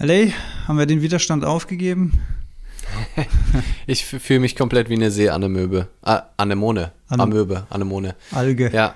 [0.00, 0.32] LA,
[0.66, 2.22] haben wir den Widerstand aufgegeben?
[3.86, 5.88] ich fühle mich komplett wie eine Seeanemöbe.
[6.00, 6.92] Ah, Anemone.
[7.08, 8.14] An Amöbe, Anemone.
[8.32, 8.70] Alge.
[8.72, 8.94] Ja.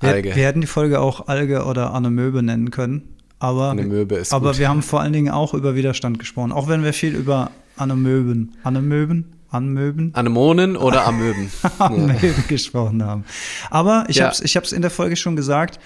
[0.00, 0.30] Alge.
[0.30, 3.14] Wir, wir hätten die Folge auch Alge oder Anemöbe nennen können.
[3.40, 4.58] Aber, Anemöbe ist aber gut.
[4.58, 6.50] wir haben vor allen Dingen auch über Widerstand gesprochen.
[6.50, 10.14] Auch wenn wir viel über Anemöben, Anemöben, Anmöben?
[10.14, 11.52] Anemonen oder Amöben?
[11.78, 13.24] Amöben gesprochen haben.
[13.68, 14.24] Aber ich ja.
[14.24, 15.78] habe es ich hab's in der Folge schon gesagt,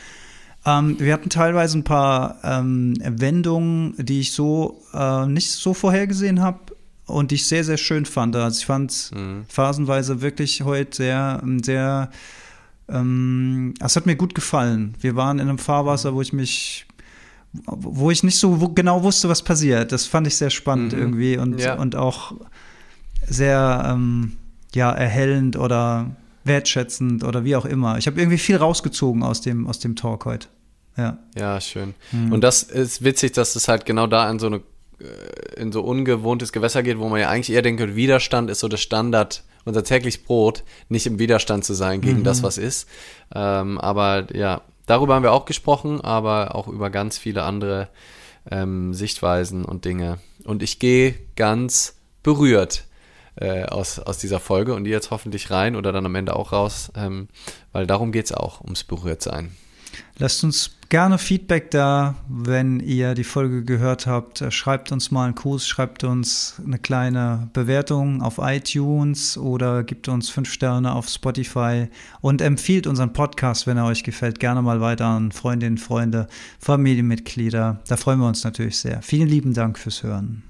[0.67, 6.41] ähm, wir hatten teilweise ein paar ähm, Wendungen, die ich so äh, nicht so vorhergesehen
[6.41, 6.59] habe
[7.07, 8.35] und die ich sehr, sehr schön fand.
[8.35, 9.45] Also ich fand es mhm.
[9.49, 12.11] phasenweise wirklich heute sehr, sehr,
[12.89, 14.97] ähm, es hat mir gut gefallen.
[15.01, 16.87] Wir waren in einem Fahrwasser, wo ich mich
[17.65, 19.91] wo ich nicht so genau wusste, was passiert.
[19.91, 20.99] Das fand ich sehr spannend mhm.
[20.99, 21.75] irgendwie und, ja.
[21.75, 22.35] und auch
[23.27, 24.37] sehr ähm,
[24.75, 26.11] ja, erhellend oder
[26.45, 27.97] wertschätzend oder wie auch immer.
[27.97, 30.49] Ich habe irgendwie viel rausgezogen aus dem, aus dem Talk heute.
[30.97, 31.19] Ja.
[31.37, 31.95] Ja, schön.
[32.13, 32.33] Mhm.
[32.33, 34.63] Und das ist witzig, dass es halt genau da in so eine
[34.99, 38.69] äh, in so ungewohntes Gewässer geht, wo man ja eigentlich eher denkt, Widerstand ist so
[38.69, 42.25] das Standard, unser tägliches Brot, nicht im Widerstand zu sein gegen mhm.
[42.25, 42.89] das, was ist.
[43.35, 47.89] Ähm, aber ja, darüber haben wir auch gesprochen, aber auch über ganz viele andere
[48.51, 50.19] ähm, Sichtweisen und Dinge.
[50.45, 52.85] Und ich gehe ganz berührt
[53.37, 56.53] äh, aus, aus dieser Folge und ihr jetzt hoffentlich rein oder dann am Ende auch
[56.53, 57.29] raus, ähm,
[57.73, 59.57] weil darum geht es auch, ums Berührtsein.
[60.19, 64.45] Lasst uns gerne Feedback da, wenn ihr die Folge gehört habt.
[64.53, 70.31] Schreibt uns mal einen Kurs, schreibt uns eine kleine Bewertung auf iTunes oder gibt uns
[70.31, 71.89] fünf Sterne auf Spotify
[72.21, 76.27] und empfiehlt unseren Podcast, wenn er euch gefällt, gerne mal weiter an Freundinnen, Freunde,
[76.59, 77.81] Familienmitglieder.
[77.87, 79.03] Da freuen wir uns natürlich sehr.
[79.03, 80.43] Vielen lieben Dank fürs Hören.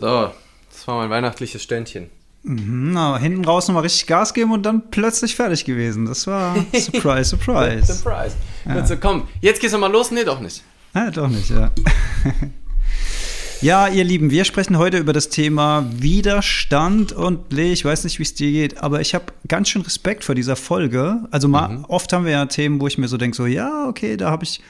[0.00, 0.30] So,
[0.72, 2.08] das war mein weihnachtliches Ständchen.
[2.42, 6.06] Mhm, aber hinten raus nochmal richtig Gas geben und dann plötzlich fertig gewesen.
[6.06, 7.92] Das war Surprise, Surprise.
[7.92, 8.34] Surprise.
[8.64, 8.76] Ja.
[8.76, 10.10] Also, komm, jetzt geht's nochmal los?
[10.10, 10.62] Nee, doch nicht.
[10.94, 11.70] Ah, doch nicht, ja.
[13.60, 18.18] ja, ihr Lieben, wir sprechen heute über das Thema Widerstand und Lee, ich weiß nicht,
[18.18, 21.20] wie es dir geht, aber ich habe ganz schön Respekt vor dieser Folge.
[21.30, 21.84] Also mal, mhm.
[21.88, 24.44] oft haben wir ja Themen, wo ich mir so denke, so, ja, okay, da habe
[24.44, 24.62] ich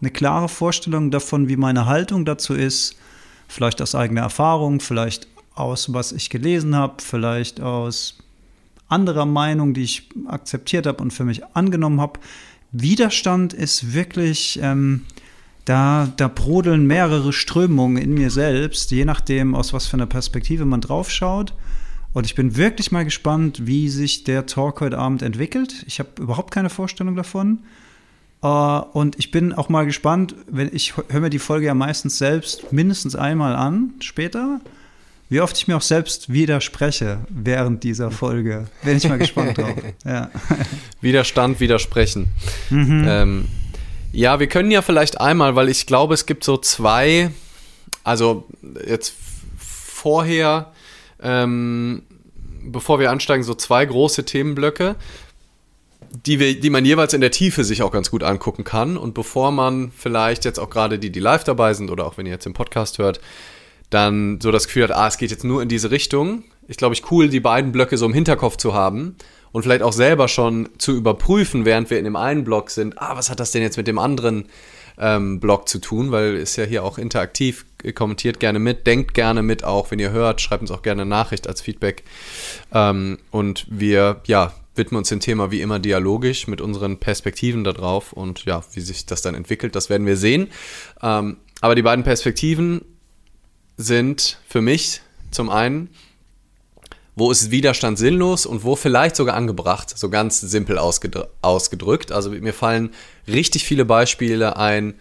[0.00, 2.96] eine klare Vorstellung davon, wie meine Haltung dazu ist.
[3.50, 5.26] Vielleicht aus eigener Erfahrung, vielleicht
[5.56, 8.16] aus was ich gelesen habe, vielleicht aus
[8.86, 12.20] anderer Meinung, die ich akzeptiert habe und für mich angenommen habe.
[12.70, 15.02] Widerstand ist wirklich, ähm,
[15.64, 20.64] da, da brodeln mehrere Strömungen in mir selbst, je nachdem, aus was für einer Perspektive
[20.64, 21.52] man draufschaut.
[22.12, 25.84] Und ich bin wirklich mal gespannt, wie sich der Talk heute Abend entwickelt.
[25.88, 27.64] Ich habe überhaupt keine Vorstellung davon.
[28.42, 32.16] Uh, und ich bin auch mal gespannt, wenn ich höre mir die Folge ja meistens
[32.16, 34.60] selbst mindestens einmal an später
[35.30, 38.66] wie oft ich mir auch selbst widerspreche während dieser Folge.
[38.82, 39.74] Bin ich mal gespannt drauf.
[40.04, 40.28] Ja.
[41.00, 42.28] Widerstand, widersprechen.
[42.68, 43.04] Mhm.
[43.06, 43.48] Ähm,
[44.12, 47.30] ja, wir können ja vielleicht einmal, weil ich glaube, es gibt so zwei,
[48.02, 48.48] also
[48.84, 49.14] jetzt
[49.56, 50.72] vorher,
[51.22, 52.02] ähm,
[52.64, 54.96] bevor wir ansteigen, so zwei große Themenblöcke,
[56.26, 58.96] die, wir, die man jeweils in der Tiefe sich auch ganz gut angucken kann.
[58.96, 62.26] Und bevor man vielleicht jetzt auch gerade die, die live dabei sind oder auch wenn
[62.26, 63.20] ihr jetzt den Podcast hört,
[63.90, 66.44] dann so das Gefühl hat, ah, es geht jetzt nur in diese Richtung.
[66.68, 69.16] Ist, glaube ich, cool, die beiden Blöcke so im Hinterkopf zu haben
[69.52, 73.16] und vielleicht auch selber schon zu überprüfen, während wir in dem einen Block sind, ah,
[73.16, 74.46] was hat das denn jetzt mit dem anderen
[74.98, 77.64] ähm, Blog zu tun, weil ist ja hier auch interaktiv,
[77.94, 81.08] kommentiert gerne mit, denkt gerne mit auch, wenn ihr hört, schreibt uns auch gerne eine
[81.08, 82.04] Nachricht als Feedback.
[82.72, 88.12] Ähm, und wir, ja, widmen uns dem Thema wie immer dialogisch mit unseren Perspektiven darauf
[88.12, 90.48] und ja, wie sich das dann entwickelt, das werden wir sehen.
[91.02, 92.82] Ähm, aber die beiden Perspektiven
[93.76, 95.00] sind für mich
[95.30, 95.90] zum einen,
[97.16, 102.12] wo ist Widerstand sinnlos und wo vielleicht sogar angebracht, so ganz simpel ausgedrückt.
[102.12, 102.90] Also mir fallen
[103.26, 104.94] richtig viele Beispiele ein,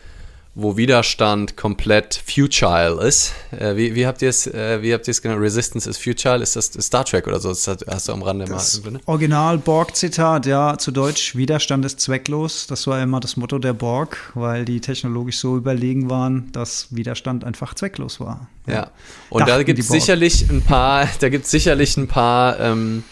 [0.56, 3.34] wo Widerstand komplett futile ist.
[3.52, 5.42] Äh, wie, wie, habt ihr es, äh, wie habt ihr es genannt?
[5.42, 6.42] Resistance is futile?
[6.42, 7.50] Ist das Star Trek oder so?
[7.50, 8.92] Das hast du am Rande das mal.
[8.92, 9.00] Ne?
[9.06, 12.68] Original Borg-Zitat, ja, zu Deutsch: Widerstand ist zwecklos.
[12.68, 17.44] Das war immer das Motto der Borg, weil die technologisch so überlegen waren, dass Widerstand
[17.44, 18.48] einfach zwecklos war.
[18.66, 18.92] Ja, ja.
[19.30, 23.04] und Dachten da gibt es sicherlich ein paar, da gibt es sicherlich ein paar ähm,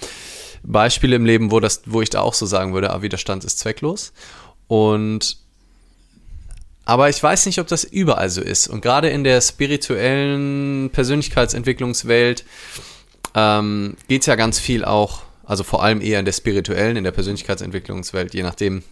[0.64, 3.60] Beispiele im Leben, wo, das, wo ich da auch so sagen würde, ah, Widerstand ist
[3.60, 4.12] zwecklos.
[4.68, 5.38] Und
[6.88, 8.70] aber ich weiß nicht, ob das überall so ist.
[8.70, 12.46] Und gerade in der spirituellen Persönlichkeitsentwicklungswelt
[13.36, 17.04] ähm, geht es ja ganz viel auch, also vor allem eher in der spirituellen, in
[17.04, 18.84] der Persönlichkeitsentwicklungswelt, je nachdem,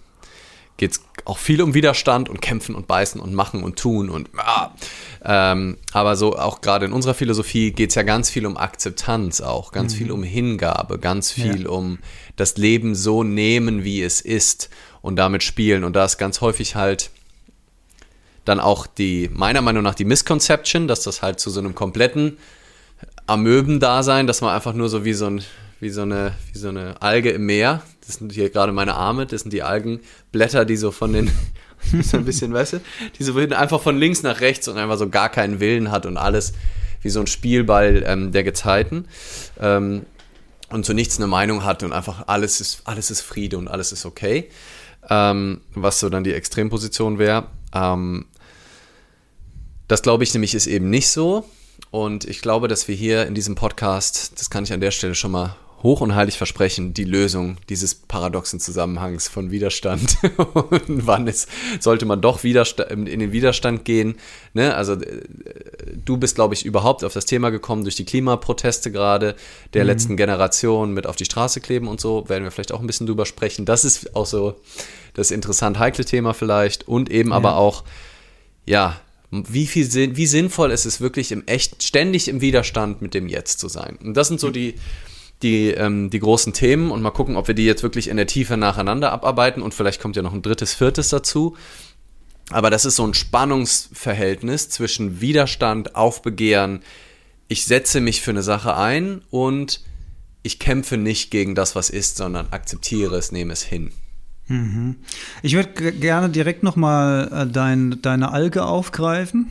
[0.75, 4.29] geht es auch viel um Widerstand und Kämpfen und Beißen und Machen und Tun und
[4.35, 4.71] ah.
[5.23, 9.39] ähm, aber so auch gerade in unserer Philosophie geht es ja ganz viel um Akzeptanz
[9.39, 9.97] auch, ganz mhm.
[9.97, 11.69] viel um Hingabe, ganz viel ja.
[11.69, 11.99] um
[12.35, 14.69] das Leben so nehmen, wie es ist
[15.01, 15.85] und damit spielen.
[15.85, 17.09] Und da ist ganz häufig halt
[18.45, 22.37] dann auch die, meiner Meinung nach, die Misconception, dass das halt zu so einem kompletten
[23.27, 25.43] Amöben-Dasein, dass man einfach nur so wie so, ein,
[25.79, 29.25] wie, so eine, wie so eine Alge im Meer, das sind hier gerade meine Arme,
[29.25, 31.31] das sind die Algenblätter, die so von den,
[32.03, 32.81] so ein bisschen, weißt du,
[33.17, 36.17] die so einfach von links nach rechts und einfach so gar keinen Willen hat und
[36.17, 36.53] alles
[37.01, 39.07] wie so ein Spielball ähm, der Gezeiten.
[39.59, 40.05] Ähm,
[40.69, 43.91] und zu nichts eine Meinung hat und einfach alles ist, alles ist Friede und alles
[43.91, 44.49] ist okay.
[45.07, 47.45] Ähm, was so dann die Extremposition wäre.
[47.73, 48.25] Ähm,
[49.87, 51.45] das glaube ich nämlich ist eben nicht so.
[51.91, 55.15] Und ich glaube, dass wir hier in diesem Podcast, das kann ich an der Stelle
[55.15, 60.17] schon mal hoch und heilig versprechen, die Lösung dieses paradoxen Zusammenhangs von Widerstand
[60.53, 61.47] und wann ist,
[61.79, 64.15] sollte man doch in den Widerstand gehen.
[64.53, 64.75] Ne?
[64.75, 65.21] Also äh,
[66.03, 69.35] du bist, glaube ich, überhaupt auf das Thema gekommen durch die Klimaproteste gerade
[69.75, 69.89] der mhm.
[69.89, 73.05] letzten Generation mit auf die Straße kleben und so, werden wir vielleicht auch ein bisschen
[73.05, 73.65] drüber sprechen.
[73.65, 74.55] Das ist auch so
[75.13, 77.35] das interessant heikle Thema vielleicht und eben ja.
[77.35, 77.83] aber auch,
[78.65, 78.99] ja,
[79.31, 83.59] wie viel wie sinnvoll ist es wirklich im echt ständig im Widerstand mit dem Jetzt
[83.59, 83.97] zu sein.
[84.03, 84.75] Und das sind so die
[85.41, 88.27] die, ähm, die großen Themen und mal gucken, ob wir die jetzt wirklich in der
[88.27, 91.57] Tiefe nacheinander abarbeiten und vielleicht kommt ja noch ein drittes, viertes dazu.
[92.51, 96.81] Aber das ist so ein Spannungsverhältnis zwischen Widerstand, Aufbegehren,
[97.47, 99.81] ich setze mich für eine Sache ein und
[100.41, 103.91] ich kämpfe nicht gegen das, was ist, sondern akzeptiere es, nehme es hin.
[104.47, 104.95] Mhm.
[105.41, 109.47] Ich würde gerne direkt nochmal äh, dein, deine Alge aufgreifen,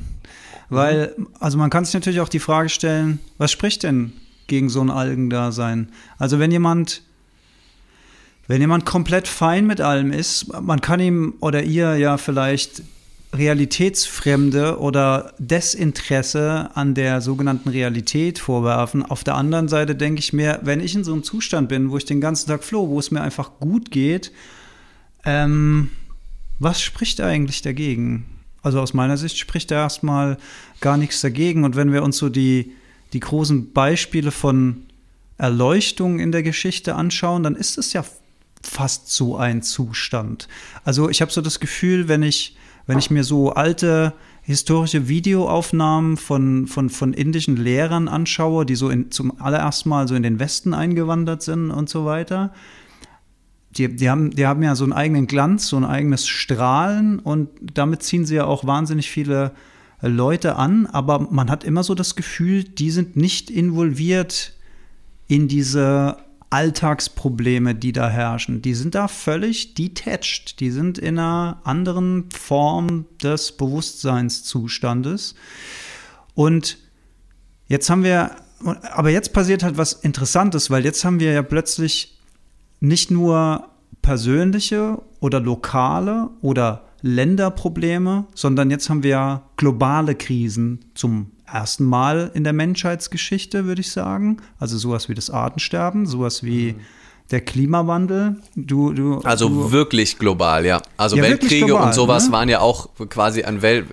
[0.69, 1.29] weil, mhm.
[1.41, 4.13] also man kann sich natürlich auch die Frage stellen, was spricht denn
[4.47, 5.89] gegen so ein Algendasein?
[6.19, 7.03] Also wenn jemand,
[8.47, 12.83] wenn jemand komplett fein mit allem ist, man kann ihm oder ihr ja vielleicht
[13.33, 19.05] Realitätsfremde oder Desinteresse an der sogenannten Realität vorwerfen.
[19.05, 21.97] Auf der anderen Seite denke ich mir, wenn ich in so einem Zustand bin, wo
[21.97, 24.31] ich den ganzen Tag floh, wo es mir einfach gut geht,
[25.25, 25.91] ähm,
[26.59, 28.27] was spricht eigentlich dagegen?
[28.63, 30.39] Also aus meiner Sicht spricht da erstmal
[30.81, 31.65] gar nichts dagegen.
[31.65, 32.73] Und wenn wir uns so die,
[33.13, 34.83] die großen Beispiele von
[35.37, 38.05] Erleuchtung in der Geschichte anschauen, dann ist es ja
[38.63, 40.49] fast so ein Zustand.
[40.85, 44.13] Also ich habe so das Gefühl, wenn ich wenn ich mir so alte
[44.43, 50.15] historische Videoaufnahmen von, von, von indischen Lehrern anschaue, die so in, zum allerersten Mal so
[50.15, 52.53] in den Westen eingewandert sind und so weiter,
[53.77, 57.49] die, die, haben, die haben ja so einen eigenen Glanz, so ein eigenes Strahlen und
[57.75, 59.53] damit ziehen sie ja auch wahnsinnig viele
[60.01, 64.53] Leute an, aber man hat immer so das Gefühl, die sind nicht involviert
[65.29, 66.19] in diese
[66.55, 70.61] Alltagsprobleme, die da herrschen, die sind da völlig detached.
[70.61, 75.35] Die sind in einer anderen Form des Bewusstseinszustandes.
[76.35, 76.79] Und
[77.67, 78.37] jetzt haben wir,
[78.93, 82.21] aber jetzt passiert halt was Interessantes, weil jetzt haben wir ja plötzlich
[82.85, 83.69] nicht nur
[84.03, 92.45] persönliche oder lokale oder Länderprobleme, sondern jetzt haben wir globale Krisen zum ersten Mal in
[92.45, 94.39] der Menschheitsgeschichte, würde ich sagen.
[94.59, 96.81] Also sowas wie das Artensterben, sowas wie mhm.
[97.31, 98.37] Der Klimawandel.
[98.55, 100.83] Du, du, also du, wirklich global, ja.
[100.99, 102.33] Also ja, Weltkriege global, und sowas ne?
[102.33, 103.85] waren ja auch quasi ein, Wel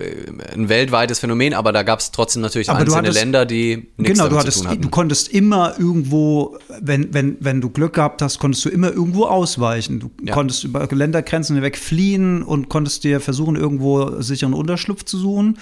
[0.52, 4.18] ein weltweites Phänomen, aber da gab es trotzdem natürlich aber einzelne hattest, Länder, die nichts
[4.18, 4.82] genau, damit hattest, zu tun hatten.
[4.82, 9.24] Du konntest immer irgendwo, wenn, wenn, wenn du Glück gehabt hast, konntest du immer irgendwo
[9.24, 9.98] ausweichen.
[9.98, 10.34] Du ja.
[10.34, 15.58] konntest über Ländergrenzen hinweg fliehen und konntest dir versuchen, irgendwo sicheren Unterschlupf zu suchen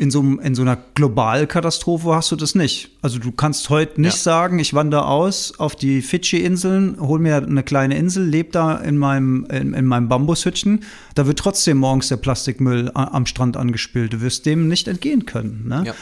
[0.00, 2.90] in so, in so einer Globalkatastrophe hast du das nicht.
[3.02, 4.18] Also du kannst heute nicht ja.
[4.18, 8.96] sagen, ich wandere aus auf die Fidschi-Inseln, hol mir eine kleine Insel, lebe da in
[8.96, 10.84] meinem, in, in meinem Bambushütchen.
[11.14, 14.14] Da wird trotzdem morgens der Plastikmüll am Strand angespült.
[14.14, 15.68] Du wirst dem nicht entgehen können.
[15.68, 15.82] Ne?
[15.88, 15.94] Ja.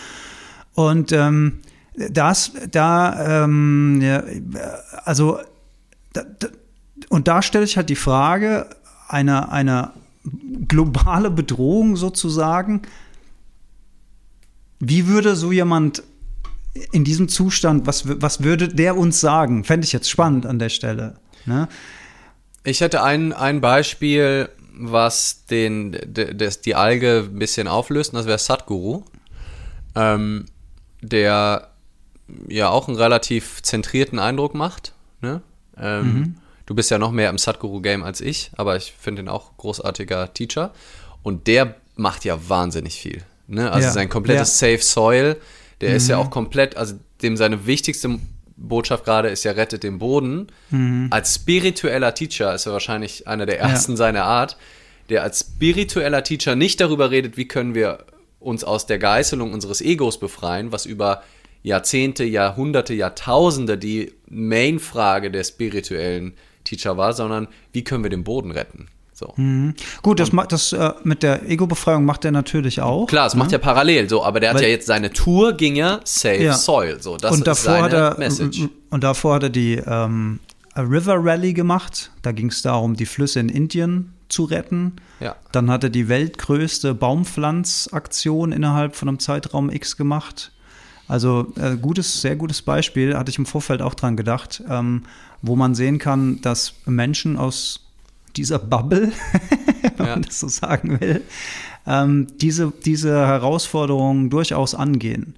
[0.74, 1.58] Und ähm,
[1.96, 4.22] das, da, ähm, ja,
[5.04, 5.40] also,
[6.12, 6.46] da, da,
[7.08, 8.68] und da stelle ich halt die Frage,
[9.08, 9.90] eine, eine
[10.68, 12.82] globale Bedrohung sozusagen,
[14.80, 16.02] wie würde so jemand
[16.92, 19.64] in diesem Zustand, was, was würde der uns sagen?
[19.64, 21.16] Fände ich jetzt spannend an der Stelle.
[21.46, 21.68] Ne?
[22.64, 28.26] Ich hätte ein, ein Beispiel, was den, des, die Alge ein bisschen auflöst, und das
[28.26, 29.02] wäre Sadhguru,
[29.94, 30.46] ähm,
[31.00, 31.70] der
[32.48, 34.92] ja auch einen relativ zentrierten Eindruck macht.
[35.20, 35.40] Ne?
[35.76, 36.34] Ähm, mhm.
[36.66, 40.34] Du bist ja noch mehr im Sadhguru-Game als ich, aber ich finde ihn auch großartiger
[40.34, 40.72] Teacher.
[41.22, 43.22] Und der macht ja wahnsinnig viel.
[43.48, 43.70] Ne?
[43.70, 43.92] Also ja.
[43.92, 44.76] sein komplettes ja.
[44.76, 45.36] Safe Soil,
[45.80, 45.96] der mhm.
[45.96, 46.22] ist ja mhm.
[46.22, 48.18] auch komplett, also dem seine wichtigste
[48.56, 50.48] Botschaft gerade ist ja rettet den Boden.
[50.70, 51.08] Mhm.
[51.10, 53.96] Als spiritueller Teacher ist er wahrscheinlich einer der ersten ja.
[53.96, 54.56] seiner Art,
[55.08, 58.04] der als spiritueller Teacher nicht darüber redet, wie können wir
[58.40, 61.22] uns aus der Geißelung unseres Egos befreien, was über
[61.62, 68.50] Jahrzehnte, Jahrhunderte, Jahrtausende die Main-Frage der spirituellen Teacher war, sondern wie können wir den Boden
[68.50, 68.88] retten?
[69.18, 69.34] So.
[69.34, 69.74] Mhm.
[70.02, 73.06] Gut, das, macht das äh, mit der Ego-Befreiung macht er natürlich auch.
[73.06, 73.40] Klar, das ne?
[73.40, 76.44] macht er parallel so, aber der Weil, hat ja jetzt seine Tour ging ja Save
[76.44, 76.54] ja.
[76.54, 77.02] Soil.
[77.02, 78.68] So, das und davor hat er, Message.
[78.90, 80.38] Und davor hat er die ähm,
[80.76, 82.12] River Rally gemacht.
[82.22, 84.92] Da ging es darum, die Flüsse in Indien zu retten.
[85.18, 85.34] Ja.
[85.50, 90.52] Dann hat er die weltgrößte Baumpflanzaktion innerhalb von einem Zeitraum X gemacht.
[91.08, 95.02] Also äh, gutes, sehr gutes Beispiel, hatte ich im Vorfeld auch dran gedacht, ähm,
[95.42, 97.87] wo man sehen kann, dass Menschen aus
[98.36, 99.12] dieser Bubble,
[99.96, 100.12] wenn ja.
[100.12, 101.22] man das so sagen will,
[101.86, 105.36] ähm, diese, diese Herausforderungen durchaus angehen.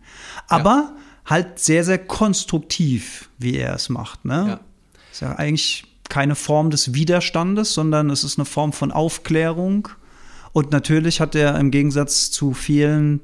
[0.49, 0.97] Aber ja.
[1.27, 4.25] halt sehr, sehr konstruktiv, wie er es macht.
[4.25, 4.45] Ne?
[4.49, 4.61] Ja.
[5.13, 9.89] Ist ja eigentlich keine Form des Widerstandes, sondern es ist eine Form von Aufklärung.
[10.53, 13.21] Und natürlich hat er im Gegensatz zu vielen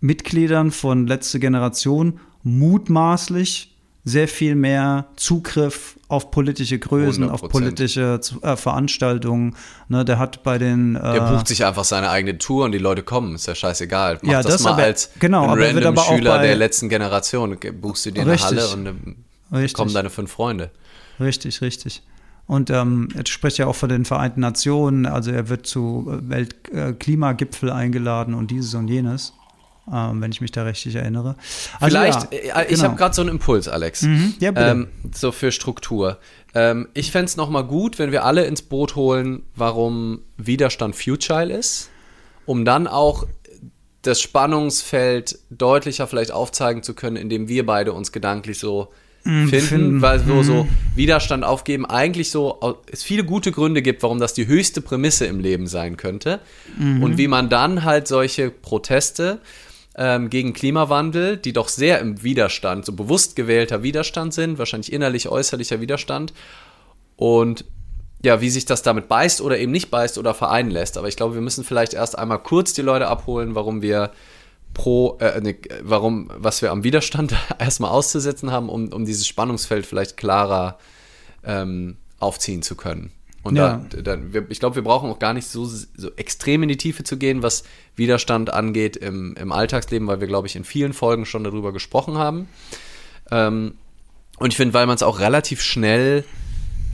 [0.00, 3.69] Mitgliedern von letzte Generation mutmaßlich
[4.04, 7.30] sehr viel mehr Zugriff auf politische Größen, 100%.
[7.30, 9.56] auf politische äh, Veranstaltungen.
[9.88, 10.96] Ne, der hat bei den.
[10.96, 14.18] Äh, der bucht sich einfach seine eigene Tour und die Leute kommen, ist ja scheißegal.
[14.22, 16.56] Mach ja, das, das mal aber, als genau, ein aber random aber Schüler bei, der
[16.56, 17.56] letzten Generation.
[17.80, 20.70] Buchst du dir eine Halle und dann kommen deine fünf Freunde.
[21.18, 22.02] Richtig, richtig.
[22.46, 27.68] Und ähm, er spricht ja auch von den Vereinten Nationen, also er wird zu Weltklimagipfel
[27.68, 29.34] äh, eingeladen und dieses und jenes
[29.92, 31.36] ähm, wenn ich mich da richtig erinnere.
[31.80, 32.84] Also, Vielleicht, ja, äh, ich genau.
[32.84, 34.02] habe gerade so einen Impuls, Alex.
[34.02, 34.34] Mhm.
[34.40, 34.66] Ja, bitte.
[34.66, 36.18] Ähm, so für Struktur.
[36.54, 41.52] Ähm, ich fände es nochmal gut, wenn wir alle ins Boot holen, warum Widerstand Futile
[41.52, 41.90] ist,
[42.46, 43.26] um dann auch
[44.02, 48.88] das Spannungsfeld deutlicher vielleicht aufzeigen zu können, indem wir beide uns gedanklich so
[49.24, 50.68] mm, finden, finden, weil so, so mm.
[50.94, 55.38] Widerstand aufgeben eigentlich so es viele gute Gründe gibt, warum das die höchste Prämisse im
[55.38, 56.40] Leben sein könnte.
[56.78, 57.02] Mhm.
[57.02, 59.40] Und wie man dann halt solche Proteste
[60.00, 65.28] ähm, gegen Klimawandel, die doch sehr im Widerstand, so bewusst gewählter Widerstand sind, wahrscheinlich innerlich
[65.28, 66.32] äußerlicher Widerstand.
[67.16, 67.66] Und
[68.24, 70.96] ja, wie sich das damit beißt oder eben nicht beißt oder vereinen lässt.
[70.96, 74.12] Aber ich glaube, wir müssen vielleicht erst einmal kurz die Leute abholen, warum wir
[74.72, 79.84] pro, äh, ne, warum, was wir am Widerstand erstmal auszusetzen haben, um, um dieses Spannungsfeld
[79.84, 80.78] vielleicht klarer
[81.44, 83.12] ähm, aufziehen zu können.
[83.42, 83.84] Und ja.
[83.90, 86.76] da, da wir, ich glaube, wir brauchen auch gar nicht so, so extrem in die
[86.76, 87.64] Tiefe zu gehen, was
[87.96, 92.18] Widerstand angeht im, im Alltagsleben, weil wir, glaube ich, in vielen Folgen schon darüber gesprochen
[92.18, 92.48] haben.
[93.30, 93.74] Ähm,
[94.38, 96.24] und ich finde, weil man es auch relativ schnell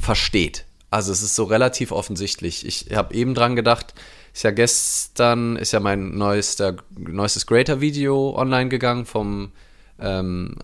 [0.01, 0.65] versteht.
[0.91, 2.65] Also es ist so relativ offensichtlich.
[2.65, 3.95] Ich habe eben dran gedacht,
[4.33, 9.51] ist ja gestern, ist ja mein neuester, neuestes Greater-Video online gegangen vom
[10.01, 10.57] ähm,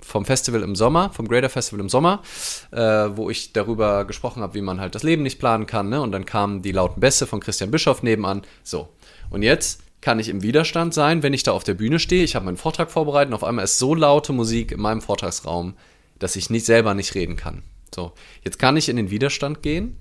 [0.00, 2.22] vom Festival im Sommer, vom Greater Festival im Sommer,
[2.70, 5.88] äh, wo ich darüber gesprochen habe, wie man halt das Leben nicht planen kann.
[5.88, 6.00] Ne?
[6.00, 8.42] Und dann kamen die lauten Bässe von Christian Bischoff nebenan.
[8.62, 8.88] So.
[9.30, 12.24] Und jetzt kann ich im Widerstand sein, wenn ich da auf der Bühne stehe.
[12.24, 15.74] Ich habe meinen Vortrag vorbereitet und auf einmal ist so laute Musik in meinem Vortragsraum,
[16.18, 17.62] dass ich nicht selber nicht reden kann.
[17.94, 18.12] So,
[18.42, 19.96] jetzt kann ich in den Widerstand gehen.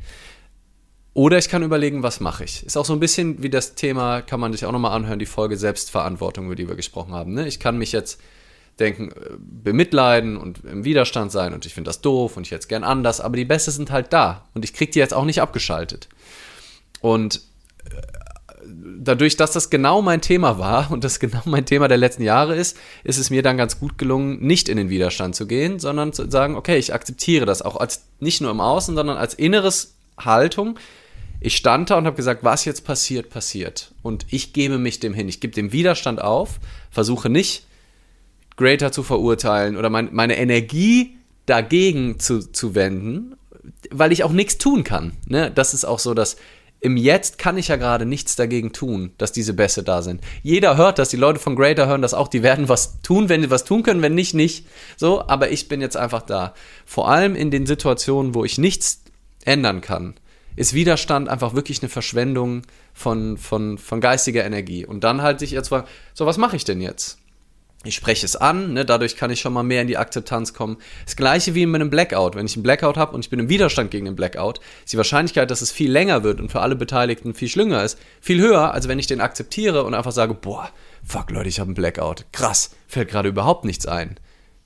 [1.13, 2.65] Oder ich kann überlegen, was mache ich.
[2.65, 5.27] Ist auch so ein bisschen wie das Thema, kann man sich auch nochmal anhören, die
[5.27, 7.33] Folge Selbstverantwortung, über die wir gesprochen haben.
[7.33, 7.47] Ne?
[7.47, 8.19] Ich kann mich jetzt
[8.79, 12.61] denken, äh, bemitleiden und im Widerstand sein und ich finde das doof und ich hätte
[12.61, 15.25] es gern anders, aber die Bässe sind halt da und ich kriege die jetzt auch
[15.25, 16.09] nicht abgeschaltet.
[17.01, 17.41] Und
[17.85, 18.01] äh,
[18.99, 22.55] dadurch, dass das genau mein Thema war und das genau mein Thema der letzten Jahre
[22.55, 26.13] ist, ist es mir dann ganz gut gelungen, nicht in den Widerstand zu gehen, sondern
[26.13, 29.95] zu sagen, okay, ich akzeptiere das auch als nicht nur im Außen, sondern als inneres
[30.17, 30.79] Haltung.
[31.39, 33.93] Ich stand da und habe gesagt, was jetzt passiert, passiert.
[34.01, 35.27] Und ich gebe mich dem hin.
[35.27, 37.65] Ich gebe dem Widerstand auf, versuche nicht
[38.55, 43.35] Greater zu verurteilen oder mein, meine Energie dagegen zu, zu wenden,
[43.91, 45.13] weil ich auch nichts tun kann.
[45.27, 45.51] Ne?
[45.51, 46.37] Das ist auch so, dass
[46.83, 50.19] im Jetzt kann ich ja gerade nichts dagegen tun, dass diese Bässe da sind.
[50.41, 53.41] Jeder hört das, die Leute von Greater hören das auch, die werden was tun, wenn
[53.41, 54.67] sie was tun können, wenn nicht, nicht.
[54.97, 56.53] So, aber ich bin jetzt einfach da.
[56.85, 59.01] Vor allem in den Situationen, wo ich nichts
[59.45, 60.15] ändern kann,
[60.57, 64.85] ist Widerstand einfach wirklich eine Verschwendung von, von, von geistiger Energie.
[64.85, 67.17] Und dann halt sich jetzt fragen, so, was mache ich denn jetzt?
[67.85, 70.77] Ich spreche es an, ne, dadurch kann ich schon mal mehr in die Akzeptanz kommen.
[71.05, 72.35] Das gleiche wie mit einem Blackout.
[72.35, 74.97] Wenn ich einen Blackout habe und ich bin im Widerstand gegen den Blackout, ist die
[74.97, 78.73] Wahrscheinlichkeit, dass es viel länger wird und für alle Beteiligten viel schlimmer ist, viel höher,
[78.73, 80.69] als wenn ich den akzeptiere und einfach sage, boah,
[81.03, 82.25] fuck Leute, ich habe einen Blackout.
[82.31, 84.17] Krass, fällt gerade überhaupt nichts ein.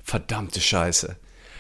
[0.04, 1.16] Verdammte Scheiße.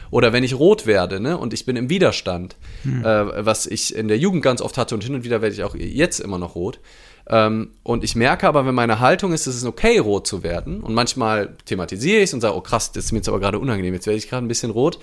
[0.09, 3.03] Oder wenn ich rot werde, ne, und ich bin im Widerstand, hm.
[3.03, 5.63] äh, was ich in der Jugend ganz oft hatte und hin und wieder werde ich
[5.63, 6.79] auch jetzt immer noch rot,
[7.29, 10.81] ähm, und ich merke aber, wenn meine Haltung ist, es ist okay, rot zu werden.
[10.81, 13.59] Und manchmal thematisiere ich es und sage, oh krass, das ist mir jetzt aber gerade
[13.59, 14.99] unangenehm, jetzt werde ich gerade ein bisschen rot.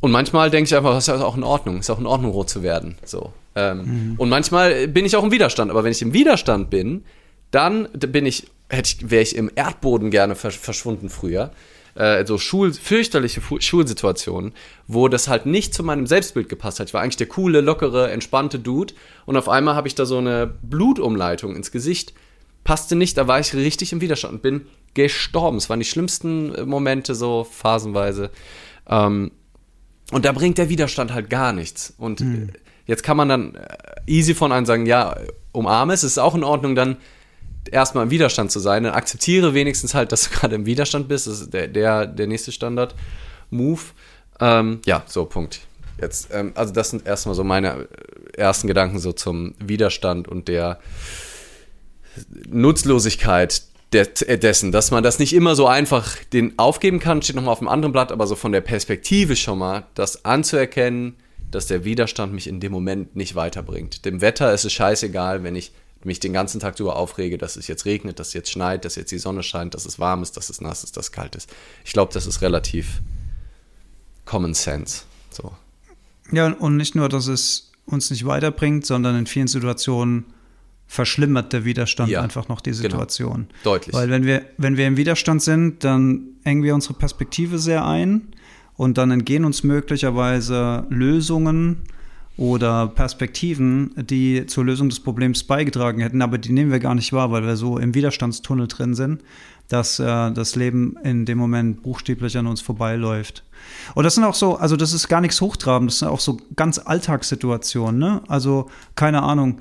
[0.00, 2.48] Und manchmal denke ich einfach, das ist auch in Ordnung, ist auch in Ordnung, rot
[2.48, 2.96] zu werden.
[3.04, 3.32] So.
[3.54, 4.14] Ähm, mhm.
[4.16, 5.70] Und manchmal bin ich auch im Widerstand.
[5.70, 7.04] Aber wenn ich im Widerstand bin,
[7.50, 11.50] dann bin ich, hätte ich, wäre ich im Erdboden gerne verschwunden früher
[11.94, 14.52] äh, so Schul fürchterliche Fu Schulsituationen,
[14.86, 16.88] wo das halt nicht zu meinem Selbstbild gepasst hat.
[16.88, 18.94] Ich war eigentlich der coole, lockere, entspannte Dude
[19.26, 22.14] und auf einmal habe ich da so eine Blutumleitung ins Gesicht.
[22.64, 25.56] Passte nicht, da war ich richtig im Widerstand und bin gestorben.
[25.56, 28.30] Es waren die schlimmsten äh, Momente, so phasenweise.
[28.88, 29.30] Ähm,
[30.12, 31.94] und da bringt der Widerstand halt gar nichts.
[31.96, 32.50] Und mhm.
[32.86, 33.76] jetzt kann man dann äh,
[34.06, 35.16] easy von einem sagen, ja,
[35.52, 36.96] umarme es, ist auch in Ordnung, dann
[37.70, 41.26] erstmal im Widerstand zu sein, dann akzeptiere wenigstens halt, dass du gerade im Widerstand bist.
[41.26, 43.80] Das ist der, der, der nächste Standard-Move.
[44.40, 45.60] Ähm, ja, so, Punkt.
[46.00, 47.88] Jetzt, ähm, also das sind erstmal so meine
[48.36, 50.78] ersten Gedanken so zum Widerstand und der
[52.48, 57.60] Nutzlosigkeit dessen, dass man das nicht immer so einfach den aufgeben kann, steht nochmal auf
[57.60, 61.16] einem anderen Blatt, aber so von der Perspektive schon mal, das anzuerkennen,
[61.50, 64.04] dass der Widerstand mich in dem Moment nicht weiterbringt.
[64.04, 65.72] Dem Wetter ist es scheißegal, wenn ich
[66.04, 68.96] mich den ganzen Tag darüber aufrege, dass es jetzt regnet, dass es jetzt schneit, dass
[68.96, 71.36] jetzt die Sonne scheint, dass es warm ist, dass es nass ist, dass es kalt
[71.36, 71.50] ist.
[71.84, 73.02] Ich glaube, das ist relativ
[74.24, 75.02] Common Sense.
[75.30, 75.52] So.
[76.32, 80.24] Ja, und nicht nur, dass es uns nicht weiterbringt, sondern in vielen Situationen
[80.86, 82.82] verschlimmert der Widerstand ja, einfach noch die genau.
[82.82, 83.46] Situation.
[83.48, 83.76] Genau.
[83.76, 83.94] Deutlich.
[83.94, 88.32] Weil wenn wir, wenn wir im Widerstand sind, dann engen wir unsere Perspektive sehr ein
[88.76, 91.82] und dann entgehen uns möglicherweise Lösungen,
[92.40, 97.12] oder Perspektiven, die zur Lösung des Problems beigetragen hätten, aber die nehmen wir gar nicht
[97.12, 99.22] wahr, weil wir so im Widerstandstunnel drin sind,
[99.68, 103.44] dass äh, das Leben in dem Moment buchstäblich an uns vorbeiläuft.
[103.94, 106.38] Und das sind auch so, also das ist gar nichts Hochtrabendes, das sind auch so
[106.56, 108.22] ganz Alltagssituationen, ne?
[108.26, 109.58] Also keine Ahnung,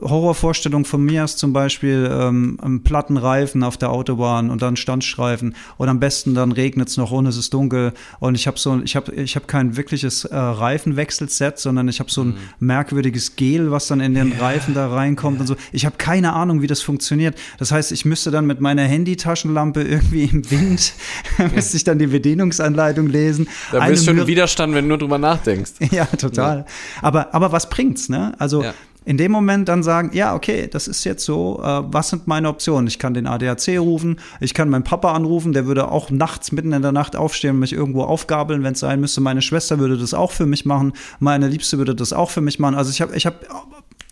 [0.00, 5.54] Horrorvorstellung von mir ist zum Beispiel ähm, platten Reifen auf der Autobahn und dann Standstreifen
[5.76, 8.80] und am besten dann regnet es noch und es ist dunkel und ich habe so,
[8.82, 12.36] ich habe ich hab kein wirkliches äh, Reifenwechselset, sondern ich habe so ein mhm.
[12.60, 14.38] merkwürdiges Gel, was dann in den ja.
[14.38, 15.40] Reifen da reinkommt ja.
[15.42, 15.56] und so.
[15.72, 17.36] Ich habe keine Ahnung, wie das funktioniert.
[17.58, 20.94] Das heißt, ich müsste dann mit meiner Handytaschenlampe irgendwie im Wind,
[21.54, 23.48] müsste ich dann die Bedienungsanleitung lesen.
[23.72, 25.72] Da bist du schon im Widerstand, wenn du nur drüber nachdenkst.
[25.90, 26.64] ja, total.
[27.02, 28.34] Aber, aber was bringt's, ne?
[28.38, 28.64] Also
[29.04, 32.48] in dem Moment dann sagen, ja, okay, das ist jetzt so, äh, was sind meine
[32.48, 32.86] Optionen?
[32.86, 36.72] Ich kann den ADAC rufen, ich kann meinen Papa anrufen, der würde auch nachts, mitten
[36.72, 39.20] in der Nacht aufstehen und mich irgendwo aufgabeln, wenn es sein müsste.
[39.20, 42.58] Meine Schwester würde das auch für mich machen, meine Liebste würde das auch für mich
[42.58, 42.74] machen.
[42.74, 43.36] Also ich habe, ich habe,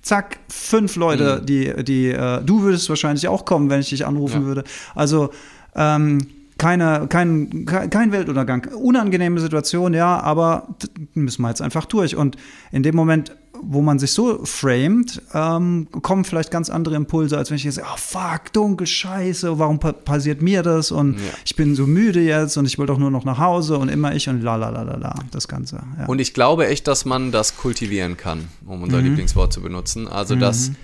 [0.02, 1.46] zack, fünf Leute, mhm.
[1.46, 4.46] die, die, äh, du würdest wahrscheinlich auch kommen, wenn ich dich anrufen ja.
[4.46, 4.64] würde.
[4.94, 5.30] Also,
[5.74, 6.18] ähm,
[6.58, 8.68] keine, kein, kein Weltuntergang.
[8.74, 10.68] Unangenehme Situation, ja, aber
[11.14, 12.14] müssen wir jetzt einfach durch.
[12.14, 12.36] Und
[12.70, 17.50] in dem Moment wo man sich so framet, ähm, kommen vielleicht ganz andere Impulse, als
[17.50, 20.90] wenn ich jetzt sage, oh fuck, dunkel, scheiße, warum pa passiert mir das?
[20.90, 21.20] Und ja.
[21.44, 24.14] ich bin so müde jetzt und ich will doch nur noch nach Hause und immer
[24.14, 25.82] ich und la la la la la, das Ganze.
[25.98, 26.06] Ja.
[26.06, 29.04] Und ich glaube echt, dass man das kultivieren kann, um unser mhm.
[29.04, 30.08] Lieblingswort zu benutzen.
[30.08, 30.76] Also, dass mhm.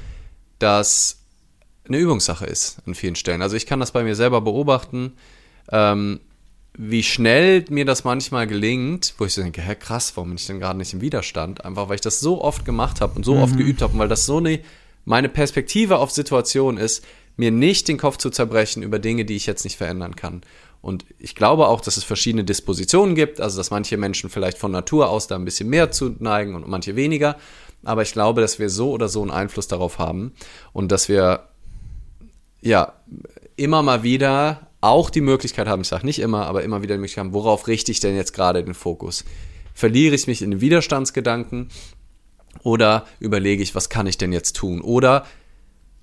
[0.58, 1.18] das
[1.88, 3.42] eine Übungssache ist an vielen Stellen.
[3.42, 5.12] Also ich kann das bei mir selber beobachten.
[5.70, 6.20] Ähm,
[6.76, 10.46] wie schnell mir das manchmal gelingt, wo ich so denke, hä, krass, warum bin ich
[10.46, 11.64] denn gerade nicht im Widerstand?
[11.64, 13.42] Einfach weil ich das so oft gemacht habe und so mhm.
[13.42, 14.60] oft geübt habe und weil das so eine,
[15.04, 17.04] meine Perspektive auf Situationen ist,
[17.36, 20.42] mir nicht den Kopf zu zerbrechen über Dinge, die ich jetzt nicht verändern kann.
[20.80, 24.70] Und ich glaube auch, dass es verschiedene Dispositionen gibt, also dass manche Menschen vielleicht von
[24.70, 27.36] Natur aus da ein bisschen mehr zu neigen und manche weniger.
[27.84, 30.32] Aber ich glaube, dass wir so oder so einen Einfluss darauf haben
[30.72, 31.48] und dass wir
[32.60, 32.92] ja
[33.56, 37.00] immer mal wieder auch die Möglichkeit haben, ich sage nicht immer, aber immer wieder die
[37.00, 39.24] Möglichkeit haben, worauf richte ich denn jetzt gerade den Fokus?
[39.74, 41.68] Verliere ich mich in den Widerstandsgedanken
[42.62, 44.80] oder überlege ich, was kann ich denn jetzt tun?
[44.80, 45.24] Oder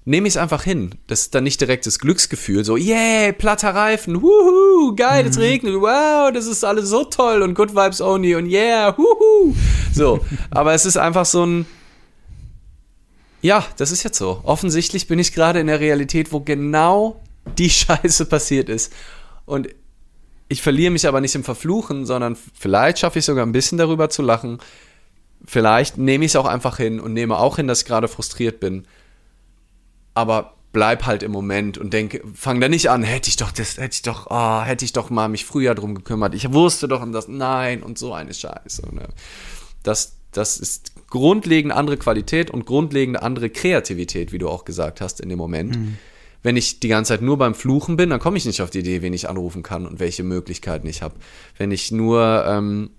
[0.06, 0.92] nehme ich es einfach hin.
[1.08, 5.30] Das ist dann nicht direkt das Glücksgefühl, so, yeah, platter Reifen, wuhu, geil, mhm.
[5.30, 9.56] es regnet, wow, das ist alles so toll und good vibes only und yeah, wuhu.
[9.94, 11.66] So, aber es ist einfach so ein,
[13.42, 14.42] ja, das ist jetzt so.
[14.44, 17.22] Offensichtlich bin ich gerade in der Realität, wo genau
[17.58, 18.92] die Scheiße passiert ist.
[19.46, 19.70] Und
[20.48, 24.10] ich verliere mich aber nicht im Verfluchen, sondern vielleicht schaffe ich sogar ein bisschen darüber
[24.10, 24.60] zu lachen.
[25.44, 28.60] Vielleicht nehme ich es auch einfach hin und nehme auch hin, dass ich gerade frustriert
[28.60, 28.86] bin.
[30.14, 33.78] Aber bleib halt im Moment und denke, fang da nicht an, hätte ich doch das,
[33.78, 36.34] hätte ich doch, oh, hätte ich doch mal mich früher drum gekümmert.
[36.36, 38.94] Ich wusste doch und das, nein und so eine Scheiße.
[38.94, 39.08] Ne?
[39.84, 45.22] Das, das ist grundlegend andere Qualität und grundlegend andere Kreativität, wie du auch gesagt hast
[45.22, 45.76] in dem Moment.
[45.76, 45.98] Mhm
[46.46, 48.78] wenn ich die ganze Zeit nur beim Fluchen bin, dann komme ich nicht auf die
[48.80, 51.16] Idee, wen ich anrufen kann und welche Möglichkeiten ich habe.
[51.58, 52.92] Wenn ich nur ähm,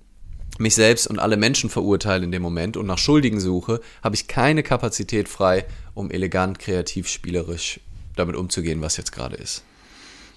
[0.59, 4.27] mich selbst und alle Menschen verurteile in dem Moment und nach Schuldigen suche, habe ich
[4.27, 7.79] keine Kapazität frei, um elegant, kreativ, spielerisch
[8.17, 9.63] damit umzugehen, was jetzt gerade ist.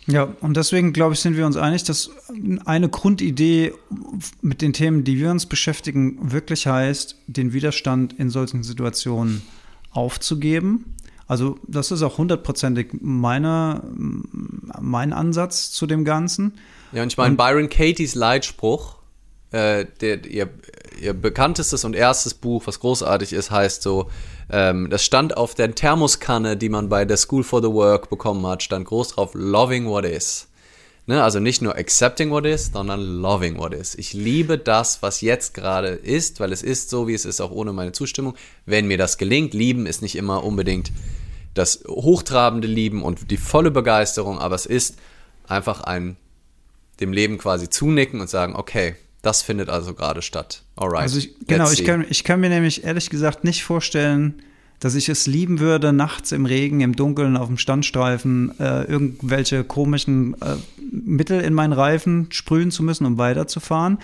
[0.06, 2.12] Ja, und deswegen, glaube ich, sind wir uns einig, dass
[2.66, 3.74] eine Grundidee
[4.44, 9.42] mit den Themen, die wir uns beschäftigen, wirklich heißt, den Widerstand in solchen Situationen
[9.90, 10.94] aufzugeben
[11.30, 13.44] also das ist auch hundertprozentig mein
[15.14, 16.58] Ansatz zu dem Ganzen.
[16.92, 18.96] Ja, und ich meine, Byron Katie's Leitspruch,
[19.52, 20.50] äh, der, ihr,
[21.00, 24.10] ihr bekanntestes und erstes Buch, was großartig ist, heißt so,
[24.50, 28.48] ähm, das stand auf der Thermoskanne, die man bei der School for the Work bekommen
[28.48, 30.48] hat, stand groß drauf, loving what is.
[31.06, 33.94] Ne, also nicht nur accepting what is, sondern loving what is.
[33.94, 37.52] Ich liebe das, was jetzt gerade ist, weil es ist so, wie es ist, auch
[37.52, 38.34] ohne meine Zustimmung.
[38.66, 40.92] Wenn mir das gelingt, lieben ist nicht immer unbedingt
[41.54, 44.98] das hochtrabende Lieben und die volle Begeisterung, aber es ist
[45.48, 46.18] einfach ein
[47.00, 50.64] dem Leben quasi zunicken und sagen, okay, das findet also gerade statt.
[50.76, 51.02] Alright.
[51.02, 54.42] Also ich, genau, ich kann, ich kann mir nämlich ehrlich gesagt nicht vorstellen,
[54.80, 59.66] dass ich es lieben würde, nachts im Regen, im Dunkeln, auf dem Standstreifen äh, irgendwelche
[59.66, 60.56] komischen äh,
[60.92, 64.00] Mittel in meinen Reifen sprühen zu müssen, um weiterzufahren.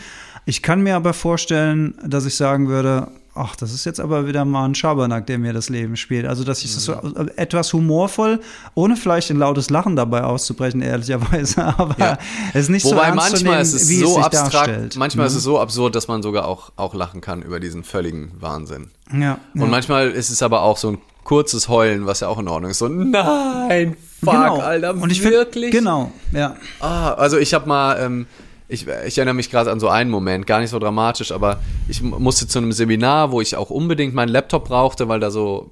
[0.45, 4.45] Ich kann mir aber vorstellen, dass ich sagen würde, ach, das ist jetzt aber wieder
[4.45, 6.25] mal ein Schabernack, der mir das Leben spielt.
[6.25, 8.39] Also, dass ich das so äh, etwas humorvoll,
[8.73, 12.17] ohne vielleicht ein lautes Lachen dabei auszubrechen, ehrlicherweise, aber ja.
[12.53, 14.95] es ist nicht Wobei so manchmal nehmen, ist es so es abstrakt, darstellt.
[14.95, 15.31] manchmal mhm.
[15.31, 18.87] ist es so absurd, dass man sogar auch, auch lachen kann über diesen völligen Wahnsinn.
[19.11, 19.39] Ja.
[19.53, 19.67] Und ja.
[19.67, 22.77] manchmal ist es aber auch so ein kurzes Heulen, was ja auch in Ordnung ist.
[22.77, 24.59] So, nein, fuck, genau.
[24.59, 25.71] Alter, Und ich wirklich?
[25.71, 26.55] Find, genau, ja.
[26.79, 28.27] Ah, also ich habe mal, ähm,
[28.67, 32.01] ich, ich, erinnere mich gerade an so einen Moment, gar nicht so dramatisch, aber ich
[32.01, 35.71] musste zu einem Seminar, wo ich auch unbedingt meinen Laptop brauchte, weil da so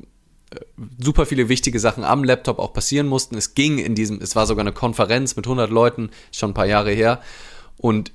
[0.52, 0.60] äh,
[1.00, 3.36] super viele wichtige Sachen am Laptop auch passieren mussten.
[3.36, 6.68] Es ging in diesem, es war sogar eine Konferenz mit 100 Leuten, schon ein paar
[6.68, 7.22] Jahre her.
[7.78, 8.12] Und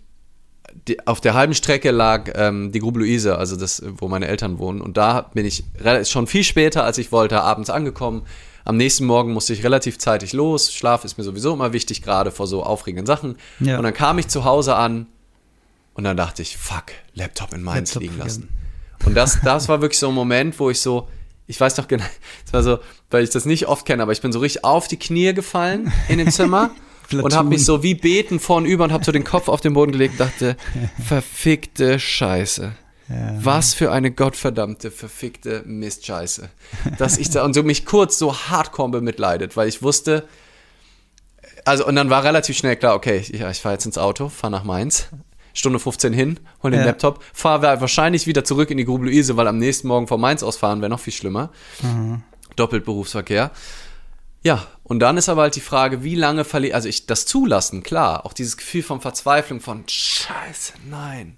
[0.86, 4.58] die, auf der halben Strecke lag ähm, die Grube Luise, also das, wo meine Eltern
[4.58, 4.80] wohnen.
[4.80, 5.64] Und da bin ich
[6.04, 8.22] schon viel später, als ich wollte, abends angekommen.
[8.68, 10.74] Am nächsten Morgen musste ich relativ zeitig los.
[10.74, 13.37] Schlaf ist mir sowieso immer wichtig, gerade vor so aufregenden Sachen.
[13.61, 13.78] Ja.
[13.78, 15.07] Und dann kam ich zu Hause an
[15.94, 18.50] und dann dachte ich, fuck, Laptop in Mainz Laptop liegen lassen.
[19.07, 21.09] Und das, das war wirklich so ein Moment, wo ich so,
[21.46, 22.04] ich weiß noch genau,
[22.46, 22.78] es war so,
[23.09, 25.90] weil ich das nicht oft kenne, aber ich bin so richtig auf die Knie gefallen
[26.11, 26.70] in dem Zimmer
[27.11, 29.92] und habe mich so wie beten vornüber und habe so den Kopf auf den Boden
[29.92, 30.59] gelegt und dachte,
[31.09, 32.72] verfickte Scheiße.
[33.08, 33.34] Ja.
[33.42, 36.50] Was für eine gottverdammte, verfickte Mistscheiße.
[36.98, 40.28] Dass ich da und so mich kurz so hardcore bemitleidet, weil ich wusste,
[41.64, 44.50] also und dann war relativ schnell klar, okay, ich, ich fahre jetzt ins Auto, fahre
[44.50, 45.08] nach Mainz,
[45.54, 46.86] Stunde 15 hin, hol den ja.
[46.86, 50.42] Laptop, fahre wahrscheinlich wieder zurück in die Grube Luise, weil am nächsten Morgen von Mainz
[50.42, 51.50] ausfahren wäre noch viel schlimmer.
[51.82, 52.22] Mhm.
[52.56, 53.50] Doppelt Berufsverkehr.
[54.42, 57.82] Ja, und dann ist aber halt die Frage, wie lange verliere, also ich das zulassen,
[57.82, 61.36] klar, auch dieses Gefühl von Verzweiflung, von Scheiße, nein.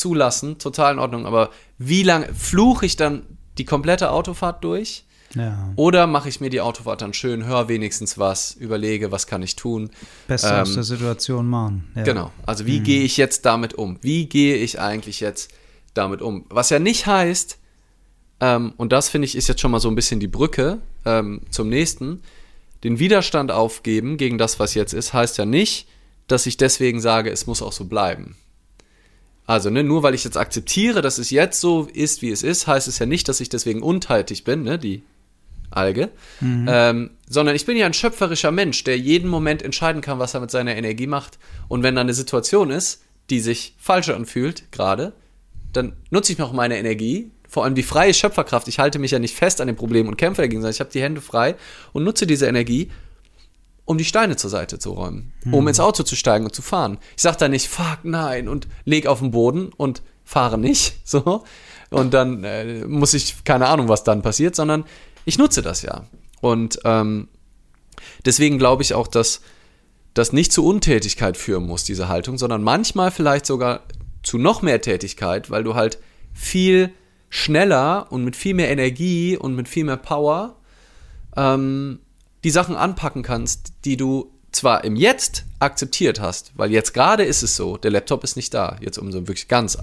[0.00, 3.22] Zulassen, total in Ordnung, aber wie lange fluche ich dann
[3.58, 5.04] die komplette Autofahrt durch?
[5.34, 5.72] Ja.
[5.76, 9.56] Oder mache ich mir die Autofahrt dann schön, höre wenigstens was, überlege, was kann ich
[9.56, 9.90] tun.
[10.26, 11.92] Besser ähm, aus der Situation machen.
[11.94, 12.02] Ja.
[12.02, 12.32] Genau.
[12.46, 12.84] Also wie mhm.
[12.84, 13.98] gehe ich jetzt damit um?
[14.00, 15.52] Wie gehe ich eigentlich jetzt
[15.92, 16.46] damit um?
[16.48, 17.58] Was ja nicht heißt,
[18.40, 21.42] ähm, und das finde ich ist jetzt schon mal so ein bisschen die Brücke ähm,
[21.50, 22.22] zum nächsten,
[22.82, 25.86] den Widerstand aufgeben gegen das, was jetzt ist, heißt ja nicht,
[26.26, 28.36] dass ich deswegen sage, es muss auch so bleiben.
[29.50, 32.68] Also, ne, nur weil ich jetzt akzeptiere, dass es jetzt so ist, wie es ist,
[32.68, 35.02] heißt es ja nicht, dass ich deswegen untätig bin, ne, die
[35.72, 36.10] Alge,
[36.40, 36.68] mhm.
[36.70, 40.40] ähm, sondern ich bin ja ein schöpferischer Mensch, der jeden Moment entscheiden kann, was er
[40.40, 41.40] mit seiner Energie macht.
[41.66, 45.14] Und wenn da eine Situation ist, die sich falsch anfühlt, gerade,
[45.72, 48.68] dann nutze ich noch meine Energie, vor allem die freie Schöpferkraft.
[48.68, 50.90] Ich halte mich ja nicht fest an dem Problem und kämpfe dagegen, sondern ich habe
[50.92, 51.56] die Hände frei
[51.92, 52.88] und nutze diese Energie,
[53.90, 55.52] um die Steine zur Seite zu räumen, mhm.
[55.52, 56.98] um ins Auto zu steigen und zu fahren.
[57.16, 61.42] Ich sage da nicht, fuck, nein, und leg auf den Boden und fahre nicht, so.
[61.90, 64.84] Und dann äh, muss ich, keine Ahnung, was dann passiert, sondern
[65.24, 66.04] ich nutze das ja.
[66.40, 67.26] Und ähm,
[68.24, 69.40] deswegen glaube ich auch, dass
[70.14, 73.80] das nicht zu Untätigkeit führen muss, diese Haltung, sondern manchmal vielleicht sogar
[74.22, 75.98] zu noch mehr Tätigkeit, weil du halt
[76.32, 76.92] viel
[77.28, 80.58] schneller und mit viel mehr Energie und mit viel mehr Power
[81.36, 81.98] ähm,
[82.44, 87.42] die Sachen anpacken kannst, die du zwar im Jetzt akzeptiert hast, weil jetzt gerade ist
[87.42, 89.78] es so, der Laptop ist nicht da, jetzt um so ein wirklich ganz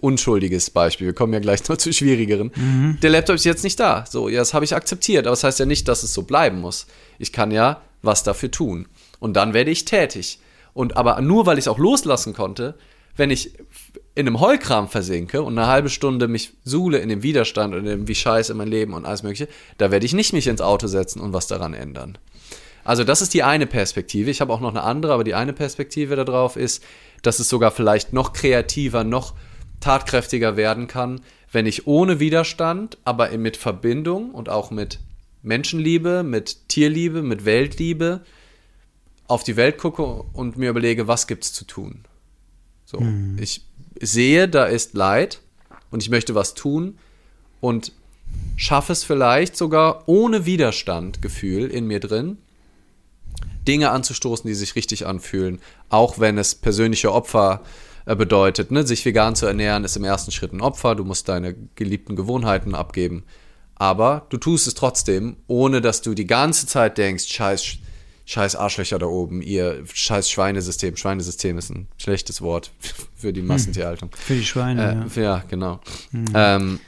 [0.00, 2.50] unschuldiges Beispiel, wir kommen ja gleich noch zu schwierigeren.
[2.54, 2.98] Mhm.
[3.02, 4.04] Der Laptop ist jetzt nicht da.
[4.08, 6.60] So, ja, das habe ich akzeptiert, aber das heißt ja nicht, dass es so bleiben
[6.60, 6.86] muss.
[7.18, 8.86] Ich kann ja was dafür tun.
[9.18, 10.38] Und dann werde ich tätig.
[10.74, 12.74] Und aber nur weil ich es auch loslassen konnte,
[13.18, 13.52] wenn ich
[14.14, 17.86] in einem Heulkram versinke und eine halbe Stunde mich suhle in dem Widerstand und in
[17.86, 20.86] dem wie scheiße mein Leben und alles mögliche, da werde ich nicht mich ins Auto
[20.86, 22.18] setzen und was daran ändern.
[22.84, 24.30] Also das ist die eine Perspektive.
[24.30, 26.82] Ich habe auch noch eine andere, aber die eine Perspektive darauf ist,
[27.22, 29.34] dass es sogar vielleicht noch kreativer, noch
[29.80, 31.20] tatkräftiger werden kann,
[31.52, 35.00] wenn ich ohne Widerstand, aber mit Verbindung und auch mit
[35.42, 38.22] Menschenliebe, mit Tierliebe, mit Weltliebe
[39.26, 40.02] auf die Welt gucke
[40.32, 42.04] und mir überlege, was gibt es zu tun.
[42.90, 43.36] So, mhm.
[43.38, 43.66] ich
[44.00, 45.40] sehe, da ist Leid
[45.90, 46.98] und ich möchte was tun
[47.60, 47.92] und
[48.56, 52.38] schaffe es vielleicht sogar ohne Widerstandgefühl in mir drin,
[53.66, 57.60] Dinge anzustoßen, die sich richtig anfühlen, auch wenn es persönliche Opfer
[58.06, 58.70] äh, bedeutet.
[58.70, 58.86] Ne?
[58.86, 62.74] Sich vegan zu ernähren ist im ersten Schritt ein Opfer, du musst deine geliebten Gewohnheiten
[62.74, 63.24] abgeben.
[63.74, 67.76] Aber du tust es trotzdem, ohne dass du die ganze Zeit denkst, scheiß
[68.28, 70.96] scheiß Arschlöcher da oben, ihr scheiß Schweinesystem.
[70.96, 72.70] Schweinesystem ist ein schlechtes Wort
[73.16, 73.46] für die hm.
[73.46, 74.10] Massentierhaltung.
[74.14, 75.22] Für die Schweine, äh, ja.
[75.22, 75.44] Ja.
[75.48, 75.80] genau.
[76.12, 76.26] Mhm.
[76.34, 76.80] Ähm,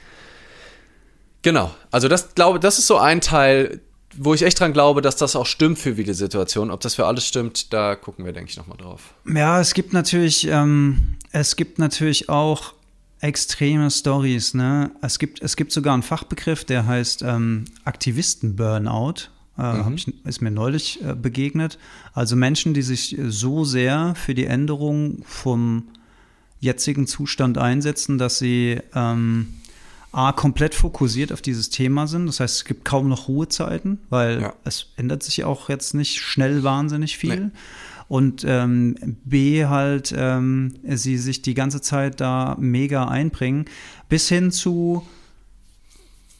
[1.41, 3.81] genau, also das glaube, das ist so ein Teil,
[4.15, 6.69] wo ich echt dran glaube, dass das auch stimmt für viele Situationen.
[6.69, 9.15] Ob das für alles stimmt, da gucken wir, denke ich, nochmal drauf.
[9.25, 12.73] Ja, es gibt natürlich, ähm, es gibt natürlich auch
[13.19, 14.53] extreme Stories.
[14.53, 14.91] Ne?
[15.01, 19.29] Es gibt, es gibt sogar einen Fachbegriff, der heißt ähm, Aktivisten-Burnout.
[19.57, 19.93] Äh, mhm.
[19.95, 21.77] ich, ist mir neulich äh, begegnet.
[22.13, 25.83] Also Menschen, die sich äh, so sehr für die Änderung vom
[26.59, 29.47] jetzigen Zustand einsetzen, dass sie ähm,
[30.13, 32.27] A, komplett fokussiert auf dieses Thema sind.
[32.27, 34.53] Das heißt, es gibt kaum noch Ruhezeiten, weil ja.
[34.65, 37.45] es ändert sich auch jetzt nicht schnell wahnsinnig viel.
[37.45, 37.51] Nee.
[38.09, 43.65] Und ähm, B, halt, ähm, sie sich die ganze Zeit da mega einbringen,
[44.09, 45.07] bis hin zu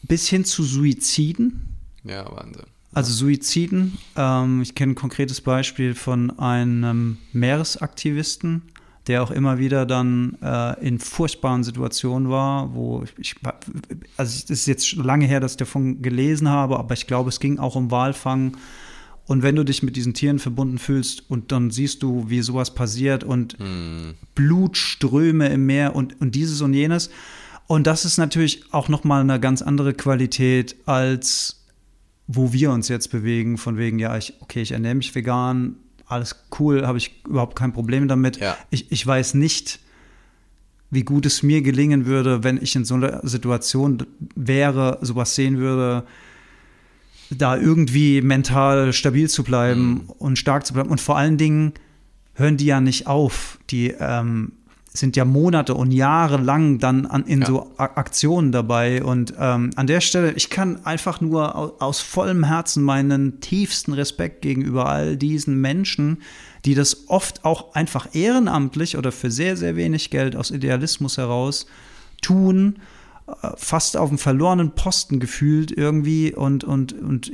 [0.04, 1.78] bis hin zu Suiziden.
[2.04, 2.66] Ja, Wahnsinn.
[2.94, 3.98] Also Suiziden.
[4.16, 8.64] Ähm, ich kenne ein konkretes Beispiel von einem Meeresaktivisten,
[9.08, 13.36] der auch immer wieder dann äh, in furchtbaren Situationen war, wo ich,
[14.18, 17.40] also es ist jetzt lange her, dass ich davon gelesen habe, aber ich glaube, es
[17.40, 18.58] ging auch um Walfang
[19.26, 22.76] Und wenn du dich mit diesen Tieren verbunden fühlst und dann siehst du, wie sowas
[22.76, 24.16] passiert und hm.
[24.36, 27.10] Blutströme im Meer und, und dieses und jenes.
[27.68, 31.61] Und das ist natürlich auch nochmal eine ganz andere Qualität als
[32.28, 35.76] wo wir uns jetzt bewegen, von wegen, ja, ich, okay, ich ernähre mich vegan,
[36.08, 38.38] alles cool, habe ich überhaupt kein Problem damit.
[38.38, 38.58] Ja.
[38.70, 39.80] Ich, ich weiß nicht,
[40.90, 44.06] wie gut es mir gelingen würde, wenn ich in so einer Situation
[44.36, 46.04] wäre, sowas sehen würde,
[47.30, 50.10] da irgendwie mental stabil zu bleiben mhm.
[50.18, 50.90] und stark zu bleiben.
[50.90, 51.74] Und vor allen Dingen
[52.34, 53.58] hören die ja nicht auf.
[53.70, 54.52] Die ähm,
[54.94, 57.48] sind ja Monate und Jahre lang dann an, in ja.
[57.48, 59.02] so Aktionen dabei.
[59.04, 63.94] Und ähm, an der Stelle, ich kann einfach nur aus, aus, vollem Herzen meinen tiefsten
[63.94, 66.18] Respekt gegenüber all diesen Menschen,
[66.66, 71.68] die das oft auch einfach ehrenamtlich oder für sehr, sehr wenig Geld aus Idealismus heraus
[72.22, 72.80] tun,
[73.28, 77.32] äh, fast auf dem verlorenen Posten gefühlt irgendwie und, und, und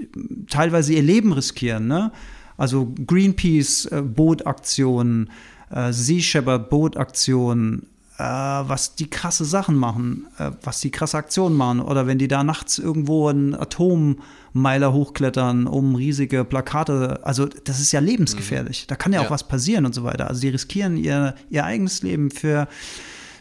[0.47, 1.87] teilweise ihr Leben riskieren.
[1.87, 2.11] Ne?
[2.55, 5.31] Also Greenpeace-Bootaktionen, äh,
[5.69, 11.79] Sea Shepherd Bootaktionen, äh, was die krasse Sachen machen, äh, was die krasse Aktionen machen.
[11.79, 17.19] Oder wenn die da nachts irgendwo einen Atommeiler hochklettern, um riesige Plakate.
[17.23, 18.83] Also, das ist ja lebensgefährlich.
[18.83, 18.87] Mhm.
[18.87, 20.27] Da kann ja, ja, auch was passieren und so weiter.
[20.27, 22.67] Also, die riskieren ihr, ihr eigenes Leben für,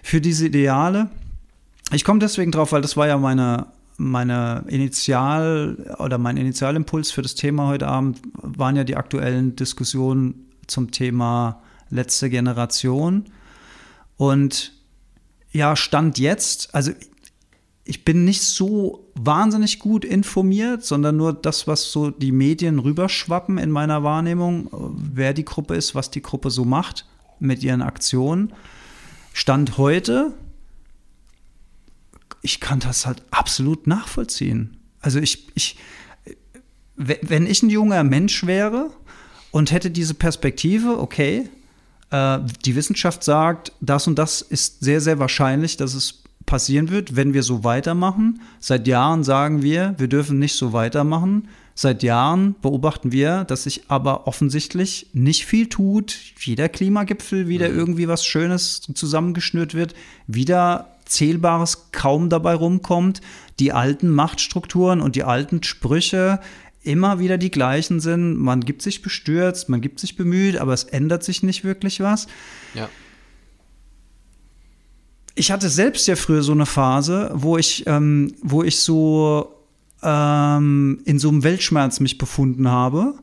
[0.02, 1.08] für diese Ideale.
[1.92, 7.22] Ich komme deswegen drauf, weil das war ja meine, meine Initial oder mein Initialimpuls für
[7.22, 13.26] das Thema heute Abend waren ja die aktuellen Diskussionen zum Thema letzte Generation.
[14.16, 14.72] Und
[15.52, 16.92] ja, Stand jetzt, also
[17.84, 23.58] ich bin nicht so wahnsinnig gut informiert, sondern nur das, was so die Medien rüberschwappen
[23.58, 27.06] in meiner Wahrnehmung, wer die Gruppe ist, was die Gruppe so macht
[27.38, 28.52] mit ihren Aktionen.
[29.32, 30.34] Stand heute,
[32.42, 34.76] ich kann das halt absolut nachvollziehen.
[35.00, 35.76] Also ich, ich,
[36.96, 38.90] wenn ich ein junger Mensch wäre
[39.52, 41.48] und hätte diese Perspektive, okay,
[42.10, 47.16] äh, die Wissenschaft sagt, das und das ist sehr, sehr wahrscheinlich, dass es passieren wird,
[47.16, 48.40] wenn wir so weitermachen.
[48.60, 51.48] Seit Jahren sagen wir, wir dürfen nicht so weitermachen.
[51.74, 56.16] Seit Jahren beobachten wir, dass sich aber offensichtlich nicht viel tut.
[56.40, 57.78] Jeder Klimagipfel wieder mhm.
[57.78, 59.94] irgendwie was Schönes zusammengeschnürt wird,
[60.26, 63.20] wieder Zählbares kaum dabei rumkommt.
[63.60, 66.40] Die alten Machtstrukturen und die alten Sprüche,
[66.86, 68.36] immer wieder die gleichen sind.
[68.36, 72.26] Man gibt sich bestürzt, man gibt sich bemüht, aber es ändert sich nicht wirklich was.
[72.74, 72.88] Ja.
[75.34, 79.56] Ich hatte selbst ja früher so eine Phase, wo ich, ähm, wo ich so
[80.02, 83.14] ähm, in so einem Weltschmerz mich befunden habe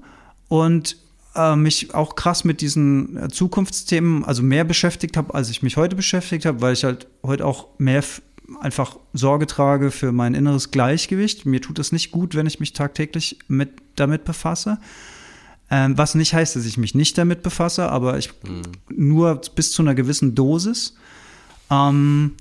[0.48, 0.98] und
[1.36, 5.78] äh, mich auch krass mit diesen äh, Zukunftsthemen, also mehr beschäftigt habe, als ich mich
[5.78, 8.04] heute beschäftigt habe, weil ich halt heute auch mehr
[8.62, 11.46] einfach Sorge trage für mein inneres Gleichgewicht.
[11.46, 14.80] Mir tut es nicht gut, wenn ich mich tagtäglich mit, damit befasse.
[15.72, 18.62] Ähm, was nicht heißt, dass ich mich nicht damit befasse, aber ich mhm.
[18.90, 20.96] nur bis zu einer gewissen Dosis.
[21.72, 22.34] Ähm,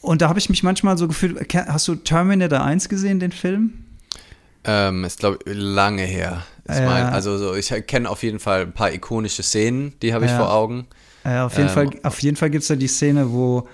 [0.00, 3.72] und da habe ich mich manchmal so gefühlt, hast du Terminator 1 gesehen, den Film?
[4.64, 6.44] Ähm, ist, glaube ich, lange her.
[6.68, 10.14] Ich äh, mein, also so, ich kenne auf jeden Fall ein paar ikonische Szenen, die
[10.14, 10.86] habe ich äh, vor Augen.
[11.24, 11.90] Äh, auf jeden Fall,
[12.36, 13.68] Fall gibt es da die Szene, wo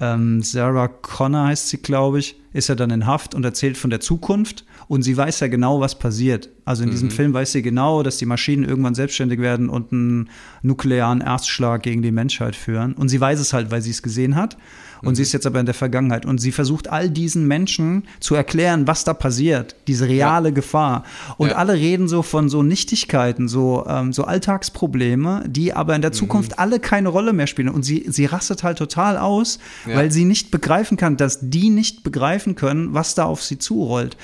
[0.00, 3.90] ähm, Sarah Connor heißt sie, glaube ich, ist ja dann in Haft und erzählt von
[3.90, 4.64] der Zukunft.
[4.88, 6.48] Und sie weiß ja genau, was passiert.
[6.64, 6.92] Also in mhm.
[6.92, 10.30] diesem Film weiß sie genau, dass die Maschinen irgendwann selbstständig werden und einen
[10.62, 12.94] nuklearen Erstschlag gegen die Menschheit führen.
[12.94, 14.56] Und sie weiß es halt, weil sie es gesehen hat.
[15.02, 15.14] Und mhm.
[15.16, 16.26] sie ist jetzt aber in der Vergangenheit.
[16.26, 20.54] Und sie versucht all diesen Menschen zu erklären, was da passiert, diese reale ja.
[20.54, 21.04] Gefahr.
[21.36, 21.56] Und ja.
[21.56, 26.14] alle reden so von so Nichtigkeiten, so, ähm, so Alltagsprobleme, die aber in der mhm.
[26.14, 26.58] Zukunft mhm.
[26.58, 27.68] alle keine Rolle mehr spielen.
[27.68, 29.96] Und sie, sie rastet halt total aus, ja.
[29.96, 34.16] weil sie nicht begreifen kann, dass die nicht begreifen können, was da auf sie zurollt.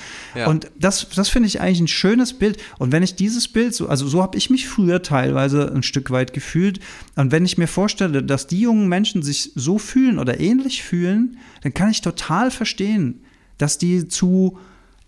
[0.45, 2.57] Und das, das finde ich eigentlich ein schönes Bild.
[2.77, 6.11] Und wenn ich dieses Bild so, also so habe ich mich früher teilweise ein Stück
[6.11, 6.79] weit gefühlt.
[7.15, 10.83] Und wenn ich mir vorstelle, dass die jungen Menschen sich so fühlen oder ähnlich ähnlich
[10.83, 13.21] fühlen, dann kann ich total verstehen,
[13.57, 14.57] dass die zu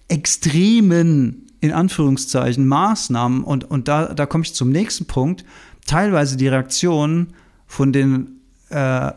[0.07, 5.43] extremen, in Anführungszeichen, Maßnahmen, und, und da, da komme ich zum nächsten Punkt,
[5.85, 7.33] teilweise die Reaktionen
[7.67, 9.11] von den äh,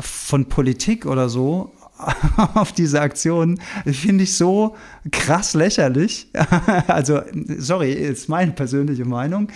[0.00, 1.72] von Politik oder so
[2.54, 4.76] auf diese Aktion finde ich so
[5.10, 6.28] krass lächerlich.
[6.86, 7.20] also,
[7.58, 9.48] sorry, ist meine persönliche Meinung.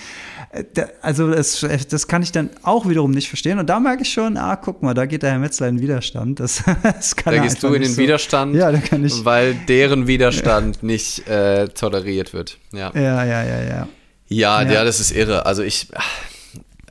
[1.02, 3.58] Also, das, das kann ich dann auch wiederum nicht verstehen.
[3.58, 6.40] Und da merke ich schon, ah, guck mal, da geht der Herr Metzler in Widerstand.
[6.40, 7.98] Das, das kann da gehst du in den so.
[7.98, 9.24] Widerstand, ja, da kann ich.
[9.24, 10.86] weil deren Widerstand ja.
[10.86, 12.58] nicht äh, toleriert wird.
[12.72, 13.88] Ja, ja, ja, ja.
[14.28, 14.84] Ja, ja, ja.
[14.84, 15.46] das ist irre.
[15.46, 15.88] Also, ich.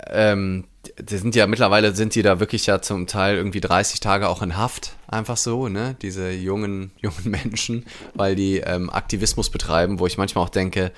[0.08, 0.66] Ähm,
[1.00, 4.42] die sind ja mittlerweile sind die da wirklich ja zum Teil irgendwie 30 Tage auch
[4.42, 5.96] in Haft, einfach so, ne?
[6.02, 10.92] Diese jungen, jungen Menschen, weil die ähm, Aktivismus betreiben, wo ich manchmal auch denke,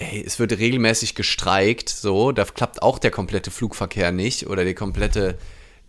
[0.00, 4.74] ey, es wird regelmäßig gestreikt, so, da klappt auch der komplette Flugverkehr nicht oder die
[4.74, 5.38] komplette,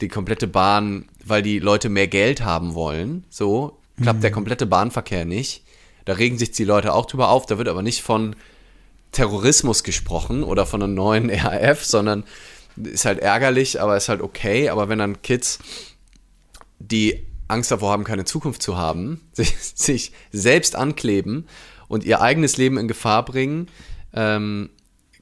[0.01, 4.21] die komplette Bahn, weil die Leute mehr Geld haben wollen, so, klappt mhm.
[4.21, 5.63] der komplette Bahnverkehr nicht.
[6.05, 8.35] Da regen sich die Leute auch drüber auf, da wird aber nicht von
[9.11, 12.23] Terrorismus gesprochen oder von einem neuen RAF, sondern
[12.75, 14.69] ist halt ärgerlich, aber ist halt okay.
[14.69, 15.59] Aber wenn dann Kids,
[16.79, 21.47] die Angst davor haben, keine Zukunft zu haben, sich, sich selbst ankleben
[21.87, 23.67] und ihr eigenes Leben in Gefahr bringen,
[24.13, 24.69] ähm,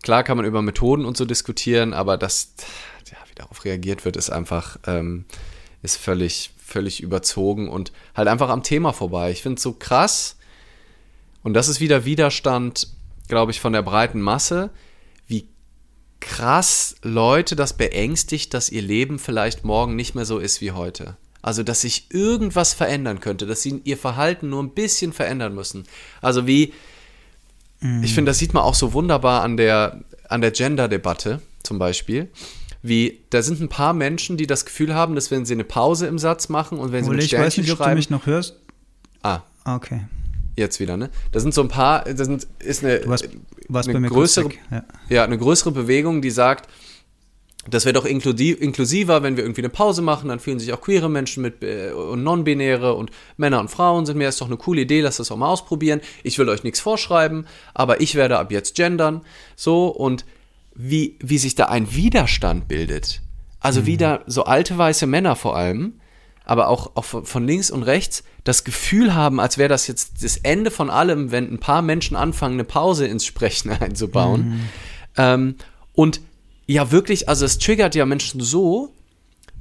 [0.02, 2.54] klar kann man über Methoden und so diskutieren, aber das,
[3.12, 5.26] ja, wie darauf reagiert wird, ist einfach, ähm,
[5.82, 9.32] ist völlig, völlig überzogen und halt einfach am Thema vorbei.
[9.32, 10.38] Ich finde es so krass,
[11.42, 12.88] und das ist wieder Widerstand
[13.30, 14.72] glaube ich, von der breiten Masse,
[15.28, 15.48] wie
[16.20, 21.16] krass Leute das beängstigt, dass ihr Leben vielleicht morgen nicht mehr so ist wie heute.
[21.42, 25.86] Also, dass sich irgendwas verändern könnte, dass sie ihr Verhalten nur ein bisschen verändern müssen.
[26.22, 26.74] Also, wie,
[27.82, 28.04] mm.
[28.04, 32.30] ich finde, das sieht man auch so wunderbar an der, an der Gender-Debatte zum Beispiel.
[32.82, 36.08] Wie, da sind ein paar Menschen, die das Gefühl haben, dass wenn sie eine Pause
[36.08, 37.96] im Satz machen und wenn sie Ole, mit Sternchen ich weiß nicht, schreiben, ob du
[37.96, 38.56] mich noch hörst.
[39.22, 39.42] Ah.
[39.66, 40.02] Okay
[40.60, 41.10] jetzt wieder, ne?
[41.32, 43.28] Da sind so ein paar, das sind, ist eine, warst,
[43.68, 44.84] warst eine größere, ja.
[45.10, 45.24] ja.
[45.24, 46.70] eine größere Bewegung, die sagt,
[47.68, 51.10] das wäre doch inklusiver, wenn wir irgendwie eine Pause machen, dann fühlen sich auch queere
[51.10, 54.82] Menschen mit äh, und non-binäre und Männer und Frauen sind mir ist doch eine coole
[54.82, 56.00] Idee, lasst das auch mal ausprobieren.
[56.24, 59.22] Ich will euch nichts vorschreiben, aber ich werde ab jetzt gendern,
[59.56, 60.26] so und
[60.74, 63.22] wie, wie sich da ein Widerstand bildet.
[63.60, 63.86] Also mhm.
[63.86, 66.00] wieder so alte weiße Männer vor allem,
[66.46, 70.38] aber auch, auch von links und rechts das Gefühl haben, als wäre das jetzt das
[70.38, 74.50] Ende von allem, wenn ein paar Menschen anfangen, eine Pause ins Sprechen einzubauen.
[74.50, 74.70] Mhm.
[75.18, 75.56] Ähm,
[75.94, 76.22] und
[76.70, 78.94] ja, wirklich, also es triggert ja Menschen so,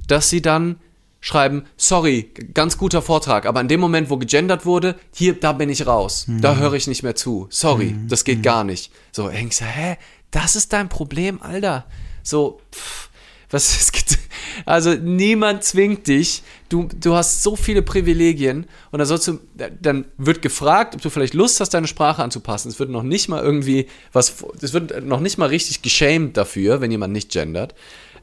[0.07, 0.75] dass sie dann
[1.21, 5.69] schreiben, sorry, ganz guter Vortrag, aber in dem Moment, wo gegendert wurde, hier, da bin
[5.69, 6.41] ich raus, mhm.
[6.41, 8.09] da höre ich nicht mehr zu, sorry, mhm.
[8.09, 8.43] das geht mhm.
[8.43, 8.91] gar nicht.
[9.11, 9.97] So, denkst du, hä,
[10.29, 11.87] das ist dein Problem, Alter?
[12.21, 13.08] So, pff,
[13.49, 14.17] was es gibt.
[14.65, 16.43] Also niemand zwingt dich.
[16.69, 19.39] Du, du hast so viele Privilegien und dann sollst du,
[19.81, 22.69] dann wird gefragt, ob du vielleicht Lust hast, deine Sprache anzupassen.
[22.69, 26.81] Es wird noch nicht mal irgendwie was, es wird noch nicht mal richtig geschämt dafür,
[26.81, 27.73] wenn jemand nicht gendert.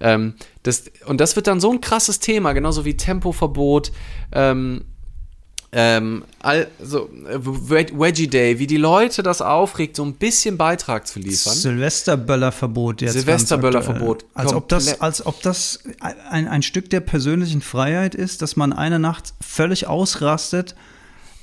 [0.00, 3.92] Ähm, das, und das wird dann so ein krasses Thema, genauso wie Tempoverbot.
[4.32, 4.84] Ähm,
[5.72, 11.54] ähm, also Veggie Day, wie die Leute das aufregt, so ein bisschen Beitrag zu liefern.
[11.54, 13.14] Silvesterböllerverbot jetzt.
[13.14, 14.24] Silvesterböllerverbot.
[14.34, 15.80] Als ob das, als ob das
[16.30, 20.74] ein, ein Stück der persönlichen Freiheit ist, dass man eine Nacht völlig ausrastet,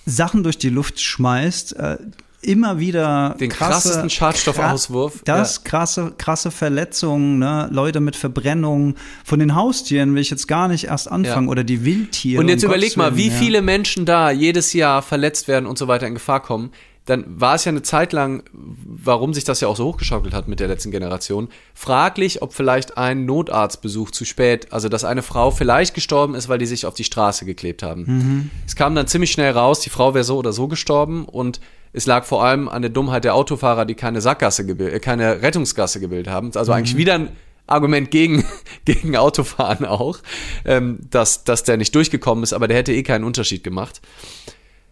[0.05, 1.97] Sachen durch die Luft schmeißt, äh,
[2.45, 5.21] immer wieder den krasse, krassesten Schadstoffauswurf.
[5.25, 5.69] Das ja.
[5.69, 7.69] krasse, krasse Verletzungen, ne?
[7.71, 11.51] Leute mit Verbrennungen von den Haustieren will ich jetzt gar nicht erst anfangen ja.
[11.51, 12.41] oder die Wildtiere.
[12.41, 13.33] Und jetzt um überleg mal, wie ja.
[13.33, 16.71] viele Menschen da jedes Jahr verletzt werden und so weiter in Gefahr kommen.
[17.05, 20.47] Dann war es ja eine Zeit lang, warum sich das ja auch so hochgeschaukelt hat
[20.47, 25.51] mit der letzten Generation, fraglich, ob vielleicht ein Notarztbesuch zu spät, also dass eine Frau
[25.51, 28.05] vielleicht gestorben ist, weil die sich auf die Straße geklebt haben.
[28.07, 28.51] Mhm.
[28.65, 31.59] Es kam dann ziemlich schnell raus, die Frau wäre so oder so gestorben und
[31.93, 35.41] es lag vor allem an der Dummheit der Autofahrer, die keine Sackgasse gebildet, äh, keine
[35.41, 36.51] Rettungsgasse gebildet haben.
[36.55, 36.79] Also mhm.
[36.79, 37.29] eigentlich wieder ein
[37.67, 38.43] Argument gegen,
[38.85, 40.19] gegen Autofahren auch,
[40.65, 44.01] ähm, dass, dass der nicht durchgekommen ist, aber der hätte eh keinen Unterschied gemacht.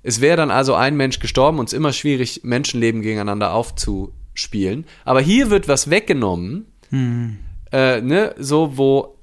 [0.04, 4.86] Es wäre dann also ein Mensch gestorben und es ist immer schwierig, Menschenleben gegeneinander aufzuspielen.
[5.04, 7.40] Aber hier wird was weggenommen, mhm.
[7.72, 9.18] äh, ne, so wo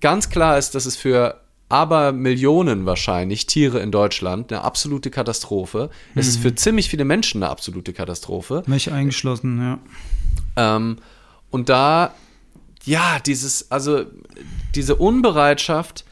[0.00, 1.40] ganz klar ist, dass es für
[1.74, 5.90] aber Millionen wahrscheinlich Tiere in Deutschland eine absolute Katastrophe.
[6.14, 6.20] Mhm.
[6.20, 6.56] Es ist für mhm.
[6.56, 8.62] ziemlich viele Menschen eine absolute Katastrophe.
[8.66, 9.78] Mich eingeschlossen, ja.
[10.76, 10.98] Ähm,
[11.50, 12.14] und da,
[12.84, 14.04] ja, dieses, also
[14.76, 16.04] diese Unbereitschaft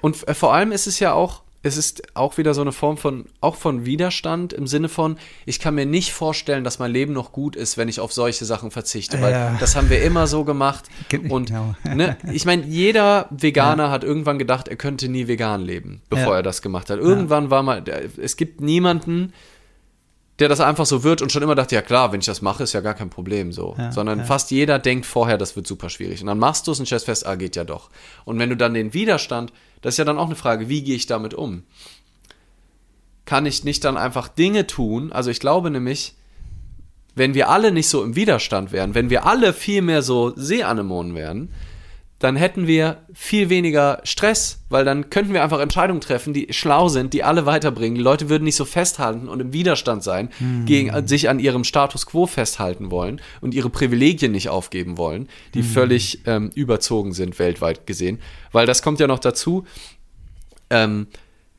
[0.00, 2.98] und äh, vor allem ist es ja auch es ist auch wieder so eine Form
[2.98, 7.14] von, auch von Widerstand im Sinne von, ich kann mir nicht vorstellen, dass mein Leben
[7.14, 9.56] noch gut ist, wenn ich auf solche Sachen verzichte, weil ja.
[9.58, 10.84] das haben wir immer so gemacht.
[11.30, 11.74] Und genau.
[11.84, 13.90] ne, ich meine, jeder Veganer ja.
[13.90, 16.36] hat irgendwann gedacht, er könnte nie vegan leben, bevor ja.
[16.36, 16.98] er das gemacht hat.
[16.98, 17.82] Irgendwann war mal,
[18.20, 19.32] es gibt niemanden,
[20.38, 22.64] der das einfach so wird und schon immer dachte, ja klar, wenn ich das mache,
[22.64, 23.76] ist ja gar kein Problem so.
[23.78, 24.24] Ja, Sondern ja.
[24.24, 26.20] fast jeder denkt vorher, das wird super schwierig.
[26.20, 27.90] Und dann machst du es und stellst fest, ah, geht ja doch.
[28.24, 30.96] Und wenn du dann den Widerstand, das ist ja dann auch eine Frage, wie gehe
[30.96, 31.62] ich damit um?
[33.26, 35.12] Kann ich nicht dann einfach Dinge tun?
[35.12, 36.14] Also ich glaube nämlich,
[37.14, 41.14] wenn wir alle nicht so im Widerstand wären, wenn wir alle viel mehr so Seeanemonen
[41.14, 41.48] wären,
[42.24, 46.88] dann hätten wir viel weniger Stress, weil dann könnten wir einfach Entscheidungen treffen, die schlau
[46.88, 47.96] sind, die alle weiterbringen.
[47.96, 50.64] Die Leute würden nicht so festhalten und im Widerstand sein, mhm.
[50.64, 55.60] gegen sich an ihrem Status quo festhalten wollen und ihre Privilegien nicht aufgeben wollen, die
[55.60, 55.66] mhm.
[55.66, 58.20] völlig ähm, überzogen sind weltweit gesehen.
[58.52, 59.66] Weil das kommt ja noch dazu.
[60.70, 61.08] Ähm,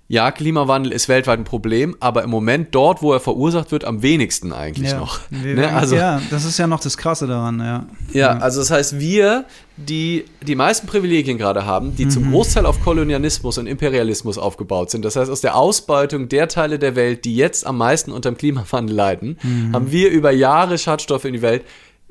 [0.08, 4.04] ja, Klimawandel ist weltweit ein Problem, aber im Moment dort, wo er verursacht wird, am
[4.04, 5.00] wenigsten eigentlich ja.
[5.00, 5.20] noch.
[5.32, 5.74] Ne?
[5.74, 7.88] Also, ja, das ist ja noch das Krasse daran, ja.
[8.14, 9.46] Ja, also das heißt, wir,
[9.78, 12.10] die die meisten Privilegien gerade haben, die mhm.
[12.12, 16.78] zum Großteil auf Kolonialismus und Imperialismus aufgebaut sind, das heißt, aus der Ausbeutung der Teile
[16.78, 19.74] der Welt, die jetzt am meisten unter dem Klimawandel leiden, mhm.
[19.74, 21.64] haben wir über Jahre Schadstoffe in die Welt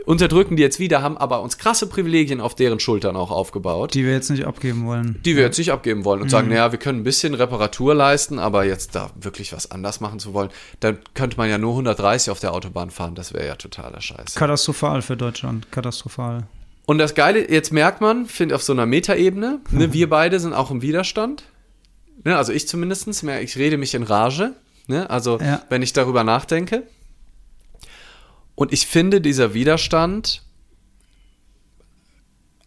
[0.05, 3.95] unterdrücken die jetzt wieder, haben aber uns krasse Privilegien auf deren Schultern auch aufgebaut.
[3.95, 5.21] Die wir jetzt nicht abgeben wollen.
[5.25, 6.31] Die wir jetzt nicht abgeben wollen und mhm.
[6.31, 10.19] sagen, naja, wir können ein bisschen Reparatur leisten, aber jetzt da wirklich was anders machen
[10.19, 10.51] zu wollen,
[10.81, 14.35] dann könnte man ja nur 130 auf der Autobahn fahren, das wäre ja totaler Scheiß.
[14.35, 16.45] Katastrophal für Deutschland, katastrophal.
[16.87, 20.53] Und das Geile, jetzt merkt man, finde auf so einer Metaebene, ne, wir beide sind
[20.53, 21.45] auch im Widerstand.
[22.25, 24.53] Ne, also ich zumindest, ich rede mich in Rage.
[24.87, 25.63] Ne, also ja.
[25.71, 26.83] wenn ich darüber nachdenke.
[28.55, 30.43] Und ich finde, dieser Widerstand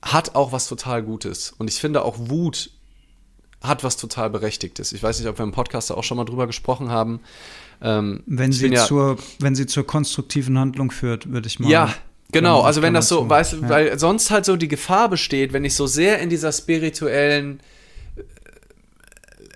[0.02, 1.54] hat auch was total Gutes.
[1.58, 2.72] Und ich finde auch Wut
[3.62, 4.92] hat was total Berechtigtes.
[4.94, 7.20] Ich weiß nicht, ob wir im Podcast auch schon mal drüber gesprochen haben.
[7.82, 11.70] Ähm, wenn, sie ja, zur, wenn sie zur konstruktiven Handlung führt, würde ich mal.
[11.70, 11.94] Ja,
[12.32, 12.62] genau.
[12.62, 13.70] Also wenn das so, weißt, ja.
[13.70, 17.60] weil sonst halt so die Gefahr besteht, wenn ich so sehr in dieser spirituellen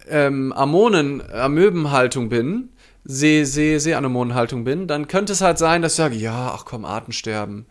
[0.09, 2.69] ähm, Ammonen, Amöbenhaltung bin,
[3.03, 6.85] See, See, Seeanemonenhaltung bin, dann könnte es halt sein, dass ich sage, ja, ach komm,
[6.85, 7.65] Artensterben.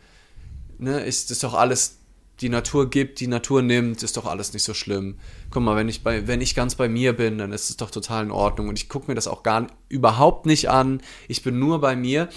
[0.78, 1.98] Ne, ist, ist doch alles,
[2.40, 5.16] die Natur gibt, die Natur nimmt, ist doch alles nicht so schlimm.
[5.50, 7.90] Guck mal, wenn ich, bei, wenn ich ganz bei mir bin, dann ist es doch
[7.90, 8.68] total in Ordnung.
[8.68, 11.02] Und ich gucke mir das auch gar überhaupt nicht an.
[11.28, 12.28] Ich bin nur bei mir.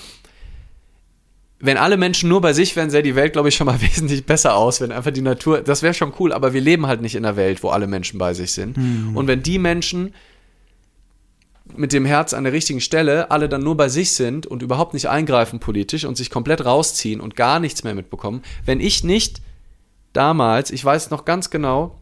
[1.59, 4.25] Wenn alle Menschen nur bei sich wären, sähe die Welt, glaube ich, schon mal wesentlich
[4.25, 4.81] besser aus.
[4.81, 7.37] Wenn einfach die Natur, das wäre schon cool, aber wir leben halt nicht in einer
[7.37, 8.75] Welt, wo alle Menschen bei sich sind.
[8.75, 9.15] Mhm.
[9.15, 10.13] Und wenn die Menschen
[11.77, 14.93] mit dem Herz an der richtigen Stelle alle dann nur bei sich sind und überhaupt
[14.93, 18.41] nicht eingreifen politisch und sich komplett rausziehen und gar nichts mehr mitbekommen.
[18.65, 19.41] Wenn ich nicht
[20.13, 21.99] damals, ich weiß noch ganz genau,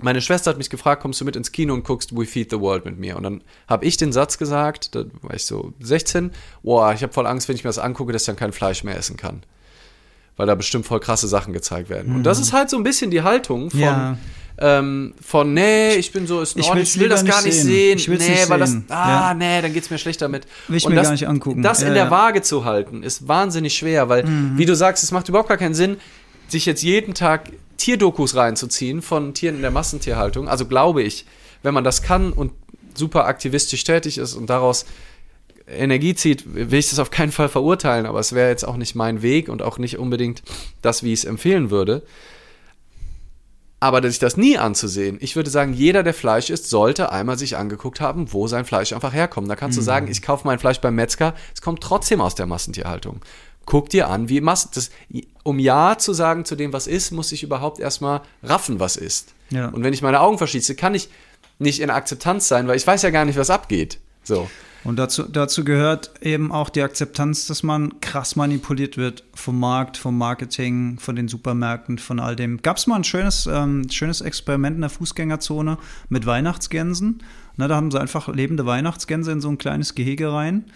[0.00, 2.58] meine Schwester hat mich gefragt, kommst du mit ins Kino und guckst We Feed the
[2.58, 3.16] World mit mir?
[3.16, 6.32] Und dann habe ich den Satz gesagt, da war ich so 16,
[6.62, 8.82] boah, ich habe voll Angst, wenn ich mir das angucke, dass ich dann kein Fleisch
[8.82, 9.42] mehr essen kann.
[10.36, 12.10] Weil da bestimmt voll krasse Sachen gezeigt werden.
[12.10, 12.16] Mhm.
[12.16, 14.18] Und das ist halt so ein bisschen die Haltung von, ja
[14.58, 17.98] ähm, von, nee, ich bin so, ist ich, ich will das gar nicht sehen.
[17.98, 17.98] sehen.
[17.98, 19.34] Ich nee, weil das, ah, ja.
[19.34, 20.46] nee, dann geht's mir schlecht damit.
[20.68, 21.62] Will ich Und mir das, gar nicht angucken.
[21.62, 24.56] Das ja, in der Waage zu halten, ist wahnsinnig schwer, weil, mhm.
[24.56, 25.96] wie du sagst, es macht überhaupt gar keinen Sinn,
[26.46, 30.48] sich jetzt jeden Tag Tierdokus reinzuziehen von Tieren in der Massentierhaltung.
[30.48, 31.26] Also glaube ich,
[31.62, 32.52] wenn man das kann und
[32.94, 34.86] super aktivistisch tätig ist und daraus
[35.66, 38.94] Energie zieht, will ich das auf keinen Fall verurteilen, aber es wäre jetzt auch nicht
[38.94, 40.42] mein Weg und auch nicht unbedingt
[40.82, 42.02] das, wie ich es empfehlen würde.
[43.84, 47.58] Aber sich das nie anzusehen, ich würde sagen, jeder, der Fleisch isst, sollte einmal sich
[47.58, 49.50] angeguckt haben, wo sein Fleisch einfach herkommt.
[49.50, 49.82] Da kannst mhm.
[49.82, 53.20] du sagen, ich kaufe mein Fleisch beim Metzger, es kommt trotzdem aus der Massentierhaltung.
[53.66, 54.70] Guck dir an, wie Massen.
[54.72, 54.88] Das,
[55.42, 59.34] um Ja zu sagen zu dem, was ist, muss ich überhaupt erstmal raffen, was ist.
[59.50, 59.68] Ja.
[59.68, 61.10] Und wenn ich meine Augen verschließe, kann ich
[61.58, 63.98] nicht in Akzeptanz sein, weil ich weiß ja gar nicht, was abgeht.
[64.24, 64.48] So.
[64.84, 69.96] Und dazu, dazu gehört eben auch die Akzeptanz, dass man krass manipuliert wird vom Markt,
[69.96, 72.60] vom Marketing, von den Supermärkten, von all dem.
[72.60, 75.78] Gab es mal ein schönes, ähm, schönes Experiment in der Fußgängerzone
[76.10, 77.22] mit Weihnachtsgänsen.
[77.56, 80.66] Na, da haben sie einfach lebende Weihnachtsgänse in so ein kleines Gehege rein.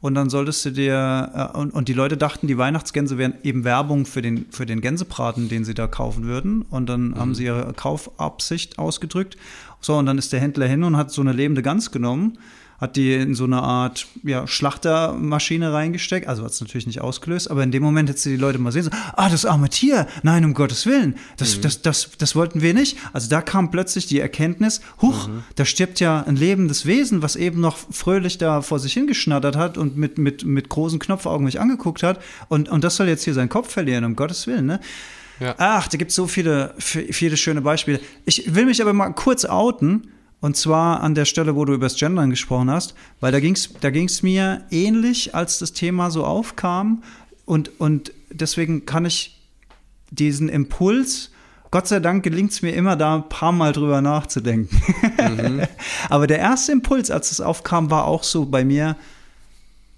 [0.00, 3.64] Und dann solltest du dir, äh, und, und die Leute dachten, die Weihnachtsgänse wären eben
[3.64, 6.62] Werbung für den, für den Gänsebraten, den sie da kaufen würden.
[6.62, 7.16] Und dann mhm.
[7.16, 9.36] haben sie ihre Kaufabsicht ausgedrückt.
[9.82, 12.38] So, und dann ist der Händler hin und hat so eine lebende Gans genommen
[12.78, 16.28] hat die in so eine Art ja, Schlachtermaschine reingesteckt.
[16.28, 18.70] Also hat es natürlich nicht ausgelöst, aber in dem Moment hättest du die Leute mal
[18.70, 21.62] sehen, so, ah, das arme Tier, nein, um Gottes Willen, das, mhm.
[21.62, 22.96] das, das, das wollten wir nicht.
[23.12, 25.42] Also da kam plötzlich die Erkenntnis, huch, mhm.
[25.56, 29.76] da stirbt ja ein lebendes Wesen, was eben noch fröhlich da vor sich hingeschnattert hat
[29.76, 32.20] und mit, mit, mit großen Knopfaugen mich angeguckt hat.
[32.48, 34.80] Und, und das soll jetzt hier seinen Kopf verlieren, um Gottes Willen, ne?
[35.40, 35.54] Ja.
[35.58, 38.00] Ach, da gibt es so viele, viele schöne Beispiele.
[38.24, 40.10] Ich will mich aber mal kurz outen.
[40.40, 43.54] Und zwar an der Stelle, wo du über das Gendern gesprochen hast, weil da ging
[43.54, 47.02] es da ging's mir ähnlich, als das Thema so aufkam.
[47.44, 49.40] Und, und deswegen kann ich
[50.10, 51.30] diesen Impuls,
[51.70, 54.80] Gott sei Dank gelingt es mir immer, da ein paar Mal drüber nachzudenken.
[55.18, 55.62] Mhm.
[56.08, 58.96] Aber der erste Impuls, als es aufkam, war auch so bei mir,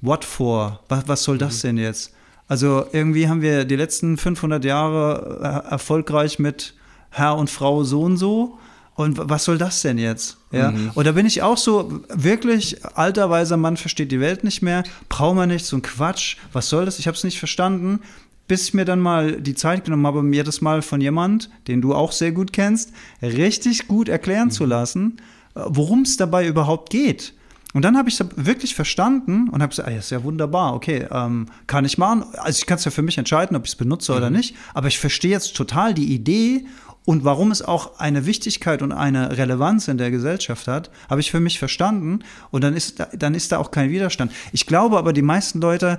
[0.00, 0.80] what for?
[0.88, 1.68] Was, was soll das mhm.
[1.68, 2.12] denn jetzt?
[2.48, 6.74] Also irgendwie haben wir die letzten 500 Jahre äh, erfolgreich mit
[7.10, 8.58] Herr und Frau so und so
[9.00, 10.36] und was soll das denn jetzt?
[10.52, 10.72] Ja.
[10.72, 10.90] Mhm.
[10.94, 14.84] Und da bin ich auch so, wirklich, alter weiser Mann versteht die Welt nicht mehr,
[15.08, 16.98] braucht man nicht, so ein Quatsch, was soll das?
[16.98, 18.00] Ich habe es nicht verstanden,
[18.46, 21.80] bis ich mir dann mal die Zeit genommen habe, mir das mal von jemand, den
[21.80, 22.92] du auch sehr gut kennst,
[23.22, 24.52] richtig gut erklären mhm.
[24.52, 25.16] zu lassen,
[25.54, 27.32] äh, worum es dabei überhaupt geht.
[27.72, 31.06] Und dann habe ich es wirklich verstanden und habe gesagt, ah, ist ja wunderbar, okay,
[31.10, 32.24] ähm, kann ich machen.
[32.34, 34.18] Also ich kann es ja für mich entscheiden, ob ich es benutze mhm.
[34.18, 34.56] oder nicht.
[34.74, 36.66] Aber ich verstehe jetzt total die Idee
[37.04, 41.30] und warum es auch eine Wichtigkeit und eine Relevanz in der Gesellschaft hat, habe ich
[41.30, 42.20] für mich verstanden.
[42.50, 44.32] Und dann ist, dann ist da auch kein Widerstand.
[44.52, 45.98] Ich glaube aber, die meisten Leute,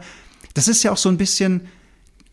[0.54, 1.68] das ist ja auch so ein bisschen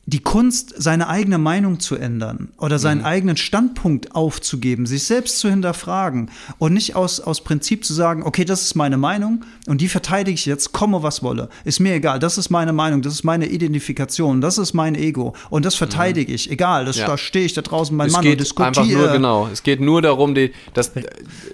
[0.08, 3.04] die Kunst, seine eigene Meinung zu ändern oder seinen mhm.
[3.04, 8.46] eigenen Standpunkt aufzugeben, sich selbst zu hinterfragen und nicht aus, aus Prinzip zu sagen, okay,
[8.46, 11.50] das ist meine Meinung und die verteidige ich jetzt, komme was wolle.
[11.64, 15.34] Ist mir egal, das ist meine Meinung, das ist meine Identifikation, das ist mein Ego
[15.50, 16.36] und das verteidige mhm.
[16.36, 16.50] ich.
[16.50, 17.06] Egal, das, ja.
[17.06, 18.80] da stehe ich da draußen mein es Mann geht und diskutiere.
[18.80, 20.92] Einfach nur, genau, es geht nur darum, die, das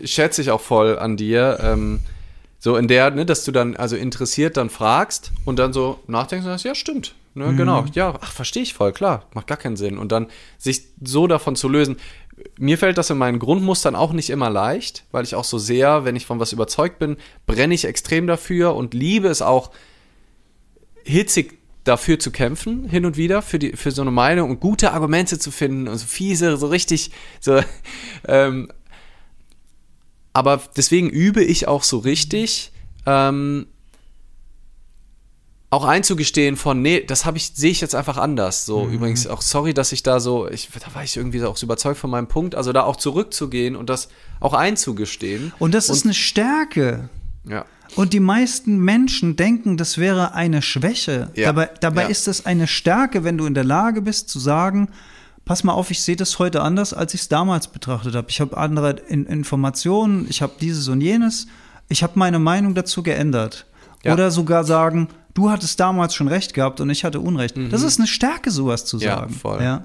[0.04, 1.58] schätze ich auch voll an dir.
[1.60, 1.98] Ähm,
[2.60, 6.46] so in der, ne, dass du dann also interessiert dann fragst und dann so nachdenkst
[6.46, 7.16] und sagst, ja, stimmt.
[7.34, 7.56] Ne, mhm.
[7.56, 9.98] Genau, ja, ach, verstehe ich voll, klar, macht gar keinen Sinn.
[9.98, 11.96] Und dann sich so davon zu lösen.
[12.58, 16.04] Mir fällt das in meinen Grundmustern auch nicht immer leicht, weil ich auch so sehr,
[16.04, 17.16] wenn ich von was überzeugt bin,
[17.46, 19.70] brenne ich extrem dafür und liebe es auch
[21.04, 24.92] hitzig dafür zu kämpfen, hin und wieder, für, die, für so eine Meinung und gute
[24.92, 27.10] Argumente zu finden und so fiese, so richtig,
[27.40, 27.60] so,
[28.26, 28.70] ähm,
[30.32, 32.72] aber deswegen übe ich auch so richtig,
[33.06, 33.66] ähm,
[35.74, 38.64] auch einzugestehen von, nee, das habe ich, sehe ich jetzt einfach anders.
[38.64, 38.94] So, mhm.
[38.94, 41.98] übrigens auch sorry, dass ich da so, ich, da war ich irgendwie auch so überzeugt
[41.98, 44.08] von meinem Punkt, also da auch zurückzugehen und das
[44.40, 45.52] auch einzugestehen.
[45.58, 47.08] Und das und, ist eine Stärke.
[47.48, 47.64] Ja.
[47.96, 51.30] Und die meisten Menschen denken, das wäre eine Schwäche.
[51.34, 51.46] Ja.
[51.46, 52.08] Dabei, dabei ja.
[52.08, 54.88] ist es eine Stärke, wenn du in der Lage bist zu sagen,
[55.44, 58.28] pass mal auf, ich sehe das heute anders, als ich es damals betrachtet habe.
[58.30, 61.46] Ich habe andere in Informationen, ich habe dieses und jenes.
[61.88, 63.66] Ich habe meine Meinung dazu geändert.
[64.04, 64.12] Ja.
[64.12, 67.56] Oder sogar sagen, du hattest damals schon recht gehabt und ich hatte Unrecht.
[67.56, 67.70] Mhm.
[67.70, 69.32] Das ist eine Stärke, sowas zu sagen.
[69.32, 69.62] Ja, voll.
[69.62, 69.84] Ja.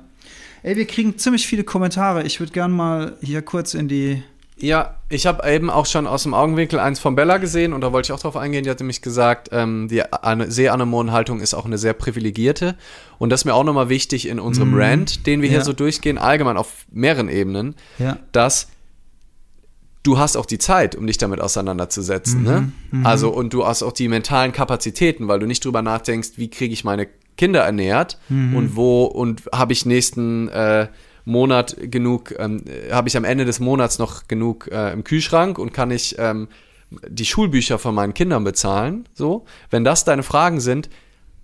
[0.62, 2.24] Ey, wir kriegen ziemlich viele Kommentare.
[2.24, 4.24] Ich würde gern mal hier kurz in die.
[4.58, 7.94] Ja, ich habe eben auch schon aus dem Augenwinkel eins von Bella gesehen und da
[7.94, 8.66] wollte ich auch drauf eingehen.
[8.66, 10.04] Die hatte mich gesagt, ähm, die
[10.48, 12.76] Seeanemonen-Haltung ist auch eine sehr privilegierte.
[13.20, 14.82] Und das ist mir auch nochmal wichtig in unserem mhm.
[14.82, 15.56] Rant, den wir ja.
[15.56, 18.18] hier so durchgehen, allgemein auf mehreren Ebenen, ja.
[18.34, 18.68] dass
[20.04, 22.44] du hast auch die Zeit, um dich damit auseinanderzusetzen.
[22.44, 22.72] Ne?
[22.92, 23.06] Mhm, ne?
[23.08, 26.74] Also, und du hast auch die mentalen Kapazitäten, weil du nicht drüber nachdenkst, wie kriege
[26.74, 28.56] ich meine Kinder ernährt mhm.
[28.56, 30.88] und wo und habe ich nächsten äh,
[31.26, 35.74] Monat genug, ähm, habe ich am Ende des Monats noch genug äh, im Kühlschrank und
[35.74, 36.48] kann ich ähm,
[37.08, 39.08] die Schulbücher von meinen Kindern bezahlen.
[39.14, 40.90] So, wenn das deine Fragen sind,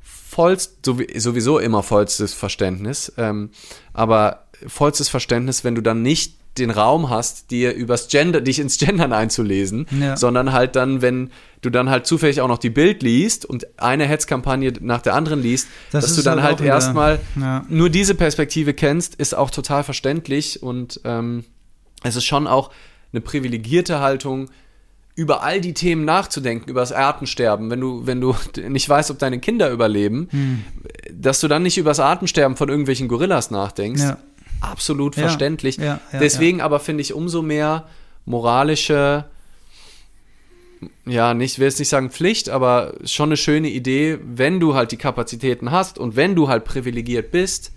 [0.01, 3.51] vollst, sowieso immer vollstes Verständnis, ähm,
[3.93, 8.77] aber vollstes Verständnis, wenn du dann nicht den Raum hast, dir übers Gender, dich ins
[8.77, 10.15] Gendern einzulesen, ja.
[10.15, 11.31] sondern halt dann, wenn
[11.61, 15.41] du dann halt zufällig auch noch die Bild liest und eine Hetzkampagne nach der anderen
[15.41, 17.65] liest, das dass du dann halt, halt erstmal ja.
[17.67, 21.43] nur diese Perspektive kennst, ist auch total verständlich und ähm,
[22.03, 22.71] es ist schon auch
[23.11, 24.49] eine privilegierte Haltung,
[25.17, 28.35] über all die Themen nachzudenken, über das Artensterben, wenn du, wenn du
[28.67, 30.63] nicht weißt, ob deine Kinder überleben, hm.
[31.11, 34.01] dass du dann nicht über das Artensterben von irgendwelchen Gorillas nachdenkst.
[34.01, 34.17] Ja
[34.61, 35.77] absolut ja, verständlich.
[35.77, 37.87] Ja, ja, Deswegen aber finde ich umso mehr
[38.25, 39.25] moralische,
[41.05, 44.91] ja, nicht, will jetzt nicht sagen Pflicht, aber schon eine schöne Idee, wenn du halt
[44.91, 47.71] die Kapazitäten hast und wenn du halt privilegiert bist.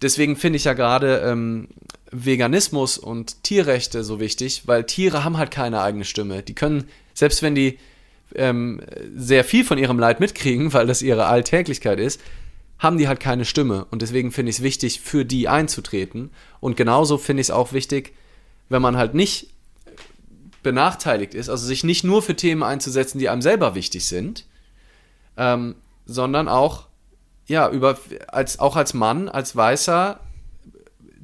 [0.00, 1.68] Deswegen finde ich ja gerade ähm,
[2.10, 6.42] Veganismus und Tierrechte so wichtig, weil Tiere haben halt keine eigene Stimme.
[6.42, 7.78] Die können, selbst wenn die
[8.34, 8.80] ähm,
[9.14, 12.20] sehr viel von ihrem Leid mitkriegen, weil das ihre Alltäglichkeit ist,
[12.82, 13.86] haben die halt keine Stimme.
[13.90, 16.30] Und deswegen finde ich es wichtig, für die einzutreten.
[16.58, 18.12] Und genauso finde ich es auch wichtig,
[18.68, 19.50] wenn man halt nicht
[20.64, 24.46] benachteiligt ist, also sich nicht nur für Themen einzusetzen, die einem selber wichtig sind,
[25.36, 25.76] ähm,
[26.06, 26.86] sondern auch,
[27.46, 30.20] ja, über, als, auch als Mann, als weißer,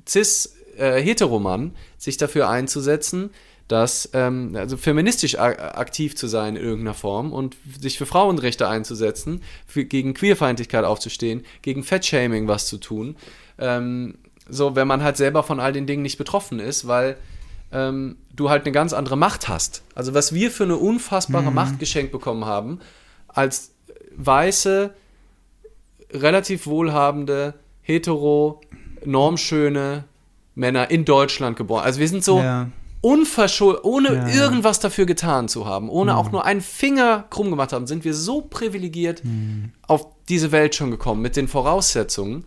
[0.08, 3.30] cis, äh, heteromann, sich dafür einzusetzen,
[3.68, 9.42] dass ähm, also feministisch aktiv zu sein in irgendeiner Form und sich für Frauenrechte einzusetzen,
[9.66, 13.16] für, gegen Queerfeindlichkeit aufzustehen, gegen Fettshaming was zu tun.
[13.58, 14.16] Ähm,
[14.48, 17.18] so, wenn man halt selber von all den Dingen nicht betroffen ist, weil
[17.70, 19.82] ähm, du halt eine ganz andere Macht hast.
[19.94, 21.54] Also was wir für eine unfassbare mhm.
[21.54, 22.80] Macht geschenkt bekommen haben,
[23.28, 23.72] als
[24.16, 24.94] weiße,
[26.14, 27.52] relativ wohlhabende,
[27.82, 28.62] hetero,
[29.04, 30.04] normschöne
[30.54, 31.84] Männer in Deutschland geboren.
[31.84, 32.68] Also wir sind so ja
[33.00, 34.28] unverschuldet, ohne ja.
[34.28, 36.18] irgendwas dafür getan zu haben, ohne mhm.
[36.18, 39.72] auch nur einen Finger krumm gemacht haben, sind wir so privilegiert mhm.
[39.86, 42.44] auf diese Welt schon gekommen mit den Voraussetzungen.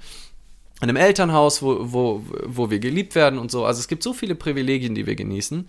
[0.81, 3.65] In einem Elternhaus, wo, wo, wo wir geliebt werden und so.
[3.65, 5.67] Also es gibt so viele Privilegien, die wir genießen.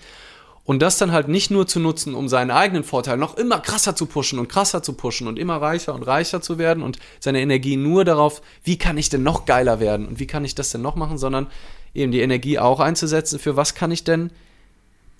[0.64, 3.96] Und das dann halt nicht nur zu nutzen, um seinen eigenen Vorteil noch immer krasser
[3.96, 7.40] zu pushen und krasser zu pushen und immer reicher und reicher zu werden und seine
[7.40, 10.70] Energie nur darauf, wie kann ich denn noch geiler werden und wie kann ich das
[10.70, 11.48] denn noch machen, sondern
[11.94, 14.30] eben die Energie auch einzusetzen für was kann ich denn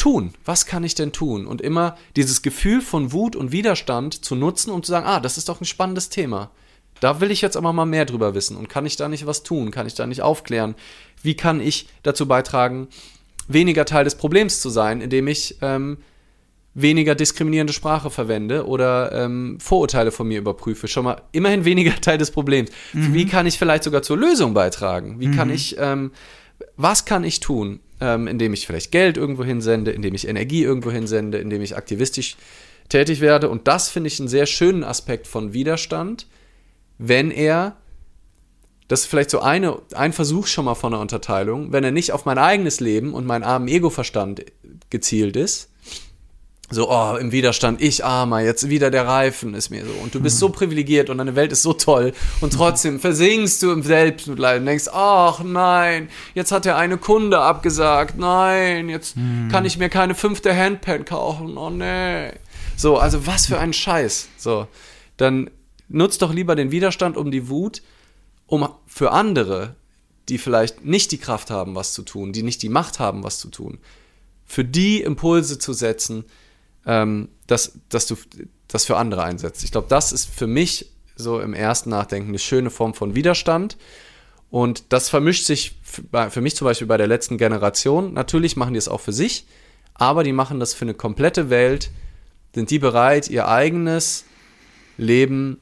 [0.03, 0.34] tun?
[0.44, 1.46] Was kann ich denn tun?
[1.46, 5.38] Und immer dieses Gefühl von Wut und Widerstand zu nutzen, um zu sagen, ah, das
[5.38, 6.50] ist doch ein spannendes Thema.
[6.98, 8.57] Da will ich jetzt aber mal mehr drüber wissen.
[8.57, 9.70] Und kann ich da nicht was tun?
[9.70, 10.74] Kann ich da nicht aufklären?
[11.22, 12.88] Wie kann ich dazu beitragen,
[13.46, 15.98] weniger Teil des Problems zu sein, indem ich ähm,
[16.74, 20.88] weniger diskriminierende Sprache verwende oder ähm, Vorurteile von mir überprüfe.
[20.88, 22.70] Schon mal immerhin weniger Teil des Problems.
[22.92, 23.14] Mhm.
[23.14, 25.20] Wie kann ich vielleicht sogar zur Lösung beitragen?
[25.20, 25.36] Wie mhm.
[25.36, 26.11] kann ich, ähm,
[26.76, 30.90] was kann ich tun, ähm, indem ich vielleicht Geld irgendwo hinsende, indem ich Energie irgendwo
[30.90, 32.36] hinsende, indem ich aktivistisch
[32.88, 33.48] tätig werde?
[33.48, 36.26] Und das finde ich einen sehr schönen Aspekt von Widerstand,
[36.98, 37.76] wenn er
[38.88, 42.12] das ist vielleicht so eine, ein Versuch schon mal von einer Unterteilung, wenn er nicht
[42.12, 44.44] auf mein eigenes Leben und meinen armen Ego-Verstand
[44.90, 45.71] gezielt ist,
[46.72, 49.92] so, oh, im Widerstand, ich armer, jetzt wieder der Reifen ist mir so.
[50.02, 52.12] Und du bist so privilegiert und deine Welt ist so toll.
[52.40, 57.40] Und trotzdem versinkst du im Selbstmitleid und denkst, ach nein, jetzt hat der eine Kunde
[57.40, 59.48] abgesagt, nein, jetzt hm.
[59.50, 62.32] kann ich mir keine fünfte Handpan kaufen, oh nee.
[62.76, 64.28] So, also was für ein Scheiß.
[64.36, 64.66] So,
[65.16, 65.50] dann
[65.88, 67.82] nutzt doch lieber den Widerstand um die Wut,
[68.46, 69.74] um für andere,
[70.28, 73.38] die vielleicht nicht die Kraft haben, was zu tun, die nicht die Macht haben, was
[73.38, 73.78] zu tun,
[74.46, 76.24] für die Impulse zu setzen,
[76.87, 78.16] ähm, dass, dass du
[78.68, 79.64] das für andere einsetzt.
[79.64, 83.76] Ich glaube, das ist für mich so im ersten Nachdenken eine schöne Form von Widerstand.
[84.51, 88.12] Und das vermischt sich für mich zum Beispiel bei der letzten Generation.
[88.12, 89.47] Natürlich machen die es auch für sich,
[89.95, 91.91] aber die machen das für eine komplette Welt.
[92.55, 94.24] Sind die bereit, ihr eigenes
[94.99, 95.59] Leben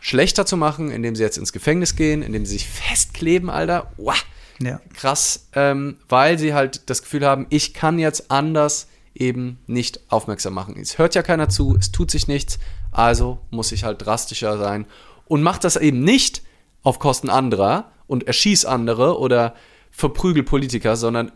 [0.00, 3.92] schlechter zu machen, indem sie jetzt ins Gefängnis gehen, indem sie sich festkleben, Alter.
[3.98, 4.14] Uah,
[4.60, 4.80] ja.
[4.94, 8.88] Krass, ähm, weil sie halt das Gefühl haben, ich kann jetzt anders
[9.20, 10.76] eben nicht aufmerksam machen.
[10.80, 12.58] Es hört ja keiner zu, es tut sich nichts,
[12.90, 14.86] also muss ich halt drastischer sein
[15.26, 16.42] und macht das eben nicht
[16.82, 19.54] auf Kosten anderer und erschieß andere oder
[19.90, 21.32] verprügel Politiker, sondern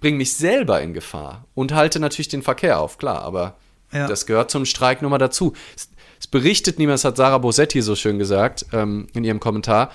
[0.00, 3.56] bring mich selber in Gefahr und halte natürlich den Verkehr auf, klar, aber
[3.92, 4.06] ja.
[4.06, 5.52] das gehört zum Streik nur mal dazu.
[5.74, 9.90] Es, es berichtet niemand, das hat Sarah Bosetti so schön gesagt ähm, in ihrem Kommentar,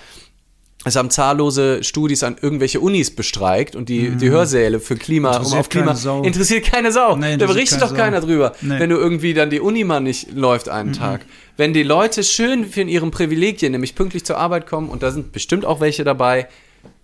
[0.84, 4.18] es haben zahllose Studis an irgendwelche Unis bestreikt und die, mhm.
[4.18, 7.16] die Hörsäle für Klima, um auf Klima, keine interessiert keine Sau.
[7.16, 7.94] Nee, da berichtet doch Sau.
[7.94, 8.80] keiner drüber, nee.
[8.80, 10.94] wenn du irgendwie dann die Uni mal nicht läuft einen mhm.
[10.94, 11.20] Tag.
[11.56, 15.30] Wenn die Leute schön für ihren Privilegien, nämlich pünktlich zur Arbeit kommen, und da sind
[15.30, 16.48] bestimmt auch welche dabei,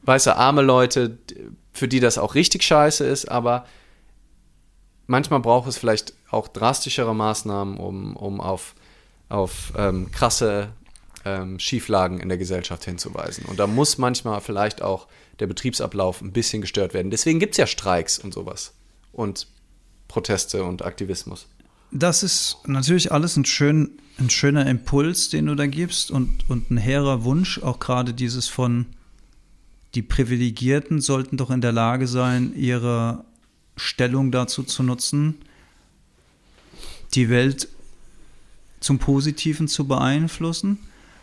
[0.02, 1.18] weiße arme Leute,
[1.72, 3.64] für die das auch richtig scheiße ist, aber
[5.06, 8.74] manchmal braucht es vielleicht auch drastischere Maßnahmen, um, um auf,
[9.28, 10.70] auf ähm, krasse
[11.24, 13.44] ähm, Schieflagen in der Gesellschaft hinzuweisen.
[13.46, 15.08] Und da muss manchmal vielleicht auch
[15.40, 17.10] der Betriebsablauf ein bisschen gestört werden.
[17.10, 18.72] Deswegen gibt es ja Streiks und sowas
[19.12, 19.46] und
[20.08, 21.46] Proteste und Aktivismus.
[21.90, 26.70] Das ist natürlich alles ein, schön, ein schöner Impuls, den du da gibst und, und
[26.70, 28.86] ein hehrer Wunsch, auch gerade dieses von,
[29.94, 33.24] die Privilegierten sollten doch in der Lage sein, ihre
[33.76, 35.36] Stellung dazu zu nutzen,
[37.14, 37.68] die Welt
[38.80, 40.78] zum Positiven zu beeinflussen.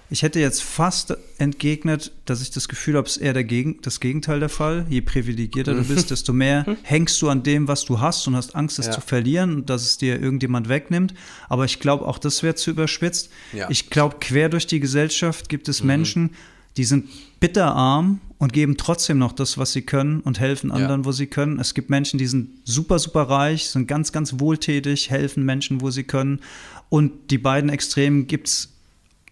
[0.09, 3.99] Ich hätte jetzt fast entgegnet, dass ich das Gefühl habe, es ist eher Gegen das
[3.99, 4.85] Gegenteil der Fall.
[4.89, 8.55] Je privilegierter du bist, desto mehr hängst du an dem, was du hast und hast
[8.55, 8.91] Angst, es ja.
[8.91, 11.13] zu verlieren und dass es dir irgendjemand wegnimmt.
[11.49, 13.29] Aber ich glaube, auch das wäre zu überspitzt.
[13.51, 13.69] Ja.
[13.69, 15.87] Ich glaube, quer durch die Gesellschaft gibt es mhm.
[15.87, 16.29] Menschen,
[16.77, 21.05] die sind bitterarm und geben trotzdem noch das, was sie können und helfen anderen, ja.
[21.05, 21.59] wo sie können.
[21.59, 25.89] Es gibt Menschen, die sind super, super reich, sind ganz, ganz wohltätig, helfen Menschen, wo
[25.89, 26.41] sie können.
[26.89, 28.74] Und die beiden Extremen gibt es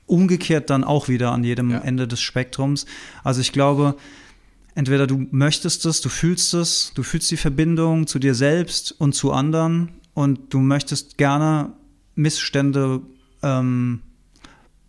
[0.06, 1.80] umgekehrt dann auch wieder an jedem ja.
[1.80, 2.86] Ende des Spektrums.
[3.24, 3.96] Also ich glaube,
[4.76, 9.14] entweder du möchtest es, du fühlst es, du fühlst die Verbindung zu dir selbst und
[9.14, 11.74] zu anderen und du möchtest gerne
[12.16, 13.02] Missstände
[13.42, 14.02] ähm,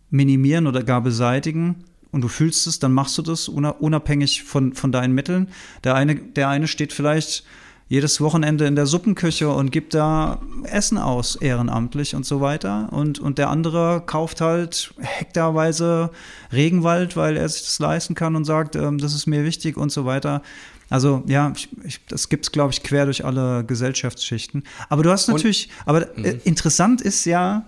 [0.09, 4.91] minimieren oder gar beseitigen und du fühlst es, dann machst du das unabhängig von, von
[4.91, 5.49] deinen Mitteln.
[5.83, 7.43] Der eine, der eine steht vielleicht
[7.87, 12.89] jedes Wochenende in der Suppenküche und gibt da Essen aus, ehrenamtlich und so weiter.
[12.91, 16.09] Und, und der andere kauft halt hektarweise
[16.51, 19.91] Regenwald, weil er sich das leisten kann und sagt, ähm, das ist mir wichtig und
[19.91, 20.41] so weiter.
[20.89, 24.63] Also ja, ich, ich, das gibt es, glaube ich, quer durch alle Gesellschaftsschichten.
[24.89, 27.65] Aber du hast natürlich, und, aber äh, interessant ist ja,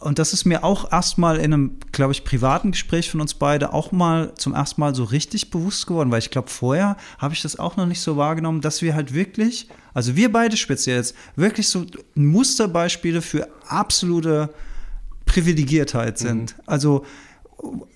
[0.00, 3.72] und das ist mir auch erstmal in einem, glaube ich, privaten Gespräch von uns beide
[3.72, 7.42] auch mal zum ersten Mal so richtig bewusst geworden, weil ich glaube, vorher habe ich
[7.42, 11.14] das auch noch nicht so wahrgenommen, dass wir halt wirklich, also wir beide speziell jetzt,
[11.36, 14.50] wirklich so Musterbeispiele für absolute
[15.26, 16.56] Privilegiertheit sind.
[16.56, 16.62] Mhm.
[16.66, 17.04] Also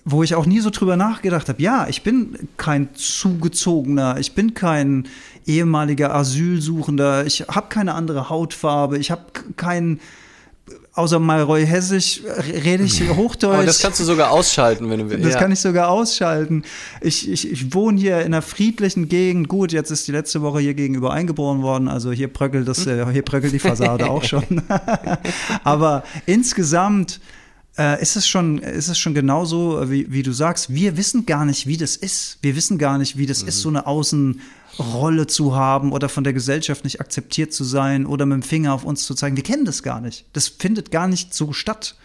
[0.05, 4.53] wo ich auch nie so drüber nachgedacht habe, ja, ich bin kein zugezogener, ich bin
[4.53, 5.07] kein
[5.45, 9.23] ehemaliger Asylsuchender, ich habe keine andere Hautfarbe, ich habe
[9.55, 10.01] keinen
[10.93, 12.21] außer Malroy Hessisch
[12.63, 13.53] rede ich Hochdeutsch.
[13.53, 15.25] Aber das kannst du sogar ausschalten, wenn du willst.
[15.25, 15.39] Das ja.
[15.39, 16.63] kann ich sogar ausschalten.
[17.01, 19.47] Ich, ich, ich wohne hier in einer friedlichen Gegend.
[19.47, 21.87] Gut, jetzt ist die letzte Woche hier gegenüber eingeboren worden.
[21.87, 24.61] Also hier bröckelt, das, äh, hier bröckelt die Fassade auch schon.
[25.63, 27.19] Aber insgesamt
[27.77, 30.73] äh, ist, es schon, ist es schon genauso, wie, wie du sagst.
[30.73, 32.37] Wir wissen gar nicht, wie das ist.
[32.41, 33.47] Wir wissen gar nicht, wie das mhm.
[33.49, 34.39] ist, so eine Außen-
[34.79, 38.73] Rolle zu haben oder von der Gesellschaft nicht akzeptiert zu sein oder mit dem Finger
[38.73, 39.35] auf uns zu zeigen.
[39.35, 40.25] Wir kennen das gar nicht.
[40.33, 41.95] Das findet gar nicht so statt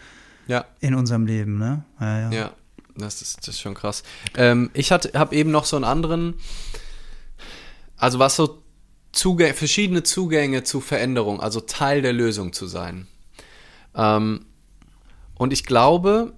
[0.47, 0.66] ja.
[0.81, 1.59] in unserem Leben.
[1.59, 1.85] Ne?
[2.01, 2.31] Ja, ja.
[2.31, 2.53] ja
[2.97, 4.03] das, ist, das ist schon krass.
[4.37, 6.35] Ähm, ich habe eben noch so einen anderen,
[7.97, 8.62] also was so
[9.12, 13.07] Zugänge, verschiedene Zugänge zu Veränderung, also Teil der Lösung zu sein.
[13.95, 14.45] Ähm,
[15.39, 16.34] und ich glaube,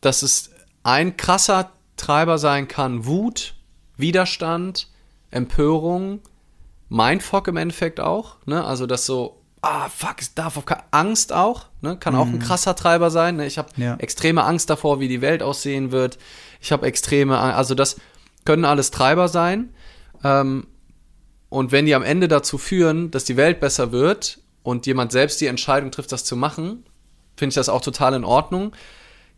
[0.00, 0.50] dass es
[0.82, 3.54] ein krasser Treiber sein kann, Wut,
[3.96, 4.88] Widerstand,
[5.30, 6.20] Empörung,
[6.88, 8.64] Mindfuck im Endeffekt auch, ne?
[8.64, 11.96] Also das so, ah, fuck, es darf auf Angst auch, ne?
[11.96, 12.38] Kann auch ein mhm.
[12.40, 13.36] krasser Treiber sein.
[13.36, 13.46] Ne?
[13.46, 13.96] Ich habe ja.
[13.96, 16.18] extreme Angst davor, wie die Welt aussehen wird.
[16.60, 17.96] Ich habe extreme, also das
[18.44, 19.74] können alles Treiber sein.
[20.22, 20.66] Ähm,
[21.48, 25.40] und wenn die am Ende dazu führen, dass die Welt besser wird und jemand selbst
[25.40, 26.84] die Entscheidung trifft, das zu machen,
[27.36, 28.72] finde ich das auch total in Ordnung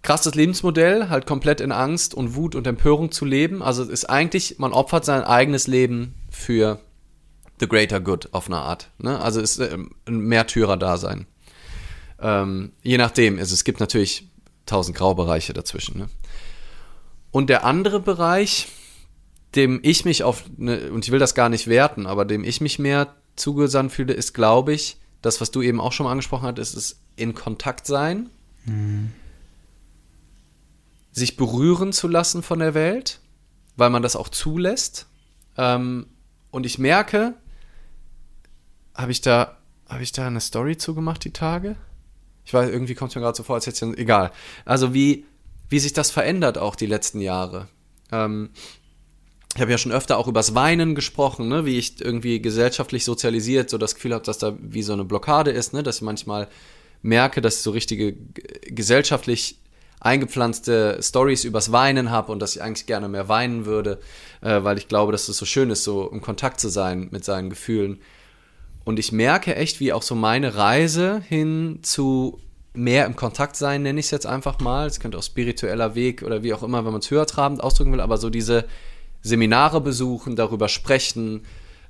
[0.02, 3.62] krasses Lebensmodell, halt komplett in Angst und Wut und Empörung zu leben.
[3.62, 6.80] Also es ist eigentlich, man opfert sein eigenes Leben für
[7.60, 8.90] the greater good auf eine Art.
[8.98, 9.20] Ne?
[9.20, 11.26] Also es ist ähm, ein Märtyrer-Dasein.
[12.20, 14.28] Ähm, je nachdem, also es gibt natürlich
[14.66, 15.98] tausend Graubereiche dazwischen.
[15.98, 16.08] Ne?
[17.30, 18.68] Und der andere Bereich,
[19.54, 22.60] dem ich mich auf, ne, und ich will das gar nicht werten, aber dem ich
[22.60, 26.46] mich mehr zugesandt fühle, ist, glaube ich, das, was du eben auch schon mal angesprochen
[26.46, 28.30] hattest, ist in Kontakt sein.
[28.64, 29.12] Mhm
[31.18, 33.20] sich berühren zu lassen von der Welt,
[33.76, 35.06] weil man das auch zulässt.
[35.56, 36.06] Ähm,
[36.50, 37.34] und ich merke,
[38.94, 39.58] habe ich da,
[40.00, 41.76] ich da eine Story zugemacht die Tage?
[42.44, 44.32] Ich weiß, irgendwie kommt es mir gerade so vor, als hätte ich, egal.
[44.64, 45.26] Also wie,
[45.68, 47.68] wie sich das verändert auch die letzten Jahre.
[48.10, 48.50] Ähm,
[49.58, 51.66] ich habe ja schon öfter auch übers Weinen gesprochen, ne?
[51.66, 55.50] wie ich irgendwie gesellschaftlich sozialisiert so das Gefühl habe, dass da wie so eine Blockade
[55.50, 55.82] ist, ne?
[55.82, 56.46] dass ich manchmal
[57.02, 58.14] merke, dass ich so richtige
[58.68, 59.58] gesellschaftlich
[59.98, 63.98] eingepflanzte Stories übers Weinen habe und dass ich eigentlich gerne mehr weinen würde,
[64.42, 67.24] äh, weil ich glaube, dass es so schön ist, so im Kontakt zu sein mit
[67.24, 67.98] seinen Gefühlen.
[68.84, 72.38] Und ich merke echt, wie auch so meine Reise hin zu
[72.74, 74.86] mehr im Kontakt sein, nenne ich es jetzt einfach mal.
[74.86, 78.00] Es könnte auch spiritueller Weg oder wie auch immer, wenn man es höhertrabend ausdrücken will,
[78.00, 78.64] aber so diese
[79.22, 81.42] Seminare besuchen, darüber sprechen,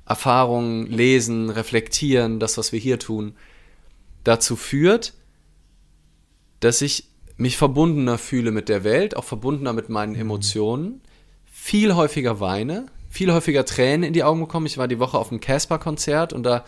[0.05, 3.35] Erfahrungen lesen, reflektieren, das, was wir hier tun,
[4.23, 5.13] dazu führt,
[6.59, 7.05] dass ich
[7.37, 10.21] mich verbundener fühle mit der Welt, auch verbundener mit meinen mhm.
[10.21, 11.01] Emotionen,
[11.45, 14.65] viel häufiger weine, viel häufiger Tränen in die Augen bekommen.
[14.65, 16.65] Ich war die Woche auf einem Casper-Konzert und da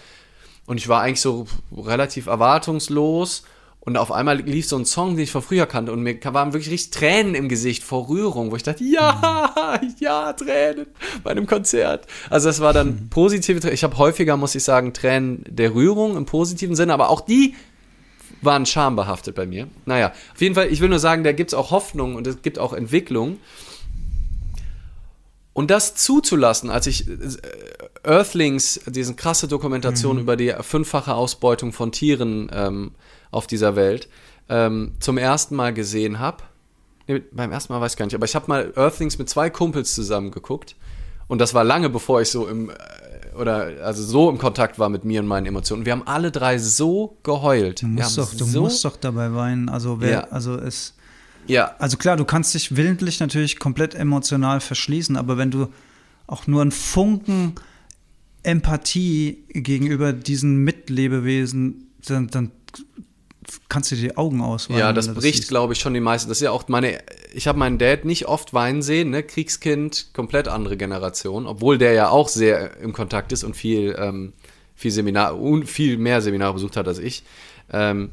[0.67, 3.43] und ich war eigentlich so relativ erwartungslos
[3.83, 6.53] und auf einmal lief so ein Song, den ich von früher kannte und mir waren
[6.53, 9.95] wirklich richtig Tränen im Gesicht vor Rührung, wo ich dachte, ja, mhm.
[9.99, 10.85] ja, Tränen
[11.23, 12.05] bei einem Konzert.
[12.29, 13.09] Also das war dann mhm.
[13.09, 13.73] positive Tränen.
[13.73, 17.55] Ich habe häufiger, muss ich sagen, Tränen der Rührung im positiven Sinne, aber auch die
[18.43, 19.67] waren schambehaftet bei mir.
[19.87, 22.43] Naja, auf jeden Fall, ich will nur sagen, da gibt es auch Hoffnung und es
[22.43, 23.37] gibt auch Entwicklung.
[25.53, 27.13] Und das zuzulassen, als ich äh,
[28.03, 30.21] Earthlings, diese krasse Dokumentation mhm.
[30.21, 32.91] über die fünffache Ausbeutung von Tieren ähm,
[33.31, 34.07] auf dieser Welt,
[34.49, 36.43] ähm, zum ersten Mal gesehen habe,
[37.07, 39.49] nee, beim ersten Mal weiß ich gar nicht, aber ich habe mal Earthlings mit zwei
[39.49, 40.75] Kumpels zusammen geguckt.
[41.27, 42.73] Und das war lange bevor ich so im äh,
[43.39, 45.85] oder also so im Kontakt war mit mir und meinen Emotionen.
[45.85, 47.81] Wir haben alle drei so geheult.
[47.81, 49.69] Du musst, doch, du so musst doch dabei weinen.
[49.69, 50.21] Also wer, ja.
[50.25, 50.95] also es.
[51.47, 51.75] Ja.
[51.79, 55.67] Also klar, du kannst dich willentlich natürlich komplett emotional verschließen, aber wenn du
[56.27, 57.55] auch nur einen Funken
[58.43, 62.51] Empathie gegenüber diesen Mitlebewesen, dann, dann
[63.69, 64.79] kannst du dir die Augen ausweinen.
[64.79, 66.29] Ja, das bricht, glaube ich, schon die meisten.
[66.29, 66.99] Das ist ja auch meine,
[67.33, 69.23] ich habe meinen Dad nicht oft weinen sehen, ne?
[69.23, 74.33] Kriegskind, komplett andere Generation, obwohl der ja auch sehr im Kontakt ist und viel, ähm,
[74.75, 77.23] viel Seminar, und viel mehr Seminare besucht hat als ich.
[77.71, 78.11] Ähm,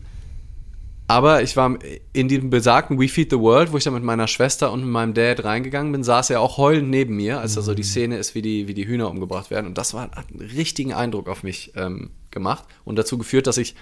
[1.11, 1.79] aber ich war
[2.13, 4.91] in diesem besagten We Feed the World, wo ich dann mit meiner Schwester und mit
[4.91, 7.87] meinem Dad reingegangen bin, saß er auch heulend neben mir, als da so die mhm.
[7.87, 9.67] Szene ist, wie die, wie die Hühner umgebracht werden.
[9.67, 13.57] Und das war, hat einen richtigen Eindruck auf mich ähm, gemacht und dazu geführt, dass
[13.57, 13.75] ich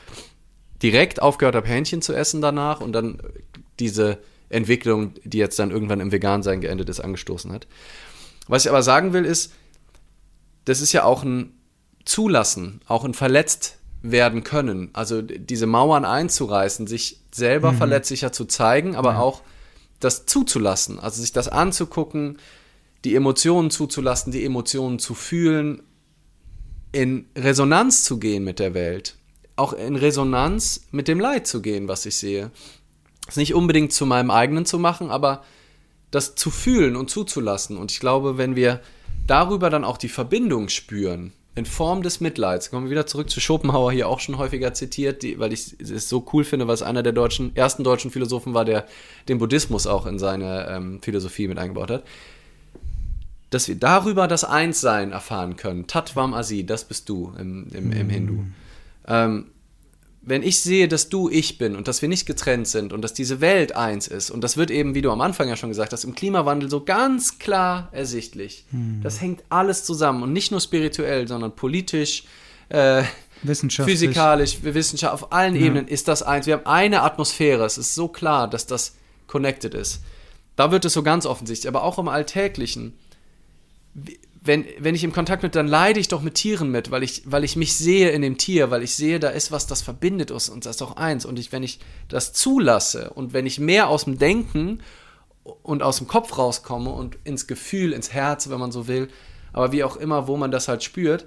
[0.83, 3.19] direkt aufgehört habe, Hähnchen zu essen danach und dann
[3.79, 4.19] diese
[4.49, 7.67] Entwicklung, die jetzt dann irgendwann im Vegansein geendet ist, angestoßen hat.
[8.49, 9.53] Was ich aber sagen will, ist,
[10.65, 11.53] das ist ja auch ein
[12.05, 14.91] Zulassen, auch ein verletzt werden können.
[14.93, 17.79] Also diese Mauern einzureißen, sich selber mhm.
[17.79, 19.19] verletzlicher zu zeigen, aber ja.
[19.19, 19.43] auch
[19.99, 22.39] das zuzulassen, also sich das anzugucken,
[23.05, 25.83] die Emotionen zuzulassen, die Emotionen zu fühlen,
[26.93, 29.17] in Resonanz zu gehen mit der Welt
[29.57, 32.51] auch in Resonanz mit dem Leid zu gehen, was ich sehe.
[33.27, 35.43] Es nicht unbedingt zu meinem eigenen zu machen, aber
[36.11, 37.77] das zu fühlen und zuzulassen.
[37.77, 38.81] Und ich glaube, wenn wir
[39.27, 43.41] darüber dann auch die Verbindung spüren, in Form des Mitleids, kommen wir wieder zurück zu
[43.41, 46.83] Schopenhauer, hier auch schon häufiger zitiert, die, weil ich es so cool finde, weil es
[46.83, 48.87] einer der deutschen, ersten deutschen Philosophen war, der
[49.29, 52.05] den Buddhismus auch in seine ähm, Philosophie mit eingebaut hat
[53.51, 55.87] dass wir darüber das Einssein erfahren können.
[55.87, 58.45] Tatvam Asi, das bist du im, im, im Hindu.
[59.07, 59.51] Ähm,
[60.27, 63.15] wenn ich sehe, dass du ich bin und dass wir nicht getrennt sind und dass
[63.15, 65.93] diese Welt eins ist, und das wird eben, wie du am Anfang ja schon gesagt
[65.93, 68.65] hast, im Klimawandel so ganz klar ersichtlich.
[68.71, 69.01] Hm.
[69.05, 72.25] Das hängt alles zusammen und nicht nur spirituell, sondern politisch,
[72.71, 73.05] äh,
[73.45, 75.67] physikalisch, Wissenschaft, auf allen ja.
[75.67, 76.47] Ebenen ist das eins.
[76.47, 78.97] Wir haben eine Atmosphäre, es ist so klar, dass das
[79.29, 80.03] connected ist.
[80.57, 82.95] Da wird es so ganz offensichtlich, aber auch im Alltäglichen
[84.47, 87.23] wenn, wenn ich im Kontakt bin, dann leide ich doch mit Tieren mit, weil ich,
[87.27, 90.31] weil ich mich sehe in dem Tier, weil ich sehe, da ist was, das verbindet
[90.31, 91.25] uns und das ist doch eins.
[91.25, 94.81] Und ich, wenn ich das zulasse und wenn ich mehr aus dem Denken
[95.63, 99.09] und aus dem Kopf rauskomme und ins Gefühl, ins Herz, wenn man so will,
[99.53, 101.27] aber wie auch immer, wo man das halt spürt,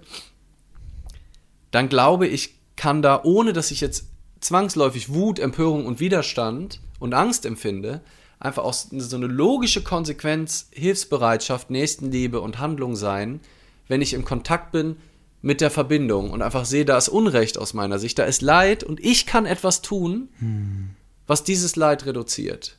[1.72, 4.05] dann glaube ich, kann da, ohne dass ich jetzt
[4.39, 8.01] zwangsläufig Wut, Empörung und Widerstand und Angst empfinde,
[8.40, 13.42] einfach auch so eine logische Konsequenz Hilfsbereitschaft, Nächstenliebe und Handlung sein,
[13.88, 14.98] wenn ich im Kontakt bin
[15.42, 18.84] mit der Verbindung und einfach sehe, da ist Unrecht aus meiner Sicht, da ist Leid
[18.84, 20.90] und ich kann etwas tun, hm.
[21.28, 22.78] was dieses Leid reduziert.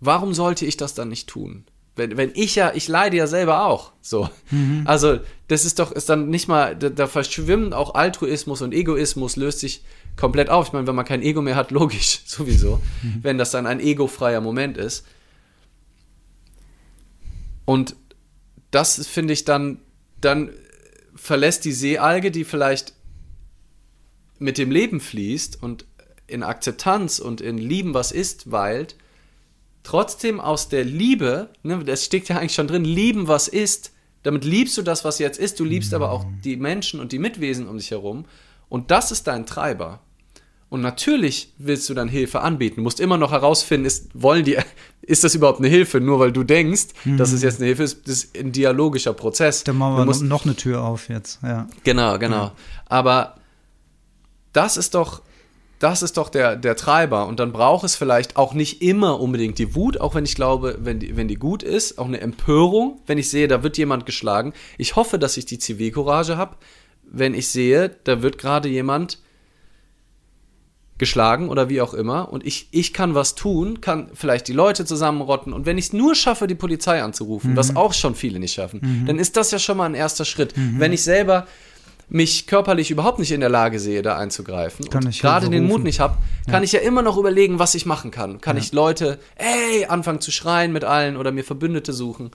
[0.00, 1.64] Warum sollte ich das dann nicht tun?
[1.94, 3.92] Wenn, wenn ich ja, ich leide ja selber auch.
[4.00, 4.30] So.
[4.50, 4.82] Mhm.
[4.86, 9.36] Also, das ist doch, ist dann nicht mal, da, da verschwimmen auch Altruismus und Egoismus,
[9.36, 9.84] löst sich
[10.16, 10.68] komplett auf.
[10.68, 12.80] Ich meine, wenn man kein Ego mehr hat, logisch, sowieso.
[13.02, 13.18] Mhm.
[13.22, 15.04] Wenn das dann ein egofreier Moment ist.
[17.66, 17.94] Und
[18.70, 19.78] das finde ich dann,
[20.20, 20.50] dann
[21.14, 22.94] verlässt die Seealge, die vielleicht
[24.38, 25.84] mit dem Leben fließt und
[26.26, 28.96] in Akzeptanz und in Lieben, was ist, weilt,
[29.82, 34.44] trotzdem aus der Liebe, ne, das steckt ja eigentlich schon drin, lieben, was ist, damit
[34.44, 35.96] liebst du das, was jetzt ist, du liebst mhm.
[35.96, 38.24] aber auch die Menschen und die Mitwesen um dich herum
[38.68, 40.00] und das ist dein Treiber.
[40.72, 42.76] Und natürlich willst du dann Hilfe anbieten.
[42.76, 44.56] Du musst immer noch herausfinden, ist, wollen die,
[45.02, 46.00] ist das überhaupt eine Hilfe?
[46.00, 47.18] Nur weil du denkst, mhm.
[47.18, 49.64] dass es jetzt eine Hilfe ist, das ist ein dialogischer Prozess.
[49.64, 51.66] Dann machen wir musst, noch eine Tür auf jetzt, ja.
[51.84, 52.44] Genau, genau.
[52.44, 52.52] Ja.
[52.86, 53.36] Aber
[54.54, 55.20] das ist doch,
[55.82, 57.26] das ist doch der, der Treiber.
[57.26, 60.78] Und dann braucht es vielleicht auch nicht immer unbedingt die Wut, auch wenn ich glaube,
[60.80, 64.06] wenn die, wenn die gut ist, auch eine Empörung, wenn ich sehe, da wird jemand
[64.06, 64.52] geschlagen.
[64.78, 66.56] Ich hoffe, dass ich die Zivilcourage habe,
[67.02, 69.18] wenn ich sehe, da wird gerade jemand
[70.98, 74.84] geschlagen oder wie auch immer und ich, ich kann was tun, kann vielleicht die Leute
[74.84, 77.56] zusammenrotten und wenn ich es nur schaffe, die Polizei anzurufen, mhm.
[77.56, 79.06] was auch schon viele nicht schaffen, mhm.
[79.06, 80.56] dann ist das ja schon mal ein erster Schritt.
[80.56, 80.78] Mhm.
[80.78, 81.48] Wenn ich selber
[82.08, 85.82] mich körperlich überhaupt nicht in der Lage sehe, da einzugreifen kann und gerade den Mut
[85.82, 86.62] nicht habe, kann ja.
[86.62, 88.40] ich ja immer noch überlegen, was ich machen kann.
[88.40, 88.62] Kann ja.
[88.62, 92.30] ich Leute, ey, anfangen zu schreien mit allen oder mir Verbündete suchen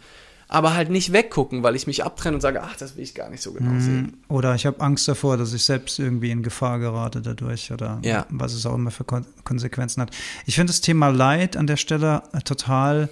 [0.49, 3.29] aber halt nicht weggucken, weil ich mich abtrenne und sage, ach, das will ich gar
[3.29, 3.81] nicht so genau mhm.
[3.81, 4.17] sehen.
[4.29, 8.25] Oder ich habe Angst davor, dass ich selbst irgendwie in Gefahr gerate dadurch oder ja.
[8.29, 10.11] was es auch immer für Kon Konsequenzen hat.
[10.45, 13.09] Ich finde das Thema Leid an der Stelle äh, total